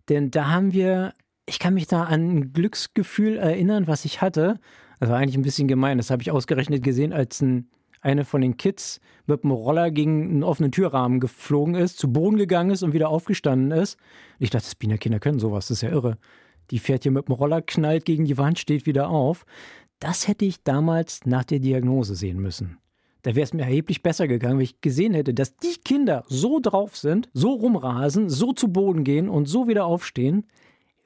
denn 0.08 0.30
da 0.30 0.50
haben 0.50 0.72
wir 0.74 1.14
ich 1.46 1.58
kann 1.58 1.74
mich 1.74 1.86
da 1.86 2.04
an 2.04 2.30
ein 2.30 2.52
Glücksgefühl 2.52 3.36
erinnern, 3.36 3.86
was 3.86 4.04
ich 4.04 4.20
hatte. 4.20 4.58
Das 5.00 5.10
war 5.10 5.18
eigentlich 5.18 5.36
ein 5.36 5.42
bisschen 5.42 5.68
gemein. 5.68 5.98
Das 5.98 6.10
habe 6.10 6.22
ich 6.22 6.30
ausgerechnet 6.30 6.82
gesehen, 6.82 7.12
als 7.12 7.42
ein, 7.42 7.68
eine 8.00 8.24
von 8.24 8.40
den 8.40 8.56
Kids 8.56 9.00
mit 9.26 9.42
dem 9.42 9.50
Roller 9.50 9.90
gegen 9.90 10.30
einen 10.30 10.42
offenen 10.42 10.72
Türrahmen 10.72 11.20
geflogen 11.20 11.74
ist, 11.74 11.98
zu 11.98 12.12
Boden 12.12 12.36
gegangen 12.36 12.70
ist 12.70 12.82
und 12.82 12.92
wieder 12.92 13.08
aufgestanden 13.08 13.70
ist. 13.72 13.98
Ich 14.38 14.50
dachte, 14.50 14.68
Spina 14.68 14.96
Kinder 14.96 15.20
können 15.20 15.38
sowas, 15.38 15.68
das 15.68 15.78
ist 15.78 15.82
ja 15.82 15.90
irre. 15.90 16.16
Die 16.70 16.78
fährt 16.78 17.02
hier 17.02 17.12
mit 17.12 17.28
dem 17.28 17.34
Roller, 17.34 17.60
knallt 17.60 18.06
gegen 18.06 18.24
die 18.24 18.38
Wand, 18.38 18.58
steht 18.58 18.86
wieder 18.86 19.10
auf. 19.10 19.44
Das 19.98 20.28
hätte 20.28 20.46
ich 20.46 20.62
damals 20.62 21.26
nach 21.26 21.44
der 21.44 21.58
Diagnose 21.58 22.14
sehen 22.14 22.40
müssen. 22.40 22.78
Da 23.22 23.34
wäre 23.34 23.44
es 23.44 23.54
mir 23.54 23.62
erheblich 23.62 24.02
besser 24.02 24.28
gegangen, 24.28 24.58
wenn 24.58 24.64
ich 24.64 24.80
gesehen 24.82 25.14
hätte, 25.14 25.32
dass 25.32 25.56
die 25.56 25.76
Kinder 25.82 26.24
so 26.28 26.60
drauf 26.60 26.96
sind, 26.96 27.28
so 27.32 27.52
rumrasen, 27.52 28.28
so 28.28 28.52
zu 28.52 28.68
Boden 28.68 29.04
gehen 29.04 29.28
und 29.28 29.46
so 29.46 29.66
wieder 29.66 29.86
aufstehen 29.86 30.46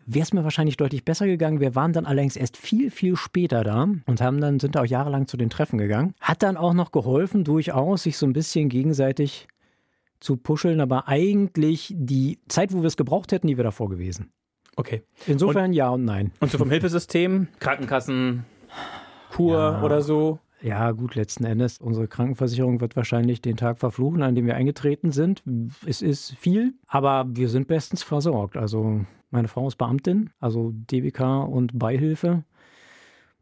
wäre 0.09 0.23
es 0.23 0.33
mir 0.33 0.43
wahrscheinlich 0.43 0.77
deutlich 0.77 1.05
besser 1.05 1.27
gegangen. 1.27 1.61
Wir 1.61 1.75
waren 1.75 1.93
dann 1.93 2.07
allerdings 2.07 2.37
erst 2.37 2.57
viel, 2.57 2.91
viel 2.91 3.17
später 3.17 3.63
da 3.63 3.89
und 4.07 4.21
haben 4.21 4.41
dann, 4.41 4.59
sind 4.59 4.75
da 4.75 4.81
auch 4.81 4.87
jahrelang 4.87 5.27
zu 5.27 5.37
den 5.37 5.51
Treffen 5.51 5.79
gegangen. 5.79 6.15
Hat 6.21 6.43
dann 6.43 6.57
auch 6.57 6.73
noch 6.73 6.93
geholfen, 6.93 7.45
durchaus, 7.45 8.05
sich 8.05 8.17
so 8.17 8.27
ein 8.27 8.33
bisschen 8.33 8.69
gegenseitig 8.69 9.49
zu 10.21 10.37
puscheln, 10.37 10.81
aber 10.81 11.09
eigentlich 11.09 11.95
die 11.97 12.39
Zeit, 12.49 12.73
wo 12.73 12.81
wir 12.81 12.87
es 12.87 12.97
gebraucht 12.97 13.33
hätten, 13.33 13.47
die 13.47 13.57
wäre 13.57 13.69
davor 13.69 13.89
gewesen. 13.89 14.33
Okay. 14.77 15.03
Insofern 15.27 15.67
und, 15.67 15.73
ja 15.75 15.91
und 15.91 16.05
nein. 16.05 16.33
Und 16.41 16.51
so 16.51 16.59
vom 16.59 16.71
Hilfesystem, 16.71 17.49
Krankenkassen, 17.59 18.45
Kur 19.31 19.59
ja. 19.59 19.83
oder 19.83 20.03
so? 20.03 20.39
Ja, 20.61 20.91
gut, 20.91 21.15
letzten 21.15 21.45
Endes. 21.45 21.79
Unsere 21.79 22.09
Krankenversicherung 22.09 22.81
wird 22.81 22.97
wahrscheinlich 22.97 23.41
den 23.41 23.57
Tag 23.57 23.79
verfluchen, 23.79 24.23
an 24.23 24.35
dem 24.35 24.47
wir 24.47 24.57
eingetreten 24.57 25.13
sind. 25.13 25.43
Es 25.87 26.03
ist 26.03 26.35
viel, 26.37 26.75
aber 26.87 27.27
wir 27.29 27.49
sind 27.49 27.69
bestens 27.69 28.03
versorgt. 28.03 28.57
Also 28.57 29.05
meine 29.31 29.49
Frau 29.49 29.69
ist 29.69 29.77
Beamtin, 29.77 30.31
also 30.41 30.73
DBK 30.73 31.45
und 31.45 31.79
Beihilfe. 31.79 32.45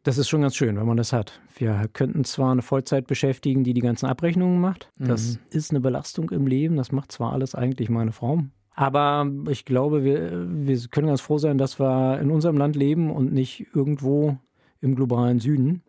Das 0.03 0.17
ist 0.17 0.29
schon 0.29 0.41
ganz 0.41 0.55
schön, 0.55 0.77
wenn 0.77 0.85
man 0.85 0.95
das 0.95 1.11
hat. 1.11 1.41
Wir 1.57 1.89
könnten 1.91 2.23
zwar 2.23 2.51
eine 2.51 2.61
Vollzeit 2.61 3.07
beschäftigen, 3.07 3.63
die 3.63 3.73
die 3.73 3.81
ganzen 3.81 4.05
Abrechnungen 4.05 4.61
macht. 4.61 4.89
Das 4.97 5.33
mhm. 5.33 5.39
ist 5.49 5.71
eine 5.71 5.81
Belastung 5.81 6.29
im 6.29 6.47
Leben. 6.47 6.77
Das 6.77 6.91
macht 6.91 7.11
zwar 7.11 7.33
alles 7.33 7.55
eigentlich 7.55 7.89
meine 7.89 8.13
Frau. 8.13 8.43
Aber 8.73 9.29
ich 9.49 9.65
glaube, 9.65 10.03
wir, 10.03 10.47
wir 10.47 10.79
können 10.91 11.07
ganz 11.07 11.19
froh 11.19 11.39
sein, 11.39 11.57
dass 11.57 11.79
wir 11.79 12.19
in 12.21 12.29
unserem 12.29 12.57
Land 12.57 12.75
leben 12.75 13.11
und 13.11 13.33
nicht 13.33 13.65
irgendwo 13.73 14.37
im 14.81 14.95
globalen 14.95 15.39
Süden. 15.39 15.81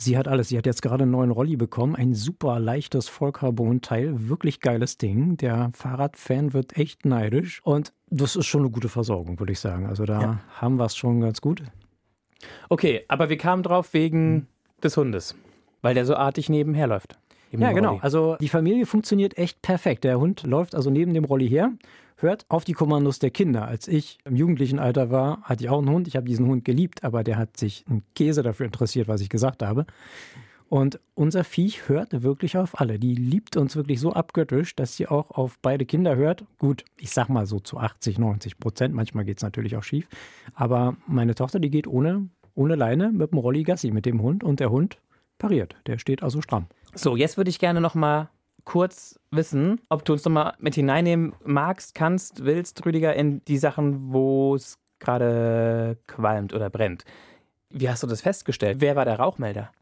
Sie 0.00 0.16
hat 0.16 0.28
alles. 0.28 0.48
Sie 0.48 0.56
hat 0.56 0.64
jetzt 0.64 0.80
gerade 0.80 1.02
einen 1.02 1.10
neuen 1.10 1.32
Rolli 1.32 1.56
bekommen. 1.56 1.96
Ein 1.96 2.14
super 2.14 2.60
leichtes 2.60 3.08
Vollcarbon-Teil. 3.08 4.28
Wirklich 4.28 4.60
geiles 4.60 4.96
Ding. 4.96 5.36
Der 5.36 5.70
Fahrradfan 5.74 6.52
wird 6.52 6.76
echt 6.76 7.04
neidisch. 7.04 7.60
Und 7.64 7.92
das 8.08 8.36
ist 8.36 8.46
schon 8.46 8.62
eine 8.62 8.70
gute 8.70 8.88
Versorgung, 8.88 9.40
würde 9.40 9.52
ich 9.52 9.58
sagen. 9.58 9.86
Also 9.86 10.04
da 10.04 10.20
ja. 10.20 10.40
haben 10.54 10.76
wir 10.76 10.84
es 10.84 10.96
schon 10.96 11.20
ganz 11.20 11.40
gut. 11.40 11.64
Okay, 12.68 13.04
aber 13.08 13.28
wir 13.28 13.38
kamen 13.38 13.64
drauf 13.64 13.92
wegen 13.92 14.34
hm. 14.34 14.46
des 14.84 14.96
Hundes, 14.96 15.34
weil 15.82 15.94
der 15.94 16.06
so 16.06 16.14
artig 16.14 16.48
nebenher 16.48 16.86
läuft. 16.86 17.18
Ja, 17.50 17.72
genau. 17.72 17.98
Also 18.02 18.36
die 18.40 18.48
Familie 18.48 18.86
funktioniert 18.86 19.36
echt 19.36 19.62
perfekt. 19.62 20.04
Der 20.04 20.20
Hund 20.20 20.44
läuft 20.44 20.74
also 20.74 20.90
neben 20.90 21.14
dem 21.14 21.24
Rolli 21.24 21.48
her 21.48 21.72
hört 22.20 22.44
auf 22.48 22.64
die 22.64 22.72
Kommandos 22.72 23.18
der 23.18 23.30
Kinder. 23.30 23.66
Als 23.66 23.88
ich 23.88 24.18
im 24.24 24.36
jugendlichen 24.36 24.78
Alter 24.78 25.10
war, 25.10 25.40
hatte 25.42 25.64
ich 25.64 25.70
auch 25.70 25.78
einen 25.78 25.90
Hund. 25.90 26.08
Ich 26.08 26.16
habe 26.16 26.26
diesen 26.26 26.46
Hund 26.46 26.64
geliebt, 26.64 27.04
aber 27.04 27.24
der 27.24 27.38
hat 27.38 27.56
sich 27.56 27.84
einen 27.88 28.02
Käse 28.14 28.42
dafür 28.42 28.66
interessiert, 28.66 29.08
was 29.08 29.20
ich 29.20 29.28
gesagt 29.28 29.62
habe. 29.62 29.86
Und 30.68 31.00
unser 31.14 31.44
Viech 31.44 31.88
hört 31.88 32.22
wirklich 32.22 32.58
auf 32.58 32.78
alle. 32.78 32.98
Die 32.98 33.14
liebt 33.14 33.56
uns 33.56 33.74
wirklich 33.74 34.00
so 34.00 34.12
abgöttisch, 34.12 34.76
dass 34.76 34.96
sie 34.96 35.06
auch 35.06 35.30
auf 35.30 35.58
beide 35.62 35.86
Kinder 35.86 36.16
hört. 36.16 36.44
Gut, 36.58 36.84
ich 36.98 37.10
sag 37.10 37.30
mal 37.30 37.46
so 37.46 37.58
zu 37.58 37.78
80, 37.78 38.18
90 38.18 38.58
Prozent. 38.58 38.94
Manchmal 38.94 39.24
geht 39.24 39.38
es 39.38 39.42
natürlich 39.42 39.76
auch 39.76 39.82
schief. 39.82 40.08
Aber 40.54 40.96
meine 41.06 41.34
Tochter, 41.34 41.58
die 41.58 41.70
geht 41.70 41.86
ohne, 41.86 42.28
ohne 42.54 42.74
Leine 42.74 43.10
mit 43.10 43.32
dem 43.32 43.38
Rolli 43.38 43.62
Gassi 43.62 43.90
mit 43.90 44.04
dem 44.04 44.20
Hund 44.20 44.44
und 44.44 44.60
der 44.60 44.70
Hund 44.70 44.98
pariert. 45.38 45.76
Der 45.86 45.98
steht 45.98 46.22
also 46.22 46.42
stramm. 46.42 46.66
So, 46.94 47.16
jetzt 47.16 47.38
würde 47.38 47.48
ich 47.48 47.58
gerne 47.58 47.80
noch 47.80 47.94
mal 47.94 48.28
kurz 48.68 49.18
wissen, 49.30 49.80
ob 49.88 50.04
du 50.04 50.12
uns 50.12 50.26
nochmal 50.26 50.52
mit 50.58 50.74
hineinnehmen 50.74 51.32
magst, 51.42 51.94
kannst, 51.94 52.44
willst, 52.44 52.84
Rüdiger, 52.84 53.14
in 53.14 53.42
die 53.46 53.56
Sachen, 53.56 54.12
wo 54.12 54.54
es 54.54 54.76
gerade 54.98 55.96
qualmt 56.06 56.52
oder 56.52 56.68
brennt. 56.68 57.06
Wie 57.70 57.88
hast 57.88 58.02
du 58.02 58.06
das 58.06 58.20
festgestellt? 58.20 58.82
Wer 58.82 58.94
war 58.94 59.06
der 59.06 59.18
Rauchmelder? 59.18 59.72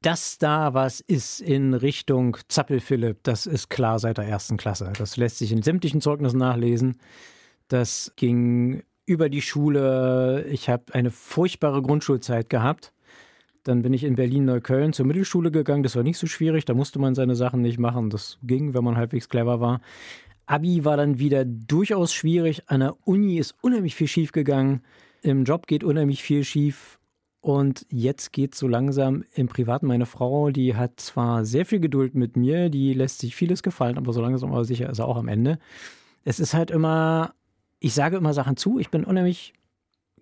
Dass 0.00 0.38
da 0.38 0.74
was 0.74 1.00
ist 1.00 1.40
in 1.40 1.74
Richtung 1.74 2.36
Zappel-Philipp, 2.46 3.18
das 3.24 3.46
ist 3.46 3.68
klar 3.68 3.98
seit 3.98 4.18
der 4.18 4.28
ersten 4.28 4.58
Klasse. 4.58 4.92
Das 4.96 5.16
lässt 5.16 5.38
sich 5.38 5.50
in 5.50 5.62
sämtlichen 5.62 6.00
Zeugnissen 6.00 6.38
nachlesen. 6.38 7.00
Das 7.66 8.12
ging 8.14 8.84
über 9.06 9.28
die 9.28 9.42
Schule. 9.42 10.44
Ich 10.44 10.68
habe 10.68 10.94
eine 10.94 11.10
furchtbare 11.10 11.82
Grundschulzeit 11.82 12.48
gehabt. 12.48 12.92
Dann 13.68 13.82
bin 13.82 13.92
ich 13.92 14.02
in 14.02 14.14
Berlin-Neukölln 14.14 14.94
zur 14.94 15.04
Mittelschule 15.04 15.50
gegangen. 15.50 15.82
Das 15.82 15.94
war 15.94 16.02
nicht 16.02 16.16
so 16.16 16.26
schwierig. 16.26 16.64
Da 16.64 16.72
musste 16.72 16.98
man 16.98 17.14
seine 17.14 17.36
Sachen 17.36 17.60
nicht 17.60 17.78
machen. 17.78 18.08
Das 18.08 18.38
ging, 18.42 18.72
wenn 18.72 18.82
man 18.82 18.96
halbwegs 18.96 19.28
clever 19.28 19.60
war. 19.60 19.82
Abi 20.46 20.86
war 20.86 20.96
dann 20.96 21.18
wieder 21.18 21.44
durchaus 21.44 22.14
schwierig. 22.14 22.62
An 22.70 22.80
der 22.80 22.96
Uni 23.06 23.36
ist 23.36 23.54
unheimlich 23.60 23.94
viel 23.94 24.08
schief 24.08 24.32
gegangen. 24.32 24.80
Im 25.20 25.44
Job 25.44 25.66
geht 25.66 25.84
unheimlich 25.84 26.22
viel 26.22 26.44
schief. 26.44 26.98
Und 27.42 27.84
jetzt 27.90 28.32
geht 28.32 28.54
so 28.54 28.68
langsam 28.68 29.24
im 29.34 29.48
Privaten. 29.48 29.86
Meine 29.86 30.06
Frau, 30.06 30.48
die 30.48 30.74
hat 30.74 30.98
zwar 30.98 31.44
sehr 31.44 31.66
viel 31.66 31.80
Geduld 31.80 32.14
mit 32.14 32.38
mir, 32.38 32.70
die 32.70 32.94
lässt 32.94 33.18
sich 33.18 33.36
vieles 33.36 33.62
gefallen, 33.62 33.98
aber 33.98 34.14
so 34.14 34.22
langsam 34.22 34.50
aber 34.50 34.64
sicher 34.64 34.88
ist 34.88 34.98
er 34.98 35.06
auch 35.08 35.18
am 35.18 35.28
Ende. 35.28 35.58
Es 36.24 36.40
ist 36.40 36.54
halt 36.54 36.70
immer, 36.70 37.34
ich 37.80 37.92
sage 37.92 38.16
immer 38.16 38.32
Sachen 38.32 38.56
zu. 38.56 38.78
Ich 38.78 38.88
bin 38.88 39.04
unheimlich 39.04 39.52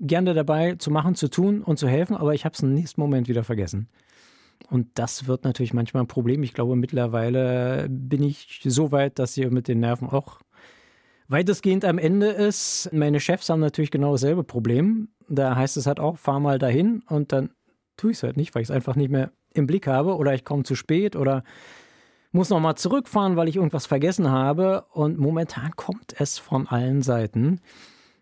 gerne 0.00 0.34
dabei 0.34 0.74
zu 0.76 0.90
machen, 0.90 1.14
zu 1.14 1.28
tun 1.28 1.62
und 1.62 1.78
zu 1.78 1.88
helfen, 1.88 2.16
aber 2.16 2.34
ich 2.34 2.44
habe 2.44 2.54
es 2.54 2.62
im 2.62 2.74
nächsten 2.74 3.00
Moment 3.00 3.28
wieder 3.28 3.44
vergessen. 3.44 3.88
Und 4.70 4.88
das 4.94 5.26
wird 5.26 5.44
natürlich 5.44 5.74
manchmal 5.74 6.04
ein 6.04 6.08
Problem. 6.08 6.42
Ich 6.42 6.54
glaube, 6.54 6.76
mittlerweile 6.76 7.86
bin 7.88 8.22
ich 8.22 8.60
so 8.64 8.90
weit, 8.92 9.18
dass 9.18 9.34
sie 9.34 9.46
mit 9.46 9.68
den 9.68 9.80
Nerven 9.80 10.08
auch 10.08 10.40
weitestgehend 11.28 11.84
am 11.84 11.98
Ende 11.98 12.28
ist. 12.28 12.90
Meine 12.92 13.20
Chefs 13.20 13.48
haben 13.48 13.60
natürlich 13.60 13.90
genau 13.90 14.12
dasselbe 14.12 14.44
Problem. 14.44 15.08
Da 15.28 15.56
heißt 15.56 15.76
es 15.76 15.86
halt 15.86 16.00
auch, 16.00 16.18
fahr 16.18 16.40
mal 16.40 16.58
dahin 16.58 17.02
und 17.08 17.32
dann 17.32 17.50
tue 17.96 18.12
ich 18.12 18.18
es 18.18 18.22
halt 18.22 18.36
nicht, 18.36 18.54
weil 18.54 18.62
ich 18.62 18.68
es 18.68 18.74
einfach 18.74 18.96
nicht 18.96 19.10
mehr 19.10 19.32
im 19.54 19.66
Blick 19.66 19.86
habe 19.86 20.16
oder 20.16 20.34
ich 20.34 20.44
komme 20.44 20.62
zu 20.62 20.74
spät 20.74 21.16
oder 21.16 21.42
muss 22.32 22.50
nochmal 22.50 22.76
zurückfahren, 22.76 23.36
weil 23.36 23.48
ich 23.48 23.56
irgendwas 23.56 23.86
vergessen 23.86 24.30
habe. 24.30 24.84
Und 24.92 25.18
momentan 25.18 25.72
kommt 25.76 26.14
es 26.20 26.38
von 26.38 26.68
allen 26.68 27.02
Seiten. 27.02 27.60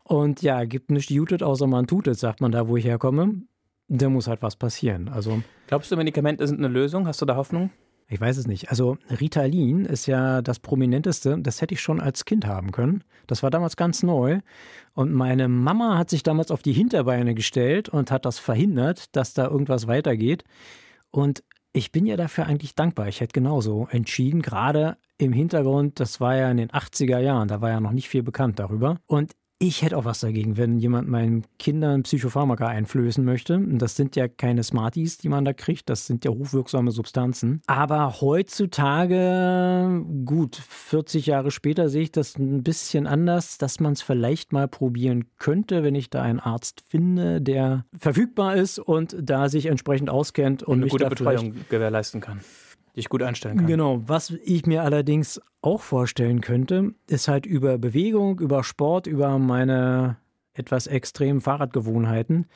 Und 0.05 0.43
ja, 0.43 0.65
gibt 0.65 0.91
nicht 0.91 1.11
jutet, 1.11 1.43
außer 1.43 1.67
man 1.67 1.87
tut 1.87 2.07
es, 2.07 2.21
sagt 2.21 2.41
man 2.41 2.53
da, 2.53 2.69
wo 2.69 2.77
ich 2.77 2.85
herkomme. 2.85 3.43
Da 3.89 4.09
muss 4.09 4.29
halt 4.29 4.43
was 4.43 4.57
passieren. 4.57 5.09
Also, 5.09 5.43
Glaubst 5.67 5.91
du, 5.91 5.97
Medikamente 5.97 6.47
sind 6.47 6.59
eine 6.59 6.69
Lösung? 6.69 7.07
Hast 7.07 7.21
du 7.21 7.27
da 7.27 7.37
Hoffnung? 7.37 7.71
Ich 8.09 8.21
weiß 8.21 8.37
es 8.37 8.47
nicht. 8.47 8.69
Also 8.69 8.99
Ritalin 9.09 9.87
ist 9.87 10.07
ja 10.07 10.43
das 10.43 10.59
prominenteste. 10.59 11.39
Das 11.41 11.63
hätte 11.63 11.75
ich 11.75 11.81
schon 11.81 12.01
als 12.01 12.27
Kind 12.27 12.47
haben 12.47 12.71
können. 12.71 13.03
Das 13.27 13.43
war 13.43 13.51
damals 13.51 13.77
ganz 13.77 14.03
neu. 14.03 14.41
Und 14.93 15.13
meine 15.13 15.49
Mama 15.49 15.97
hat 15.97 16.11
sich 16.11 16.23
damals 16.23 16.51
auf 16.51 16.63
die 16.63 16.75
Hinterbeine 16.75 17.35
gestellt 17.35 17.89
und 17.89 18.11
hat 18.11 18.27
das 18.27 18.39
verhindert, 18.39 19.17
dass 19.17 19.33
da 19.33 19.49
irgendwas 19.49 19.87
weitergeht. 19.87 20.45
Und 21.11 21.43
ich 21.73 21.93
bin 21.93 22.07
ja 22.07 22.17
dafür 22.17 22.47
eigentlich 22.47 22.75
dankbar. 22.75 23.09
Ich 23.09 23.21
hätte 23.21 23.33
genauso 23.33 23.89
entschieden, 23.91 24.43
gerade 24.43 24.99
im 25.17 25.33
Hintergrund, 25.33 25.99
das 25.99 26.21
war 26.21 26.37
ja 26.37 26.51
in 26.51 26.59
den 26.59 26.71
80er 26.71 27.19
Jahren, 27.19 27.49
da 27.49 27.61
war 27.61 27.71
ja 27.71 27.81
noch 27.81 27.93
nicht 27.93 28.09
viel 28.09 28.23
bekannt 28.23 28.59
darüber. 28.59 28.99
Und 29.07 29.33
ich 29.59 29.83
hätte 29.83 29.97
auch 29.97 30.05
was 30.05 30.21
dagegen, 30.21 30.57
wenn 30.57 30.79
jemand 30.79 31.09
meinen 31.09 31.45
Kindern 31.59 32.03
Psychopharmaka 32.03 32.67
einflößen 32.67 33.25
möchte. 33.25 33.61
Das 33.61 33.97
sind 33.97 34.17
ja 34.17 34.29
keine 34.29 34.63
Smarties, 34.65 35.19
die 35.19 35.29
man 35.29 35.45
da 35.45 35.53
kriegt, 35.53 35.89
das 35.89 36.07
sind 36.07 36.25
ja 36.25 36.33
hochwirksame 36.33 36.91
Substanzen. 36.91 37.63
Aber 37.67 38.21
heutzutage, 38.21 40.05
gut, 40.25 40.57
40 40.57 41.27
Jahre 41.27 41.51
später 41.51 41.89
sehe 41.89 42.03
ich 42.03 42.13
das 42.13 42.37
ein 42.37 42.63
bisschen 42.63 43.07
anders, 43.07 43.59
dass 43.59 43.81
man 43.81 43.93
es 43.93 44.03
vielleicht 44.03 44.53
mal 44.53 44.69
probieren 44.69 45.27
könnte, 45.39 45.83
wenn 45.83 45.95
ich 45.95 46.11
da 46.11 46.23
einen 46.23 46.41
Arzt 46.41 46.83
finde, 46.87 47.41
der 47.41 47.87
verfügbar 47.97 48.57
ist 48.57 48.79
und 48.79 49.17
da 49.21 49.49
sich 49.49 49.67
entsprechend 49.67 50.11
auskennt 50.11 50.63
und, 50.63 50.75
und 50.75 50.83
eine 50.83 50.91
gute 50.91 51.09
Betreuung 51.09 51.55
gewährleisten 51.69 52.21
kann 52.21 52.41
die 52.95 53.01
ich 53.01 53.09
gut 53.09 53.23
einstellen 53.23 53.59
kann. 53.59 53.67
Genau. 53.67 54.03
Was 54.07 54.31
ich 54.31 54.67
mir 54.67 54.83
allerdings 54.83 55.41
auch 55.63 55.81
vorstellen 55.81 56.41
könnte, 56.41 56.95
ist 57.07 57.29
halt 57.29 57.47
über 57.47 57.79
Bewegung, 57.79 58.39
über 58.41 58.63
Sport, 58.63 59.07
über 59.07 59.39
meine 59.39 60.17
etwas 60.55 60.87
extremen 60.87 61.41
Fahrradgewohnheiten. 61.41 62.47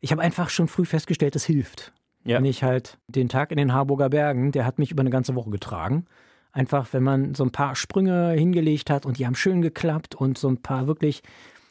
Ich 0.00 0.12
habe 0.12 0.22
einfach 0.22 0.50
schon 0.50 0.68
früh 0.68 0.84
festgestellt, 0.84 1.36
es 1.36 1.44
hilft. 1.44 1.92
Ja. 2.24 2.36
Wenn 2.36 2.44
ich 2.44 2.62
halt 2.62 2.98
den 3.08 3.28
Tag 3.28 3.50
in 3.50 3.56
den 3.56 3.72
Harburger 3.72 4.10
Bergen, 4.10 4.52
der 4.52 4.66
hat 4.66 4.78
mich 4.78 4.90
über 4.90 5.00
eine 5.00 5.10
ganze 5.10 5.34
Woche 5.34 5.50
getragen. 5.50 6.04
Einfach, 6.52 6.92
wenn 6.92 7.02
man 7.02 7.34
so 7.34 7.44
ein 7.44 7.52
paar 7.52 7.76
Sprünge 7.76 8.32
hingelegt 8.32 8.90
hat 8.90 9.06
und 9.06 9.18
die 9.18 9.26
haben 9.26 9.34
schön 9.34 9.62
geklappt 9.62 10.14
und 10.14 10.36
so 10.36 10.48
ein 10.48 10.58
paar 10.58 10.86
wirklich 10.86 11.22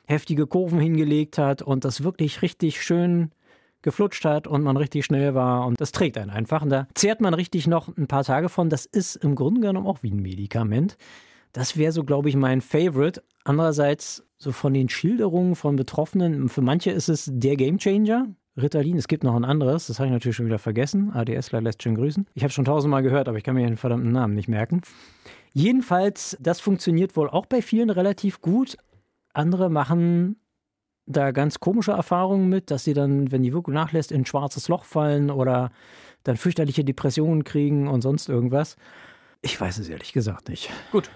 heftige 0.08 0.48
Kurven 0.48 0.80
hingelegt 0.80 1.38
hat 1.38 1.62
und 1.62 1.86
das 1.86 2.04
wirklich 2.04 2.42
richtig 2.42 2.82
schön 2.82 3.32
geflutscht 3.82 4.26
hat 4.26 4.48
und 4.48 4.64
man 4.64 4.78
richtig 4.78 5.06
schnell 5.06 5.36
war 5.36 5.66
und 5.66 5.80
das 5.80 5.92
trägt 5.92 6.18
einen 6.18 6.30
einfach. 6.30 6.62
Und 6.62 6.70
da 6.70 6.88
zehrt 6.94 7.22
man 7.22 7.34
richtig 7.34 7.68
noch 7.68 7.96
ein 7.98 8.08
paar 8.08 8.24
Tage 8.24 8.50
von. 8.50 8.70
Das 8.70 8.86
ist 8.86 9.16
im 9.16 9.36
Grunde 9.36 9.62
genommen 9.62 9.88
auch 9.88 10.04
wie 10.04 10.12
ein 10.12 10.22
Medikament. 10.22 10.98
Das 11.54 11.78
wäre 11.78 11.92
so, 11.92 12.04
glaube 12.04 12.30
ich, 12.30 12.36
mein 12.36 12.62
Favorite. 12.62 13.24
Andererseits, 13.44 14.24
so 14.38 14.52
von 14.52 14.74
den 14.74 14.90
Schilderungen 14.90 15.56
von 15.56 15.76
Betroffenen, 15.76 16.50
für 16.50 16.62
manche 16.62 16.92
ist 16.92 17.10
es 17.10 17.30
der 17.32 17.56
Gamechanger. 17.56 18.28
Ritalin, 18.58 18.98
es 18.98 19.08
gibt 19.08 19.24
noch 19.24 19.36
ein 19.36 19.46
anderes, 19.46 19.88
das 19.88 20.00
habe 20.00 20.08
ich 20.08 20.14
natürlich 20.14 20.36
schon 20.36 20.46
wieder 20.46 20.60
vergessen. 20.60 21.12
ADSler 21.14 21.62
lässt 21.62 21.82
schön 21.82 21.96
grüßen. 21.96 22.28
Ich 22.34 22.44
habe 22.44 22.52
schon 22.52 22.66
tausendmal 22.66 23.04
gehört, 23.04 23.30
aber 23.30 23.38
ich 23.38 23.44
kann 23.44 23.56
mir 23.56 23.66
den 23.66 23.78
verdammten 23.78 24.12
Namen 24.12 24.36
nicht 24.36 24.50
merken. 24.50 24.82
Jedenfalls, 25.54 26.38
das 26.40 26.60
funktioniert 26.60 27.16
wohl 27.16 27.30
auch 27.30 27.46
bei 27.46 27.62
vielen 27.62 27.90
relativ 27.90 28.42
gut. 28.42 28.78
Andere 29.34 29.70
machen 29.70 30.39
da 31.10 31.32
ganz 31.32 31.60
komische 31.60 31.92
Erfahrungen 31.92 32.48
mit, 32.48 32.72
dass 32.72 32.86
sie 32.86 32.94
dann, 32.94 33.32
wenn 33.32 33.44
die 33.44 33.54
Wirkung 33.54 33.74
nachlässt, 33.74 34.12
in 34.12 34.22
ein 34.22 34.26
schwarzes 34.26 34.68
Loch 34.70 34.86
fallen 34.86 35.30
oder 35.30 35.72
dann 36.24 36.38
fürchterliche 36.38 36.84
Depressionen 36.84 37.44
kriegen 37.44 37.88
und 37.88 38.02
sonst 38.02 38.30
irgendwas. 38.30 38.78
Ich 39.42 39.60
weiß 39.60 39.80
es 39.80 39.90
ehrlich 39.90 40.14
gesagt 40.14 40.50
nicht. 40.50 40.70
Gut. 40.92 41.10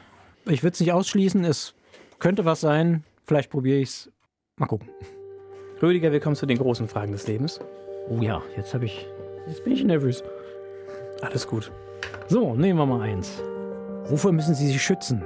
Ich 0.45 0.63
würde 0.63 0.73
es 0.73 0.79
nicht 0.79 0.91
ausschließen, 0.91 1.45
es 1.45 1.73
könnte 2.19 2.43
was 2.43 2.59
sein. 2.59 3.03
Vielleicht 3.23 3.49
probiere 3.49 3.79
ich 3.79 3.89
es 3.89 4.11
Mal 4.57 4.67
gucken. 4.67 4.87
Rüdiger, 5.81 6.11
willkommen 6.11 6.35
zu 6.35 6.45
den 6.45 6.59
großen 6.59 6.87
Fragen 6.87 7.11
des 7.11 7.27
Lebens. 7.27 7.59
Oh 8.07 8.19
ja, 8.21 8.39
jetzt 8.55 8.71
habe 8.75 8.85
ich. 8.85 9.07
Jetzt 9.47 9.63
bin 9.63 9.73
ich 9.73 9.83
nervös. 9.83 10.23
Alles 11.21 11.47
gut. 11.47 11.71
So, 12.27 12.53
nehmen 12.53 12.77
wir 12.77 12.85
mal 12.85 13.01
eins. 13.01 13.41
Wofür 14.05 14.31
müssen 14.31 14.53
Sie 14.53 14.67
sich 14.67 14.79
schützen? 14.79 15.23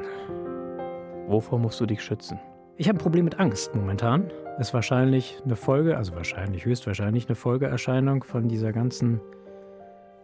Wovor 1.27 1.59
musst 1.59 1.81
du 1.81 1.85
dich 1.85 2.01
schützen? 2.01 2.39
Ich 2.77 2.87
habe 2.87 2.97
ein 2.97 3.01
Problem 3.01 3.25
mit 3.25 3.37
Angst 3.37 3.75
momentan. 3.75 4.31
Ist 4.59 4.73
wahrscheinlich 4.73 5.39
eine 5.45 5.55
Folge, 5.55 5.97
also 5.97 6.15
wahrscheinlich, 6.15 6.65
höchstwahrscheinlich 6.65 7.27
eine 7.27 7.35
Folgeerscheinung 7.35 8.23
von 8.23 8.47
dieser 8.47 8.73
ganzen 8.73 9.21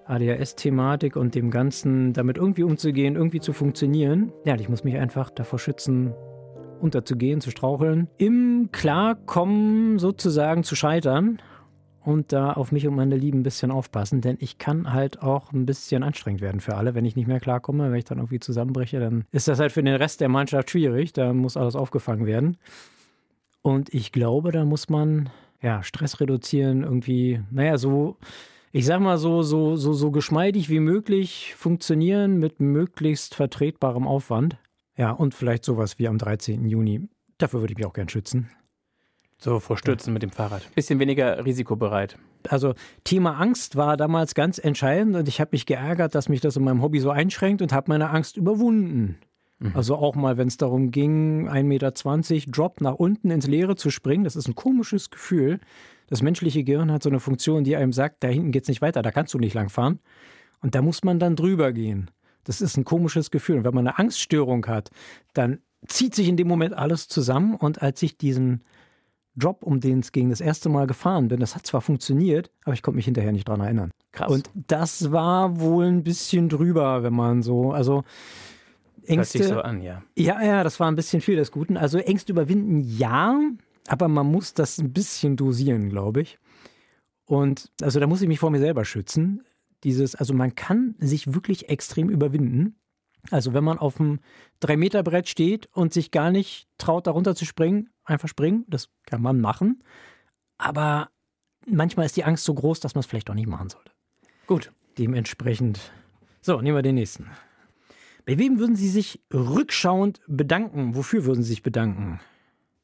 ADHS-Thematik 0.06 1.16
und 1.16 1.36
dem 1.36 1.52
Ganzen, 1.52 2.14
damit 2.14 2.38
irgendwie 2.38 2.64
umzugehen, 2.64 3.16
irgendwie 3.16 3.40
zu 3.40 3.54
funktionieren. 3.54 4.34
Ja, 4.44 4.56
ich 4.56 4.70
muss 4.70 4.84
mich 4.84 4.98
einfach 4.98 5.30
davor 5.30 5.60
schützen, 5.60 6.14
unterzugehen, 6.82 7.42
zu 7.42 7.52
straucheln, 7.52 8.10
im 8.18 8.70
Klarkommen 8.72 10.00
sozusagen 10.00 10.64
zu 10.64 10.76
scheitern 10.76 11.40
und 12.02 12.34
da 12.34 12.54
auf 12.54 12.72
mich 12.72 12.88
und 12.88 12.96
meine 12.96 13.16
Lieben 13.16 13.40
ein 13.40 13.44
bisschen 13.44 13.72
aufpassen, 13.72 14.22
denn 14.22 14.38
ich 14.40 14.58
kann 14.58 14.92
halt 14.92 15.22
auch 15.22 15.54
ein 15.54 15.66
bisschen 15.66 16.04
anstrengend 16.04 16.42
werden 16.42 16.60
für 16.60 16.76
alle, 16.76 16.96
wenn 16.96 17.06
ich 17.06 17.16
nicht 17.16 17.28
mehr 17.28 17.40
klarkomme, 17.40 17.92
wenn 17.92 18.00
ich 18.00 18.06
dann 18.06 18.18
irgendwie 18.18 18.40
zusammenbreche, 18.40 19.00
dann 19.00 19.26
ist 19.32 19.48
das 19.48 19.60
halt 19.60 19.72
für 19.72 19.84
den 19.84 19.96
Rest 19.96 20.22
der 20.22 20.30
Mannschaft 20.30 20.72
schwierig, 20.72 21.14
da 21.14 21.34
muss 21.34 21.56
alles 21.56 21.76
aufgefangen 21.76 22.26
werden. 22.26 22.58
Und 23.64 23.92
ich 23.94 24.12
glaube, 24.12 24.52
da 24.52 24.64
muss 24.64 24.90
man 24.90 25.30
ja 25.62 25.82
Stress 25.82 26.20
reduzieren, 26.20 26.84
irgendwie, 26.84 27.42
naja, 27.50 27.78
so 27.80 28.18
ich 28.76 28.88
sag 28.88 29.00
mal 29.02 29.20
so, 29.20 29.44
so, 29.44 29.76
so, 29.76 29.94
so 29.94 30.10
geschmeidig 30.10 30.68
wie 30.68 30.80
möglich 30.80 31.54
funktionieren 31.56 32.40
mit 32.40 32.60
möglichst 32.60 33.36
vertretbarem 33.36 34.08
Aufwand. 34.08 34.58
Ja, 34.98 35.12
und 35.12 35.36
vielleicht 35.36 35.64
sowas 35.64 36.00
wie 36.00 36.08
am 36.08 36.18
13. 36.18 36.66
Juni. 36.66 37.08
Dafür 37.38 37.62
würde 37.62 37.74
ich 37.74 37.78
mich 37.78 37.86
auch 37.86 37.94
gern 37.94 38.10
schützen. 38.10 38.50
So 39.38 39.60
vor 39.60 39.78
Stürzen 39.78 40.10
ja. 40.10 40.14
mit 40.14 40.24
dem 40.24 40.32
Fahrrad. 40.32 40.74
Bisschen 40.74 41.00
weniger 41.00 41.46
risikobereit. 41.46 42.18
Also 42.50 42.74
Thema 43.04 43.40
Angst 43.40 43.76
war 43.76 43.96
damals 43.96 44.34
ganz 44.34 44.58
entscheidend 44.58 45.16
und 45.16 45.28
ich 45.28 45.40
habe 45.40 45.50
mich 45.52 45.68
geärgert, 45.68 46.16
dass 46.16 46.28
mich 46.28 46.42
das 46.42 46.56
in 46.56 46.64
meinem 46.64 46.82
Hobby 46.82 47.00
so 47.00 47.12
einschränkt 47.12 47.62
und 47.62 47.74
habe 47.74 47.92
meine 47.92 48.10
Angst 48.10 48.38
überwunden. 48.38 49.20
Mhm. 49.60 49.72
Also 49.76 49.96
auch 49.96 50.16
mal, 50.16 50.38
wenn 50.38 50.48
es 50.48 50.58
darum 50.58 50.92
ging, 50.92 51.50
1,20 51.50 51.64
Meter 51.64 52.52
Drop 52.52 52.82
nach 52.82 52.96
unten 52.96 53.32
ins 53.32 53.48
Leere 53.48 53.76
zu 53.76 53.90
springen, 53.90 54.24
das 54.24 54.36
ist 54.36 54.48
ein 54.48 54.56
komisches 54.56 55.10
Gefühl. 55.10 55.60
Das 56.08 56.22
menschliche 56.22 56.64
Gehirn 56.64 56.92
hat 56.92 57.04
so 57.04 57.10
eine 57.10 57.20
Funktion, 57.20 57.64
die 57.64 57.76
einem 57.76 57.94
sagt, 57.94 58.24
da 58.24 58.28
hinten 58.28 58.52
geht 58.52 58.64
es 58.64 58.70
nicht 58.70 58.82
weiter, 58.82 59.02
da 59.02 59.12
kannst 59.12 59.34
du 59.34 59.40
nicht 59.40 59.54
lang 59.54 59.70
fahren. 59.70 60.00
Und 60.62 60.76
da 60.76 60.82
muss 60.82 61.04
man 61.04 61.20
dann 61.20 61.36
drüber 61.36 61.74
gehen. 61.74 62.12
Das 62.44 62.62
ist 62.62 62.78
ein 62.78 62.84
komisches 62.84 63.32
Gefühl. 63.32 63.58
Und 63.58 63.64
wenn 63.64 63.74
man 63.74 63.88
eine 63.88 64.00
Angststörung 64.00 64.66
hat, 64.66 64.90
dann 65.34 65.60
zieht 65.88 66.16
sich 66.16 66.28
in 66.28 66.38
dem 66.38 66.48
Moment 66.48 66.74
alles 66.74 67.08
zusammen. 67.08 67.56
Und 67.56 67.82
als 67.82 68.02
ich 68.02 68.18
diesen 68.18 68.64
Drop, 69.36 69.64
um 69.64 69.80
den 69.80 70.00
es 70.00 70.12
ging, 70.12 70.30
das 70.30 70.42
erste 70.42 70.70
Mal 70.70 70.88
gefahren 70.88 71.28
bin, 71.28 71.40
das 71.40 71.56
hat 71.56 71.66
zwar 71.66 71.82
funktioniert, 71.82 72.52
aber 72.64 72.74
ich 72.74 72.82
konnte 72.82 72.98
mich 72.98 73.06
hinterher 73.06 73.32
nicht 73.32 73.48
dran 73.48 73.62
erinnern. 73.62 73.92
Krass. 74.12 74.32
Und 74.32 74.50
das 74.54 75.12
war 75.12 75.60
wohl 75.60 75.86
ein 75.86 76.04
bisschen 76.04 76.50
drüber, 76.50 77.04
wenn 77.04 77.14
man 77.14 77.42
so, 77.42 77.72
also 77.72 78.04
Ängste. 79.08 79.40
Hört 79.40 79.48
sich 79.48 79.54
so 79.56 79.62
an, 79.62 79.82
ja. 79.82 80.04
Ja, 80.16 80.42
ja, 80.44 80.64
das 80.64 80.80
war 80.80 80.88
ein 80.90 80.96
bisschen 80.96 81.22
viel 81.22 81.36
des 81.36 81.52
Guten. 81.52 81.78
Also 81.78 81.98
Ängste 81.98 82.32
überwinden, 82.32 82.82
ja, 82.82 83.40
aber 83.88 84.08
man 84.08 84.28
muss 84.28 84.54
das 84.54 84.78
ein 84.78 84.94
bisschen 84.94 85.36
dosieren, 85.36 85.90
glaube 85.90 86.22
ich. 86.22 86.40
Und 87.26 87.72
also 87.82 88.00
da 88.00 88.08
muss 88.08 88.22
ich 88.22 88.28
mich 88.28 88.40
vor 88.40 88.52
mir 88.52 88.60
selber 88.60 88.86
schützen. 88.86 89.44
Dieses, 89.84 90.16
also 90.16 90.34
man 90.34 90.56
kann 90.56 90.96
sich 91.00 91.34
wirklich 91.34 91.70
extrem 91.70 92.10
überwinden. 92.10 92.76
Also 93.32 93.54
wenn 93.54 93.64
man 93.64 93.80
auf 93.80 93.98
dem 93.98 94.20
3-Meter-Brett 94.62 95.28
steht 95.30 95.68
und 95.74 95.94
sich 95.94 96.12
gar 96.12 96.32
nicht 96.32 96.68
traut, 96.78 97.08
darunter 97.08 97.36
zu 97.36 97.46
springen, 97.46 97.90
einfach 98.04 98.28
springen, 98.28 98.66
das 98.68 98.90
kann 99.06 99.22
man 99.22 99.40
machen. 99.40 99.84
Aber 100.58 101.10
manchmal 101.66 102.06
ist 102.06 102.18
die 102.18 102.24
Angst 102.26 102.44
so 102.44 102.54
groß, 102.54 102.80
dass 102.82 102.96
man 102.96 103.00
es 103.00 103.06
vielleicht 103.06 103.30
auch 103.30 103.36
nicht 103.36 103.48
machen 103.48 103.70
sollte. 103.70 103.92
Gut. 104.48 104.72
Dementsprechend. 104.98 105.80
So, 106.42 106.62
nehmen 106.62 106.78
wir 106.78 106.82
den 106.82 106.96
nächsten. 106.96 107.30
Bei 108.26 108.38
wem 108.38 108.60
würden 108.60 108.76
Sie 108.76 108.88
sich 108.88 109.20
rückschauend 109.34 110.22
bedanken? 110.28 110.96
Wofür 110.96 111.26
würden 111.26 111.44
Sie 111.44 111.50
sich 111.50 111.64
bedanken? 111.64 112.20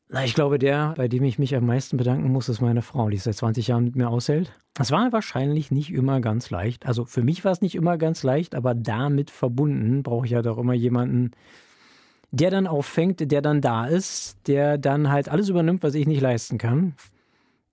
Na, 0.10 0.26
ich 0.26 0.34
glaube, 0.34 0.58
der, 0.58 0.96
bei 0.98 1.08
dem 1.08 1.24
ich 1.24 1.38
mich 1.38 1.56
am 1.56 1.68
meisten 1.68 1.96
bedanken 1.96 2.32
muss, 2.32 2.50
ist 2.50 2.62
meine 2.62 2.82
Frau, 2.82 3.10
die 3.10 3.18
seit 3.18 3.36
20 3.36 3.68
Jahren 3.68 3.86
mit 3.86 3.96
mir 3.96 4.10
aushält. 4.10 4.52
Es 4.80 4.92
war 4.92 5.12
wahrscheinlich 5.12 5.72
nicht 5.72 5.94
immer 5.94 6.20
ganz 6.20 6.50
leicht. 6.50 6.88
Also 6.88 7.06
für 7.06 7.22
mich 7.22 7.46
war 7.46 7.52
es 7.52 7.62
nicht 7.62 7.76
immer 7.76 7.98
ganz 7.98 8.24
leicht, 8.24 8.56
aber 8.56 8.74
damit 8.74 9.30
verbunden 9.30 10.02
brauche 10.02 10.26
ich 10.26 10.32
ja 10.32 10.38
halt 10.38 10.48
doch 10.48 10.58
immer 10.58 10.74
jemanden, 10.74 11.32
der 12.32 12.50
dann 12.50 12.68
auffängt, 12.68 13.32
der 13.32 13.42
dann 13.42 13.62
da 13.62 13.86
ist, 13.86 14.38
der 14.48 14.78
dann 14.78 15.10
halt 15.10 15.30
alles 15.30 15.48
übernimmt, 15.48 15.84
was 15.84 15.94
ich 15.94 16.08
nicht 16.08 16.22
leisten 16.22 16.58
kann. 16.58 16.96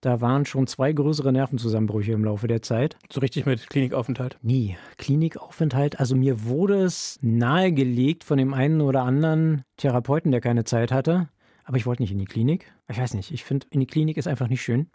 Da 0.07 0.21
waren 0.21 0.47
schon 0.47 0.69
zwei 0.69 0.93
größere 0.93 1.33
Nervenzusammenbrüche 1.33 2.13
im 2.13 2.25
Laufe 2.25 2.47
der 2.47 2.63
Zeit. 2.63 2.97
So 3.11 3.21
richtig 3.21 3.45
mit 3.45 3.69
Klinikaufenthalt? 3.69 4.39
Nie. 4.41 4.77
Klinikaufenthalt. 4.99 5.99
Also 5.99 6.15
mir 6.15 6.45
wurde 6.45 6.81
es 6.85 7.19
nahegelegt 7.23 8.23
von 8.23 8.39
dem 8.39 8.55
einen 8.55 8.83
oder 8.83 9.03
anderen 9.03 9.65
Therapeuten, 9.79 10.31
der 10.31 10.41
keine 10.41 10.63
Zeit 10.63 10.93
hatte. 10.93 11.29
Aber 11.65 11.77
ich 11.77 11.87
wollte 11.87 12.05
nicht 12.05 12.13
in 12.13 12.21
die 12.21 12.25
Klinik. 12.25 12.73
Ich 12.89 13.01
weiß 13.01 13.15
nicht, 13.15 13.33
ich 13.33 13.43
finde, 13.43 13.67
in 13.71 13.81
die 13.81 13.89
Klinik 13.89 14.17
ist 14.17 14.29
einfach 14.29 14.47
nicht 14.47 14.63
schön. 14.63 14.91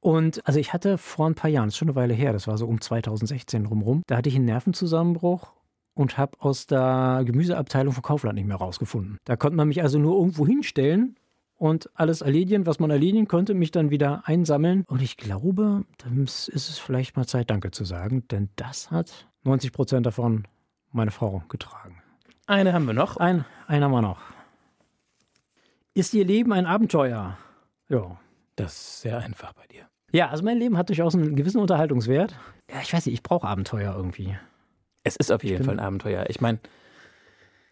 Und 0.00 0.44
also 0.44 0.58
ich 0.58 0.72
hatte 0.72 0.98
vor 0.98 1.28
ein 1.28 1.36
paar 1.36 1.50
Jahren, 1.50 1.68
das 1.68 1.74
ist 1.74 1.78
schon 1.78 1.86
eine 1.90 1.94
Weile 1.94 2.14
her, 2.14 2.32
das 2.32 2.48
war 2.48 2.58
so 2.58 2.66
um 2.66 2.80
2016 2.80 3.66
rumrum, 3.66 4.02
da 4.08 4.16
hatte 4.16 4.30
ich 4.30 4.34
einen 4.34 4.46
Nervenzusammenbruch 4.46 5.52
und 5.94 6.18
habe 6.18 6.32
aus 6.40 6.66
der 6.66 7.22
Gemüseabteilung 7.24 7.94
von 7.94 8.02
Kaufland 8.02 8.34
nicht 8.34 8.48
mehr 8.48 8.56
rausgefunden. 8.56 9.18
Da 9.26 9.36
konnte 9.36 9.56
man 9.56 9.68
mich 9.68 9.80
also 9.80 10.00
nur 10.00 10.18
irgendwo 10.18 10.44
hinstellen 10.44 11.14
und 11.56 11.90
alles 11.94 12.20
erledigen, 12.20 12.66
was 12.66 12.78
man 12.78 12.90
erledigen 12.90 13.28
konnte, 13.28 13.54
mich 13.54 13.70
dann 13.70 13.90
wieder 13.90 14.22
einsammeln. 14.26 14.84
Und 14.86 15.02
ich 15.02 15.16
glaube, 15.16 15.84
dann 15.98 16.24
ist 16.24 16.48
es 16.48 16.78
vielleicht 16.78 17.16
mal 17.16 17.26
Zeit, 17.26 17.50
Danke 17.50 17.70
zu 17.70 17.84
sagen, 17.84 18.26
denn 18.28 18.50
das 18.56 18.90
hat 18.90 19.28
90 19.44 19.72
Prozent 19.72 20.06
davon 20.06 20.46
meine 20.90 21.10
Frau 21.10 21.42
getragen. 21.48 22.02
Eine 22.46 22.72
haben 22.72 22.86
wir 22.86 22.94
noch. 22.94 23.16
Ein, 23.16 23.44
einen 23.66 23.84
haben 23.84 23.92
wir 23.92 24.02
noch. 24.02 24.20
Ist 25.94 26.12
Ihr 26.14 26.24
Leben 26.24 26.52
ein 26.52 26.66
Abenteuer? 26.66 27.38
Ja. 27.88 28.18
Das 28.56 28.72
ist 28.72 29.00
sehr 29.00 29.18
einfach 29.18 29.52
bei 29.52 29.66
dir. 29.66 29.88
Ja, 30.12 30.28
also 30.28 30.44
mein 30.44 30.58
Leben 30.58 30.76
hat 30.78 30.88
durchaus 30.88 31.14
einen 31.14 31.34
gewissen 31.34 31.58
Unterhaltungswert. 31.58 32.36
Ja, 32.70 32.80
ich 32.80 32.92
weiß 32.92 33.06
nicht, 33.06 33.14
ich 33.14 33.22
brauche 33.22 33.46
Abenteuer 33.48 33.94
irgendwie. 33.96 34.36
Es 35.02 35.16
ist 35.16 35.32
auf 35.32 35.42
jeden 35.42 35.64
Fall 35.64 35.80
ein 35.80 35.84
Abenteuer. 35.84 36.26
Ich 36.28 36.40
meine. 36.40 36.60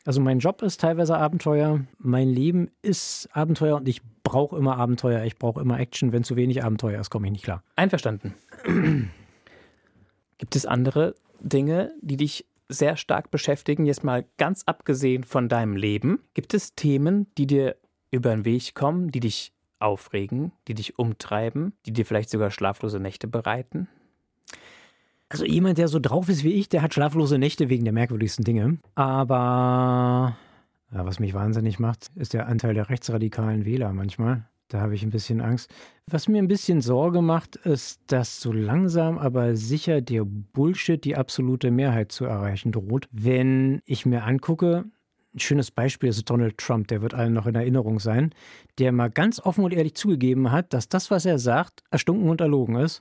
Also 0.05 0.21
mein 0.21 0.41
Job 0.41 0.63
ist 0.63 0.81
teilweise 0.81 1.17
Abenteuer, 1.17 1.81
mein 1.99 2.29
Leben 2.29 2.71
ist 2.83 3.29
Abenteuer 3.33 3.77
und 3.77 3.87
ich 3.87 4.03
brauche 4.25 4.57
immer 4.57 4.77
Abenteuer, 4.77 5.25
ich 5.25 5.39
brauche 5.39 5.61
immer 5.61 5.79
Action. 5.79 6.13
Wenn 6.13 6.25
zu 6.25 6.35
wenig 6.35 6.65
Abenteuer 6.65 7.01
ist, 7.01 7.11
komme 7.11 7.29
ich 7.29 7.33
nicht 7.33 7.45
klar. 7.45 7.63
Einverstanden. 7.77 8.35
Gibt 10.39 10.57
es 10.57 10.67
andere 10.67 11.15
Dinge, 11.41 11.93
die 12.01 12.17
dich 12.17 12.47
sehr 12.69 12.97
stark 12.97 13.31
beschäftigen, 13.31 13.87
jetzt 13.87 14.03
mal 14.03 14.25
ganz 14.39 14.65
abgesehen 14.65 15.23
von 15.23 15.49
deinem 15.49 15.77
Leben? 15.77 16.21
Gibt 16.35 16.55
es 16.55 16.75
Themen, 16.75 17.27
die 17.39 17.47
dir 17.47 17.77
über 18.11 18.31
den 18.31 18.45
Weg 18.45 18.75
kommen, 18.75 19.11
die 19.13 19.21
dich 19.21 19.53
aufregen, 19.79 20.53
die 20.69 20.75
dich 20.75 20.99
umtreiben, 20.99 21.75
die 21.87 21.93
dir 21.93 22.07
vielleicht 22.07 22.31
sogar 22.31 22.51
schlaflose 22.51 22.99
Nächte 22.99 23.29
bereiten? 23.29 23.89
Also 25.33 25.47
jemand, 25.47 25.79
der 25.79 25.89
so 25.89 25.99
drauf 25.99 26.29
ist 26.29 26.45
wie 26.45 26.53
ich, 26.53 26.69
der 26.69 26.83
hat 26.83 26.93
schlaflose 26.93 27.39
Nächte 27.39 27.71
wegen 27.71 27.85
der 27.85 27.95
merkwürdigsten 27.95 28.45
Dinge. 28.45 28.77
Aber 28.97 30.37
ja, 30.93 31.07
was 31.07 31.21
mich 31.21 31.33
wahnsinnig 31.33 31.79
macht, 31.79 32.11
ist 32.17 32.35
der 32.35 32.49
Anteil 32.49 32.75
der 32.75 32.91
rechtsradikalen 32.91 33.65
Wähler 33.65 33.95
manchmal. 33.95 34.45
Da 34.69 34.83
habe 34.83 34.95
ich 34.95 35.03
ein 35.03 35.11
bisschen 35.11 35.41
Angst. 35.41 35.71
Was 36.07 36.29
mir 36.29 36.37
ein 36.37 36.49
bisschen 36.49 36.83
Sorge 36.83 37.23
macht, 37.23 37.57
ist, 37.57 38.03
dass 38.09 38.43
so 38.43 38.53
langsam 38.53 39.17
aber 39.17 39.57
sicher 39.57 40.03
der 40.03 40.25
Bullshit 40.27 41.03
die 41.03 41.17
absolute 41.17 41.71
Mehrheit 41.71 42.13
zu 42.13 42.27
erreichen 42.27 42.71
droht. 42.71 43.09
Wenn 43.11 43.81
ich 43.87 44.05
mir 44.05 44.25
angucke, 44.25 44.85
ein 45.35 45.41
schönes 45.41 45.71
Beispiel 45.71 46.11
ist 46.11 46.29
Donald 46.29 46.59
Trump, 46.59 46.89
der 46.89 47.01
wird 47.01 47.15
allen 47.15 47.33
noch 47.33 47.47
in 47.47 47.55
Erinnerung 47.55 48.01
sein, 48.01 48.35
der 48.79 48.93
mal 48.93 49.09
ganz 49.09 49.41
offen 49.41 49.65
und 49.65 49.73
ehrlich 49.73 49.95
zugegeben 49.95 50.53
hat, 50.53 50.75
dass 50.75 50.91
das, 50.91 51.11
was 51.11 51.25
er 51.25 51.39
sagt, 51.39 51.83
erstunken 51.91 52.29
und 52.29 52.43
erlogen 52.43 52.77
ist, 52.77 53.01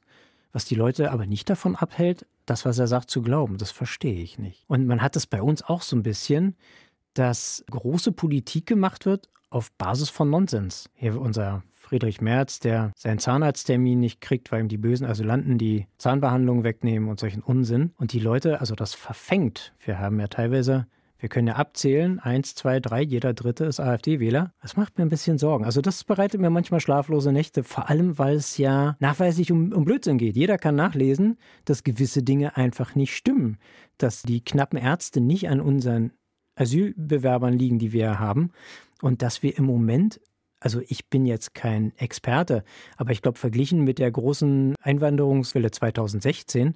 was 0.52 0.66
die 0.66 0.76
Leute 0.76 1.12
aber 1.12 1.26
nicht 1.26 1.50
davon 1.50 1.76
abhält, 1.76 2.26
das, 2.46 2.66
was 2.66 2.80
er 2.80 2.88
sagt, 2.88 3.10
zu 3.10 3.22
glauben. 3.22 3.58
Das 3.58 3.72
verstehe 3.72 4.22
ich 4.22 4.40
nicht. 4.40 4.64
Und 4.68 4.88
man 4.88 5.02
hat 5.02 5.16
es 5.16 5.28
bei 5.28 5.42
uns 5.42 5.64
auch 5.64 5.82
so 5.82 5.96
ein 5.96 6.04
bisschen, 6.04 6.56
dass 7.14 7.64
große 7.70 8.12
Politik 8.12 8.66
gemacht 8.66 9.06
wird 9.06 9.30
auf 9.50 9.72
Basis 9.74 10.10
von 10.10 10.30
Nonsens. 10.30 10.90
Hier 10.94 11.20
unser 11.20 11.64
Friedrich 11.76 12.22
Merz, 12.22 12.60
der 12.60 12.92
seinen 12.96 13.20
Zahnarzttermin 13.20 14.00
nicht 14.00 14.22
kriegt, 14.22 14.52
weil 14.52 14.62
ihm 14.62 14.70
die 14.70 14.78
bösen 14.78 15.06
Asylanten 15.06 15.58
die 15.58 15.88
Zahnbehandlung 15.98 16.64
wegnehmen 16.64 17.10
und 17.10 17.20
solchen 17.20 17.42
Unsinn. 17.42 17.92
Und 17.98 18.14
die 18.14 18.20
Leute, 18.20 18.62
also 18.62 18.76
das 18.76 18.94
verfängt. 18.94 19.74
Wir 19.84 20.00
haben 20.00 20.20
ja 20.20 20.28
teilweise 20.28 20.88
wir 21.22 21.30
können 21.30 21.48
ja 21.48 21.56
abzählen, 21.56 22.20
eins, 22.20 22.56
zwei, 22.56 22.80
drei, 22.80 23.04
jeder 23.04 23.36
Dritte 23.36 23.66
ist 23.66 23.80
AfD-Wähler. 23.80 24.54
Das 24.60 24.76
macht 24.76 24.98
mir 24.98 25.06
ein 25.06 25.10
bisschen 25.10 25.38
Sorgen. 25.38 25.66
Also 25.66 25.80
das 25.80 26.04
bereitet 26.04 26.42
mir 26.42 26.50
manchmal 26.50 26.80
schlaflose 26.80 27.32
Nächte, 27.32 27.64
vor 27.64 27.92
allem 27.92 28.18
weil 28.18 28.36
es 28.38 28.58
ja 28.58 28.96
nachweislich 29.00 29.52
um, 29.52 29.72
um 29.72 29.86
Blödsinn 29.86 30.18
geht. 30.18 30.36
Jeder 30.36 30.58
kann 30.58 30.76
nachlesen, 30.76 31.38
dass 31.66 31.84
gewisse 31.84 32.24
Dinge 32.24 32.58
einfach 32.58 32.96
nicht 32.96 33.16
stimmen. 33.16 33.60
Dass 34.00 34.24
die 34.24 34.44
knappen 34.44 34.80
Ärzte 34.80 35.22
nicht 35.22 35.48
an 35.48 35.62
unseren 35.62 36.12
Asylbewerbern 36.56 37.54
liegen, 37.54 37.78
die 37.78 37.94
wir 37.94 38.18
haben. 38.18 38.52
Und 39.04 39.22
dass 39.22 39.44
wir 39.44 39.56
im 39.58 39.66
Moment 39.66 40.20
Also 40.60 40.82
ich 40.88 41.08
bin 41.10 41.28
jetzt 41.28 41.54
kein 41.54 41.92
Experte, 41.98 42.64
aber 42.98 43.12
ich 43.12 43.22
glaube, 43.22 43.38
verglichen 43.38 43.84
mit 43.84 44.00
der 44.00 44.10
großen 44.10 44.76
Einwanderungswelle 44.82 45.70
2016, 45.70 46.76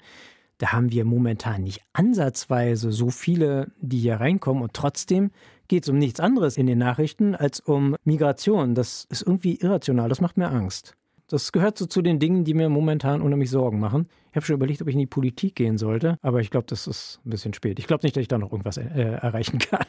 da 0.57 0.71
haben 0.71 0.91
wir 0.91 1.05
momentan 1.05 1.63
nicht 1.63 1.81
ansatzweise 1.93 2.91
so 2.91 3.09
viele, 3.09 3.71
die 3.81 3.99
hier 3.99 4.15
reinkommen 4.15 4.63
und 4.63 4.73
trotzdem 4.73 5.31
geht 5.67 5.83
es 5.83 5.89
um 5.89 5.97
nichts 5.97 6.19
anderes 6.19 6.57
in 6.57 6.67
den 6.67 6.77
Nachrichten 6.77 7.35
als 7.35 7.59
um 7.59 7.95
Migration. 8.03 8.75
Das 8.75 9.05
ist 9.09 9.23
irgendwie 9.23 9.55
irrational, 9.55 10.09
das 10.09 10.21
macht 10.21 10.37
mir 10.37 10.49
Angst. 10.49 10.95
Das 11.27 11.51
gehört 11.51 11.77
so 11.77 11.87
zu 11.87 12.03
den 12.03 12.19
Dingen, 12.19 12.43
die 12.43 12.53
mir 12.53 12.69
momentan 12.69 13.21
unheimlich 13.21 13.49
Sorgen 13.49 13.79
machen. 13.79 14.07
Ich 14.29 14.35
habe 14.35 14.45
schon 14.45 14.55
überlegt, 14.55 14.81
ob 14.81 14.87
ich 14.87 14.93
in 14.93 14.99
die 14.99 15.07
Politik 15.07 15.55
gehen 15.55 15.77
sollte, 15.77 16.19
aber 16.21 16.39
ich 16.39 16.51
glaube, 16.51 16.67
das 16.67 16.85
ist 16.85 17.19
ein 17.25 17.31
bisschen 17.31 17.53
spät. 17.53 17.79
Ich 17.79 17.87
glaube 17.87 18.05
nicht, 18.05 18.15
dass 18.15 18.21
ich 18.21 18.27
da 18.27 18.37
noch 18.37 18.51
irgendwas 18.51 18.77
äh, 18.77 18.83
erreichen 18.83 19.57
kann. 19.59 19.85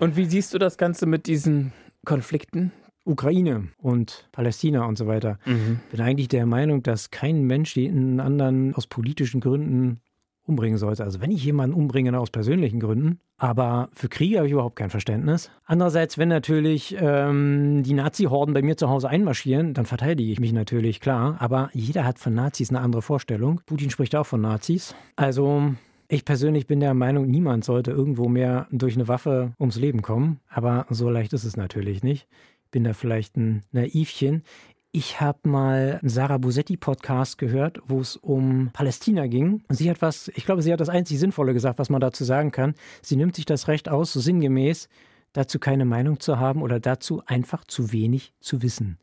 Und 0.00 0.16
wie 0.16 0.24
siehst 0.24 0.52
du 0.52 0.58
das 0.58 0.76
Ganze 0.76 1.06
mit 1.06 1.26
diesen 1.26 1.72
Konflikten? 2.04 2.72
Ukraine 3.08 3.68
und 3.78 4.28
Palästina 4.32 4.84
und 4.84 4.98
so 4.98 5.06
weiter. 5.06 5.38
Mhm. 5.46 5.80
Bin 5.90 6.00
eigentlich 6.00 6.28
der 6.28 6.46
Meinung, 6.46 6.82
dass 6.82 7.10
kein 7.10 7.44
Mensch 7.44 7.76
jeden 7.76 8.20
anderen 8.20 8.74
aus 8.74 8.86
politischen 8.86 9.40
Gründen 9.40 10.00
umbringen 10.48 10.78
sollte. 10.78 11.04
Also 11.04 11.20
wenn 11.20 11.30
ich 11.30 11.44
jemanden 11.44 11.76
umbringe, 11.76 12.18
aus 12.18 12.30
persönlichen 12.30 12.80
Gründen. 12.80 13.20
Aber 13.36 13.90
für 13.92 14.08
Kriege 14.08 14.38
habe 14.38 14.46
ich 14.46 14.52
überhaupt 14.52 14.76
kein 14.76 14.90
Verständnis. 14.90 15.50
Andererseits, 15.64 16.18
wenn 16.18 16.28
natürlich 16.28 16.96
ähm, 16.98 17.82
die 17.84 17.92
Nazi-Horden 17.92 18.54
bei 18.54 18.62
mir 18.62 18.76
zu 18.76 18.88
Hause 18.88 19.08
einmarschieren, 19.08 19.74
dann 19.74 19.86
verteidige 19.86 20.32
ich 20.32 20.40
mich 20.40 20.52
natürlich, 20.52 21.00
klar. 21.00 21.36
Aber 21.38 21.70
jeder 21.72 22.04
hat 22.04 22.18
von 22.18 22.34
Nazis 22.34 22.70
eine 22.70 22.80
andere 22.80 23.02
Vorstellung. 23.02 23.60
Putin 23.66 23.90
spricht 23.90 24.16
auch 24.16 24.26
von 24.26 24.40
Nazis. 24.40 24.94
Also 25.14 25.74
ich 26.08 26.24
persönlich 26.24 26.66
bin 26.66 26.80
der 26.80 26.94
Meinung, 26.94 27.28
niemand 27.28 27.64
sollte 27.64 27.90
irgendwo 27.90 28.28
mehr 28.28 28.66
durch 28.72 28.96
eine 28.96 29.06
Waffe 29.06 29.52
ums 29.60 29.76
Leben 29.76 30.02
kommen. 30.02 30.40
Aber 30.48 30.86
so 30.88 31.10
leicht 31.10 31.32
ist 31.34 31.44
es 31.44 31.56
natürlich 31.56 32.02
nicht. 32.02 32.26
Bin 32.70 32.84
da 32.84 32.92
vielleicht 32.92 33.36
ein 33.36 33.62
Naivchen. 33.72 34.42
Ich 34.90 35.20
habe 35.20 35.48
mal 35.48 35.98
einen 36.00 36.08
Sarah 36.08 36.38
Busetti 36.38 36.76
Podcast 36.76 37.38
gehört, 37.38 37.78
wo 37.86 38.00
es 38.00 38.16
um 38.16 38.70
Palästina 38.72 39.26
ging. 39.26 39.62
Und 39.68 39.76
sie 39.76 39.90
hat 39.90 40.02
was, 40.02 40.28
ich 40.28 40.44
glaube, 40.46 40.62
sie 40.62 40.72
hat 40.72 40.80
das 40.80 40.88
einzig 40.88 41.18
Sinnvolle 41.18 41.52
gesagt, 41.52 41.78
was 41.78 41.90
man 41.90 42.00
dazu 42.00 42.24
sagen 42.24 42.52
kann. 42.52 42.74
Sie 43.02 43.16
nimmt 43.16 43.36
sich 43.36 43.44
das 43.44 43.68
Recht 43.68 43.88
aus, 43.88 44.12
so 44.12 44.20
sinngemäß, 44.20 44.88
dazu 45.34 45.58
keine 45.58 45.84
Meinung 45.84 46.20
zu 46.20 46.38
haben 46.38 46.62
oder 46.62 46.80
dazu 46.80 47.22
einfach 47.26 47.64
zu 47.64 47.92
wenig 47.92 48.32
zu 48.40 48.62
wissen. 48.62 48.98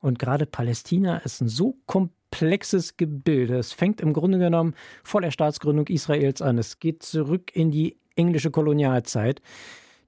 Und 0.00 0.18
gerade 0.18 0.46
Palästina 0.46 1.18
ist 1.18 1.40
ein 1.40 1.48
so 1.48 1.76
komplexes 1.86 2.96
Gebilde. 2.96 3.58
Es 3.58 3.72
fängt 3.72 4.00
im 4.00 4.12
Grunde 4.12 4.38
genommen 4.38 4.74
vor 5.04 5.20
der 5.20 5.30
Staatsgründung 5.30 5.86
Israels 5.88 6.42
an. 6.42 6.58
Es 6.58 6.78
geht 6.78 7.02
zurück 7.02 7.54
in 7.54 7.70
die 7.70 7.98
englische 8.14 8.50
Kolonialzeit 8.50 9.42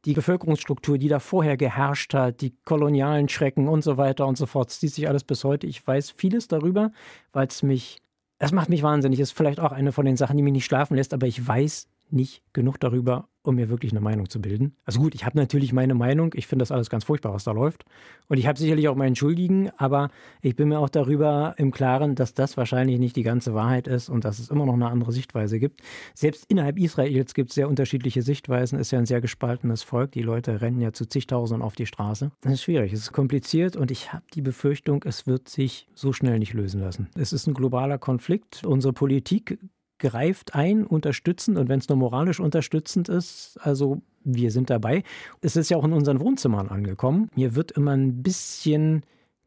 die 0.05 0.14
Bevölkerungsstruktur, 0.14 0.99
die 0.99 1.09
da 1.09 1.18
vorher 1.18 1.57
geherrscht 1.57 2.14
hat, 2.14 2.40
die 2.40 2.55
kolonialen 2.64 3.28
Schrecken 3.28 3.68
und 3.68 3.82
so 3.82 3.96
weiter 3.96 4.26
und 4.26 4.38
so 4.38 4.46
fort, 4.46 4.70
zieht 4.70 4.92
sich 4.92 5.09
alles 5.09 5.24
bis 5.24 5.44
heute. 5.44 5.66
Ich 5.66 5.84
weiß 5.86 6.11
vieles 6.11 6.49
darüber, 6.49 6.92
weil 7.32 7.46
es 7.46 7.62
mich, 7.62 7.99
es 8.38 8.53
macht 8.53 8.68
mich 8.68 8.82
wahnsinnig. 8.82 9.20
Ist 9.20 9.32
vielleicht 9.32 9.61
auch 9.61 9.72
eine 9.72 9.92
von 9.92 10.07
den 10.07 10.16
Sachen, 10.16 10.36
die 10.36 10.42
mich 10.42 10.53
nicht 10.53 10.64
schlafen 10.64 10.94
lässt, 10.96 11.14
aber 11.14 11.26
ich 11.26 11.46
weiß 11.46 11.88
nicht 12.11 12.42
genug 12.52 12.80
darüber, 12.80 13.28
um 13.42 13.54
mir 13.54 13.70
wirklich 13.70 13.92
eine 13.92 14.00
Meinung 14.00 14.28
zu 14.28 14.40
bilden. 14.42 14.76
Also 14.84 15.00
gut, 15.00 15.14
ich 15.14 15.24
habe 15.24 15.38
natürlich 15.38 15.72
meine 15.72 15.94
Meinung. 15.94 16.32
Ich 16.34 16.46
finde 16.46 16.62
das 16.62 16.70
alles 16.70 16.90
ganz 16.90 17.04
furchtbar, 17.04 17.32
was 17.32 17.44
da 17.44 17.52
läuft. 17.52 17.84
Und 18.28 18.36
ich 18.36 18.46
habe 18.46 18.59
sicherlich 18.59 18.88
auch 18.88 18.94
meinen 18.94 19.16
Schuldigen, 19.16 19.70
aber 19.78 20.11
ich 20.42 20.54
bin 20.54 20.68
mir 20.68 20.78
auch 20.78 20.90
darüber 20.90 21.54
im 21.56 21.70
Klaren, 21.70 22.14
dass 22.14 22.34
das 22.34 22.59
wahrscheinlich 22.59 22.98
nicht 22.98 23.16
die 23.16 23.22
ganze 23.22 23.54
Wahrheit 23.54 23.88
ist 23.88 24.11
und 24.11 24.24
dass 24.24 24.38
es 24.38 24.50
immer 24.50 24.66
noch 24.66 24.74
eine 24.74 24.88
andere 24.88 25.12
Sichtweise 25.12 25.59
gibt. 25.59 25.80
Selbst 26.14 26.44
innerhalb 26.48 26.78
Israels 26.78 27.32
gibt 27.32 27.50
es 27.50 27.54
sehr 27.54 27.68
unterschiedliche 27.68 28.20
Sichtweisen. 28.20 28.78
Ist 28.78 28.90
ja 28.90 28.98
ein 28.98 29.06
sehr 29.06 29.22
gespaltenes 29.22 29.82
Volk. 29.82 30.12
Die 30.12 30.22
Leute 30.22 30.61
rennen 30.61 30.80
ja 30.80 30.92
zu 30.92 31.06
zigtausenden 31.06 31.62
auf 31.62 31.74
die 31.74 31.86
Straße. 31.86 32.30
Das 32.42 32.52
ist 32.52 32.62
schwierig, 32.62 32.92
es 32.92 33.00
ist 33.00 33.12
kompliziert 33.12 33.76
und 33.76 33.90
ich 33.90 34.12
habe 34.12 34.24
die 34.34 34.42
Befürchtung, 34.42 35.02
es 35.06 35.26
wird 35.26 35.48
sich 35.48 35.88
so 35.94 36.12
schnell 36.12 36.38
nicht 36.38 36.52
lösen 36.52 36.82
lassen. 36.82 37.09
Es 37.14 37.32
ist 37.32 37.46
ein 37.46 37.54
globaler 37.54 37.96
Konflikt. 37.96 38.64
Unsere 38.66 38.92
Politik 38.92 39.59
greift 39.99 40.55
ein, 40.55 40.84
unterstützend 40.84 41.59
und 41.59 41.68
wenn 41.68 41.80
es 41.80 41.88
nur 41.88 41.99
moralisch 41.99 42.40
unterstützend 42.40 43.09
ist, 43.09 43.59
also 43.62 44.01
wir 44.24 44.51
sind 44.51 44.70
dabei. 44.70 45.03
Es 45.40 45.57
ist 45.57 45.70
ja 45.70 45.76
auch 45.76 45.84
in 45.84 45.92
unseren 45.92 46.20
Wohnzimmern 46.20 46.68
angekommen. 46.68 47.30
Mir 47.34 47.55
wird 47.55 47.72
immer 47.72 47.92
ein 47.92 48.22
bisschen 48.22 49.03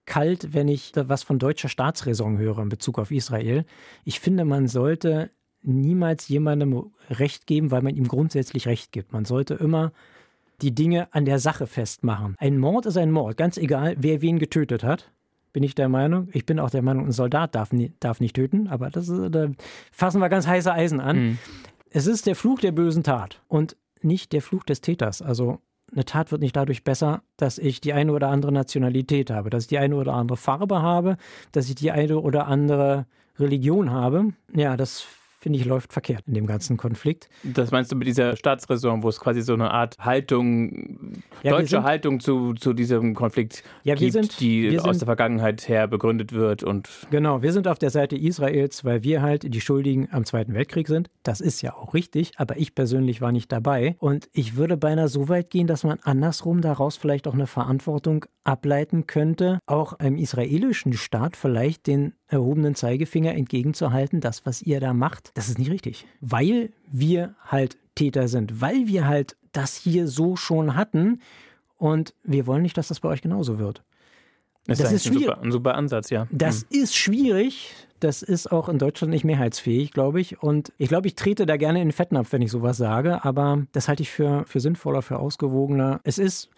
kalt, 0.06 0.54
wenn 0.54 0.68
ich 0.68 0.92
was 0.96 1.24
von 1.24 1.40
deutscher 1.40 1.70
Staatsräson 1.70 2.38
höre 2.38 2.60
in 2.60 2.70
Bezug 2.70 3.00
auf 3.00 3.12
Israel. 3.12 3.66
Ich 4.04 4.20
finde, 4.20 4.46
man 4.46 4.68
sollte 4.68 5.32
niemals 5.64 6.28
jemandem 6.28 6.92
Recht 7.10 7.46
geben, 7.46 7.72
weil 7.72 7.84
man 7.84 7.96
ihm 7.96 8.08
grundsätzlich 8.08 8.68
Recht 8.68 8.92
gibt. 8.92 9.14
Man 9.14 9.26
sollte 9.26 9.54
immer 9.54 9.92
die 10.62 10.74
Dinge 10.74 11.14
an 11.14 11.26
der 11.26 11.40
Sache 11.40 11.68
festmachen. 11.68 12.36
Ein 12.40 12.58
Mord 12.58 12.86
ist 12.86 12.98
ein 12.98 13.12
Mord, 13.12 13.38
ganz 13.38 13.58
egal, 13.58 13.96
wer 14.00 14.22
wen 14.22 14.40
getötet 14.40 14.84
hat 14.84 15.12
bin 15.54 15.64
ich 15.64 15.76
der 15.76 15.90
Meinung. 15.90 16.30
Ich 16.32 16.46
bin 16.46 16.60
auch 16.60 16.70
der 16.70 16.82
Meinung, 16.82 17.06
ein 17.06 17.12
Soldat 17.12 17.56
darf, 17.56 17.72
nie, 17.74 17.94
darf 18.00 18.20
nicht 18.20 18.36
töten, 18.36 18.68
aber 18.68 18.90
das 18.90 19.10
ist, 19.10 19.34
da 19.34 19.48
fassen 19.92 20.20
wir 20.20 20.30
ganz 20.30 20.48
heiße 20.48 20.72
Eisen 20.72 21.00
an. 21.00 21.18
Mhm. 21.18 21.38
Es 21.90 22.08
ist 22.08 22.26
der 22.26 22.36
Fluch 22.36 22.60
der 22.60 22.72
bösen 22.72 23.04
Tat 23.04 23.42
und 23.48 23.76
nicht 24.02 24.32
der 24.34 24.42
Fluch 24.42 24.64
des 24.64 24.82
Täters. 24.82 25.22
Also 25.22 25.60
eine 25.92 26.06
Tat 26.06 26.32
wird 26.32 26.42
nicht 26.42 26.56
dadurch 26.56 26.84
besser, 26.84 27.22
dass 27.38 27.58
ich 27.58 27.82
die 27.82 27.94
eine 27.94 28.14
oder 28.14 28.30
andere 28.30 28.52
Nationalität 28.52 29.30
habe, 29.30 29.50
dass 29.50 29.64
ich 29.64 29.70
die 29.70 29.78
eine 29.78 29.96
oder 29.96 30.14
andere 30.14 30.38
Farbe 30.38 30.82
habe, 30.82 31.18
dass 31.52 31.68
ich 31.68 31.76
die 31.76 31.92
eine 31.92 32.20
oder 32.20 32.48
andere 32.48 33.06
Religion 33.38 33.92
habe. 33.92 34.34
Ja, 34.54 34.78
das 34.78 35.06
finde 35.42 35.58
ich, 35.58 35.66
läuft 35.66 35.92
verkehrt 35.92 36.24
in 36.28 36.36
dem 36.36 36.46
ganzen 36.46 36.78
Konflikt. 36.78 37.28
Das 37.44 37.72
meinst 37.72 37.92
du 37.92 37.96
mit 37.96 38.08
dieser 38.08 38.36
Staatsräson, 38.36 39.02
wo 39.02 39.10
es 39.10 39.20
quasi 39.20 39.42
so 39.42 39.54
eine 39.54 39.72
Art 39.72 39.98
Haltung, 39.98 41.24
ja, 41.42 41.52
deutsche 41.52 41.78
sind, 41.78 41.84
Haltung 41.84 42.20
zu, 42.20 42.54
zu 42.54 42.74
diesem 42.74 43.16
Konflikt 43.16 43.64
ja, 43.84 43.96
gibt, 43.96 44.14
sind, 44.14 44.40
die 44.40 44.80
aus 44.80 45.00
der 45.00 45.08
Vergangenheit 45.08 45.68
her 45.68 45.88
begründet 45.88 46.32
wird 46.32 46.64
und. 46.64 46.90
Genau, 47.10 47.42
wir 47.42 47.52
sind 47.54 47.68
auf 47.68 47.80
der 47.80 47.90
Seite 47.90 48.16
Israels, 48.16 48.86
weil 48.86 49.04
wir 49.04 49.24
halt 49.24 49.52
die 49.52 49.62
Schuldigen 49.62 50.08
am 50.12 50.26
Zweiten 50.26 50.54
Weltkrieg 50.54 50.88
sind. 50.88 51.10
Das 51.24 51.42
ist 51.42 51.62
ja 51.62 51.74
auch 51.74 51.96
richtig, 51.96 52.34
aber 52.38 52.58
ich 52.58 52.76
persönlich 52.76 53.20
war 53.20 53.32
nicht 53.32 53.52
dabei. 53.52 53.96
Und 53.98 54.30
ich 54.34 54.56
würde 54.56 54.78
beinahe 54.78 55.08
so 55.08 55.28
weit 55.28 55.50
gehen, 55.50 55.66
dass 55.66 55.84
man 55.84 56.00
andersrum 56.04 56.62
daraus 56.62 56.98
vielleicht 56.98 57.28
auch 57.28 57.34
eine 57.34 57.48
Verantwortung 57.48 58.26
ableiten 58.44 59.08
könnte, 59.08 59.60
auch 59.66 59.94
einem 59.94 60.18
israelischen 60.18 60.94
Staat 60.94 61.36
vielleicht 61.36 61.88
den 61.88 62.14
erhobenen 62.32 62.76
Zeigefinger 62.76 63.34
entgegenzuhalten, 63.34 64.22
das, 64.22 64.46
was 64.46 64.62
ihr 64.62 64.80
da 64.80 64.94
macht, 64.94 65.32
das 65.36 65.50
ist 65.50 65.60
nicht 65.60 65.72
richtig. 65.72 66.06
Weil 66.22 66.72
wir 66.90 67.36
halt 67.46 67.78
Täter 67.96 68.28
sind, 68.28 68.62
weil 68.62 68.88
wir 68.88 69.06
halt 69.08 69.36
das 69.52 69.76
hier 69.76 70.08
so 70.08 70.36
schon 70.36 70.76
hatten 70.76 71.20
und 71.78 72.14
wir 72.24 72.48
wollen 72.48 72.62
nicht, 72.62 72.78
dass 72.78 72.88
das 72.88 73.02
bei 73.02 73.10
euch 73.10 73.22
genauso 73.22 73.60
wird. 73.60 73.84
Das, 74.68 74.78
das 74.78 74.92
ist, 74.92 75.08
ein, 75.08 75.14
schwierig. 75.14 75.28
Super, 75.28 75.42
ein 75.42 75.52
super 75.52 75.76
Ansatz, 75.76 76.10
ja. 76.10 76.28
Das 76.32 76.62
hm. 76.62 76.82
ist 76.82 76.96
schwierig. 76.96 77.74
Das 78.00 78.24
ist 78.24 78.52
auch 78.52 78.70
in 78.70 78.80
Deutschland 78.80 79.12
nicht 79.12 79.26
mehrheitsfähig, 79.26 79.92
glaube 79.92 80.22
ich. 80.22 80.42
Und 80.42 80.72
ich 80.78 80.90
glaube, 80.90 81.08
ich 81.08 81.16
trete 81.16 81.46
da 81.46 81.58
gerne 81.58 81.82
in 81.82 81.90
den 81.90 81.94
Fettnapf, 81.94 82.32
wenn 82.32 82.42
ich 82.42 82.52
sowas 82.52 82.78
sage. 82.78 83.24
Aber 83.26 83.66
das 83.74 83.88
halte 83.88 84.04
ich 84.04 84.10
für, 84.10 84.44
für 84.48 84.60
sinnvoller, 84.60 85.02
für 85.02 85.20
ausgewogener. 85.20 86.00
Es 86.04 86.18
ist 86.18 86.50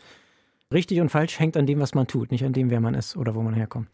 richtig 0.72 1.02
und 1.02 1.10
falsch, 1.10 1.40
hängt 1.40 1.58
an 1.58 1.66
dem, 1.66 1.80
was 1.80 1.96
man 1.96 2.08
tut, 2.08 2.32
nicht 2.32 2.46
an 2.46 2.54
dem, 2.54 2.70
wer 2.70 2.80
man 2.80 2.94
ist 2.94 3.18
oder 3.18 3.36
wo 3.36 3.42
man 3.42 3.54
herkommt. 3.54 3.90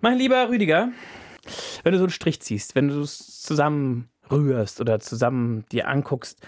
Mein 0.00 0.16
lieber 0.16 0.48
Rüdiger, 0.48 0.92
wenn 1.82 1.92
du 1.92 1.98
so 1.98 2.04
einen 2.04 2.12
Strich 2.12 2.40
ziehst, 2.40 2.76
wenn 2.76 2.86
du 2.86 3.00
es 3.00 3.42
zusammen 3.42 4.08
rührst 4.30 4.80
oder 4.80 5.00
zusammen 5.00 5.64
dir 5.72 5.88
anguckst, 5.88 6.40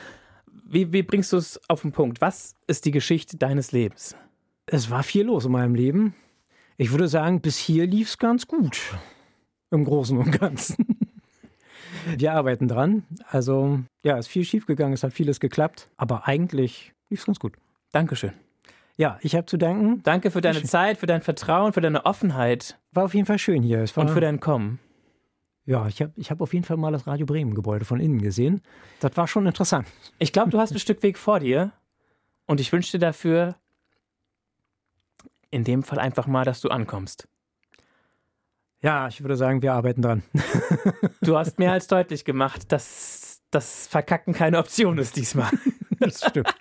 wie, 0.64 0.92
wie 0.92 1.02
bringst 1.02 1.32
du 1.32 1.36
es 1.36 1.60
auf 1.68 1.82
den 1.82 1.90
Punkt? 1.90 2.20
Was 2.20 2.54
ist 2.68 2.84
die 2.84 2.92
Geschichte 2.92 3.38
deines 3.38 3.72
Lebens? 3.72 4.14
Es 4.66 4.88
war 4.88 5.02
viel 5.02 5.24
los 5.24 5.46
in 5.46 5.52
meinem 5.52 5.74
Leben. 5.74 6.14
Ich 6.76 6.92
würde 6.92 7.08
sagen, 7.08 7.40
bis 7.40 7.58
hier 7.58 7.88
lief 7.88 8.10
es 8.10 8.18
ganz 8.18 8.46
gut. 8.46 8.80
Im 9.72 9.84
Großen 9.84 10.16
und 10.16 10.30
Ganzen. 10.30 10.86
Wir 12.16 12.34
arbeiten 12.34 12.68
dran. 12.68 13.02
Also, 13.26 13.80
ja, 14.04 14.16
es 14.16 14.26
ist 14.26 14.32
viel 14.32 14.44
schiefgegangen, 14.44 14.94
es 14.94 15.02
hat 15.02 15.12
vieles 15.12 15.40
geklappt, 15.40 15.90
aber 15.96 16.28
eigentlich 16.28 16.92
lief 17.08 17.18
es 17.20 17.26
ganz 17.26 17.40
gut. 17.40 17.54
Dankeschön. 17.90 18.32
Ja, 18.96 19.18
ich 19.22 19.34
habe 19.34 19.46
zu 19.46 19.56
danken. 19.56 20.02
Danke 20.04 20.30
für 20.30 20.40
deine 20.40 20.62
Zeit, 20.62 20.98
für 20.98 21.06
dein 21.06 21.20
Vertrauen, 21.20 21.72
für 21.72 21.80
deine 21.80 22.06
Offenheit. 22.06 22.79
War 22.92 23.04
auf 23.04 23.14
jeden 23.14 23.26
Fall 23.26 23.38
schön 23.38 23.62
hier. 23.62 23.84
Und 23.94 24.10
für 24.10 24.20
dein 24.20 24.40
Kommen. 24.40 24.78
Ja, 25.64 25.86
ich 25.86 26.02
habe 26.02 26.12
ich 26.16 26.30
hab 26.30 26.40
auf 26.40 26.52
jeden 26.52 26.64
Fall 26.64 26.76
mal 26.76 26.90
das 26.90 27.06
Radio 27.06 27.26
Bremen 27.26 27.54
Gebäude 27.54 27.84
von 27.84 28.00
innen 28.00 28.20
gesehen. 28.20 28.62
Das 28.98 29.16
war 29.16 29.28
schon 29.28 29.46
interessant. 29.46 29.86
Ich 30.18 30.32
glaube, 30.32 30.50
du 30.50 30.58
hast 30.58 30.72
ein 30.72 30.78
Stück 30.80 31.02
Weg 31.02 31.18
vor 31.18 31.40
dir. 31.40 31.72
Und 32.46 32.58
ich 32.58 32.72
wünsche 32.72 32.92
dir 32.92 32.98
dafür 32.98 33.54
in 35.50 35.62
dem 35.62 35.84
Fall 35.84 36.00
einfach 36.00 36.26
mal, 36.26 36.44
dass 36.44 36.60
du 36.60 36.68
ankommst. 36.68 37.28
Ja, 38.82 39.06
ich 39.08 39.22
würde 39.22 39.36
sagen, 39.36 39.62
wir 39.62 39.74
arbeiten 39.74 40.02
dran. 40.02 40.22
du 41.20 41.36
hast 41.36 41.58
mehr 41.58 41.72
als 41.72 41.86
deutlich 41.86 42.24
gemacht, 42.24 42.72
dass 42.72 43.40
das 43.50 43.86
Verkacken 43.86 44.32
keine 44.32 44.58
Option 44.58 44.98
ist 44.98 45.16
diesmal. 45.16 45.50
Das 46.00 46.24
stimmt. 46.24 46.52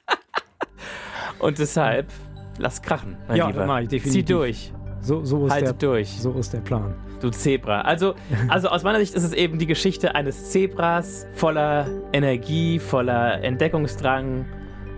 Und 1.40 1.58
deshalb 1.58 2.12
Lass 2.60 2.82
krachen, 2.82 3.16
mein 3.30 3.38
ja, 3.38 3.48
Lieber. 3.48 3.66
Definitiv. 3.84 4.12
Zieh 4.12 4.24
durch. 4.24 4.74
So, 5.02 5.24
so 5.24 5.46
ist 5.46 5.52
Halte 5.52 5.66
der, 5.66 5.74
durch. 5.74 6.10
So 6.10 6.32
ist 6.34 6.54
der 6.54 6.60
Plan. 6.60 6.94
Du 7.22 7.30
Zebra. 7.30 7.82
Also, 7.82 8.16
also 8.48 8.70
aus 8.70 8.84
meiner 8.84 9.00
Sicht 9.00 9.14
ist 9.14 9.24
es 9.24 9.34
eben 9.34 9.60
die 9.60 9.68
Geschichte 9.68 10.16
eines 10.16 10.52
Zebras 10.52 11.26
voller 11.36 11.88
Energie, 12.14 12.80
voller 12.80 13.44
Entdeckungsdrang, 13.44 14.46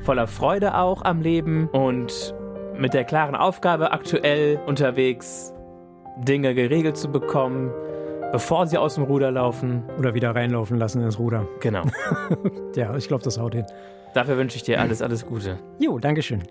voller 0.04 0.28
Freude 0.28 0.76
auch 0.78 1.04
am 1.04 1.22
Leben. 1.22 1.68
Und 1.70 2.34
mit 2.78 2.94
der 2.94 3.04
klaren 3.04 3.36
Aufgabe, 3.36 3.92
aktuell 3.92 4.60
unterwegs 4.66 5.54
Dinge 6.18 6.54
geregelt 6.54 6.98
zu 6.98 7.12
bekommen, 7.12 7.72
bevor 8.32 8.68
sie 8.68 8.78
aus 8.78 8.96
dem 8.96 9.04
Ruder 9.04 9.32
laufen. 9.32 9.84
Oder 9.98 10.14
wieder 10.14 10.36
reinlaufen 10.36 10.78
lassen 10.78 11.02
ins 11.04 11.20
Ruder. 11.20 11.48
Genau. 11.60 11.84
ja, 12.76 12.96
ich 12.96 13.08
glaube, 13.08 13.24
das 13.24 13.40
haut 13.40 13.56
hin. 13.56 13.66
Dafür 14.14 14.38
wünsche 14.38 14.58
ich 14.58 14.64
dir 14.64 14.82
alles, 14.82 15.02
alles 15.02 15.26
Gute. 15.26 15.58
Jo, 15.80 16.00
Dankeschön. 16.00 16.44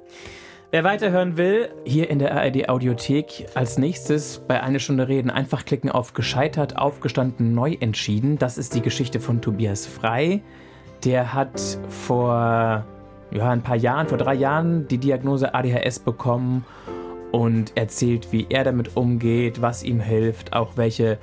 Wer 0.73 0.85
weiterhören 0.85 1.37
will, 1.37 1.69
hier 1.85 2.09
in 2.11 2.21
der 2.21 2.33
ARD 2.33 2.69
Audiothek 2.69 3.49
als 3.57 3.77
nächstes 3.77 4.39
bei 4.47 4.63
Eine 4.63 4.79
Stunde 4.79 5.09
Reden 5.09 5.29
einfach 5.29 5.65
klicken 5.65 5.91
auf 5.91 6.15
Gescheitert, 6.15 6.79
Aufgestanden, 6.79 7.55
Neu 7.55 7.77
entschieden. 7.81 8.39
Das 8.39 8.57
ist 8.57 8.77
die 8.77 8.81
Geschichte 8.81 9.19
von 9.19 9.41
Tobias 9.41 9.85
Frei. 9.87 10.43
Der 11.05 11.35
hat 11.35 11.61
vor 11.89 12.85
ja, 13.33 13.51
ein 13.51 13.63
paar 13.63 13.75
Jahren, 13.75 14.07
vor 14.07 14.19
drei 14.19 14.35
Jahren, 14.35 14.87
die 14.87 14.99
Diagnose 14.99 15.55
ADHS 15.55 15.99
bekommen 15.99 16.65
und 17.33 17.77
erzählt, 17.77 18.29
wie 18.31 18.47
er 18.49 18.63
damit 18.63 18.97
umgeht, 18.97 19.61
was 19.61 19.83
ihm 19.83 19.99
hilft, 19.99 20.53
auch 20.53 20.77
welche 20.77 21.19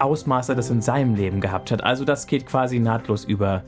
Ausmaße 0.00 0.56
das 0.56 0.70
in 0.70 0.82
seinem 0.82 1.14
Leben 1.14 1.40
gehabt 1.40 1.70
hat. 1.70 1.84
Also 1.84 2.04
das 2.04 2.26
geht 2.26 2.46
quasi 2.46 2.80
nahtlos 2.80 3.24
über 3.24 3.62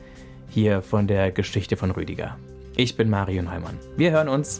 hier 0.49 0.81
von 0.81 1.07
der 1.07 1.31
Geschichte 1.31 1.77
von 1.77 1.91
Rüdiger. 1.91 2.35
Ich 2.81 2.97
bin 2.97 3.11
Mario 3.11 3.43
Neumann. 3.43 3.77
Wir 3.95 4.09
hören 4.09 4.27
uns. 4.27 4.59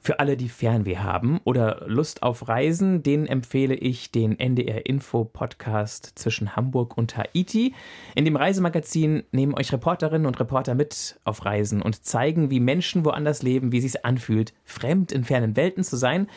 Für 0.00 0.20
alle, 0.20 0.36
die 0.36 0.48
Fernweh 0.48 0.98
haben 0.98 1.40
oder 1.42 1.82
Lust 1.88 2.22
auf 2.22 2.46
Reisen, 2.46 3.02
denen 3.02 3.26
empfehle 3.26 3.74
ich 3.74 4.12
den 4.12 4.38
NDR 4.38 4.86
Info 4.86 5.24
Podcast 5.24 6.12
zwischen 6.14 6.54
Hamburg 6.54 6.96
und 6.96 7.16
Haiti. 7.16 7.74
In 8.14 8.24
dem 8.24 8.36
Reisemagazin 8.36 9.24
nehmen 9.32 9.54
euch 9.54 9.72
Reporterinnen 9.72 10.26
und 10.28 10.38
Reporter 10.38 10.76
mit 10.76 11.18
auf 11.24 11.44
Reisen 11.44 11.82
und 11.82 12.04
zeigen, 12.04 12.50
wie 12.50 12.60
Menschen 12.60 13.04
woanders 13.04 13.42
leben, 13.42 13.72
wie 13.72 13.78
es 13.78 13.90
sich 13.90 14.04
anfühlt, 14.04 14.54
fremd 14.64 15.10
in 15.10 15.24
fernen 15.24 15.56
Welten 15.56 15.82
zu 15.82 15.96
sein. 15.96 16.28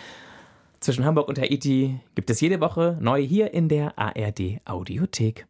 Zwischen 0.79 1.05
Hamburg 1.05 1.27
und 1.27 1.39
Haiti 1.39 1.99
gibt 2.15 2.29
es 2.29 2.41
jede 2.41 2.61
Woche 2.61 2.97
neu 2.99 3.21
hier 3.21 3.53
in 3.53 3.67
der 3.67 3.97
ARD 3.97 4.61
Audiothek. 4.65 5.45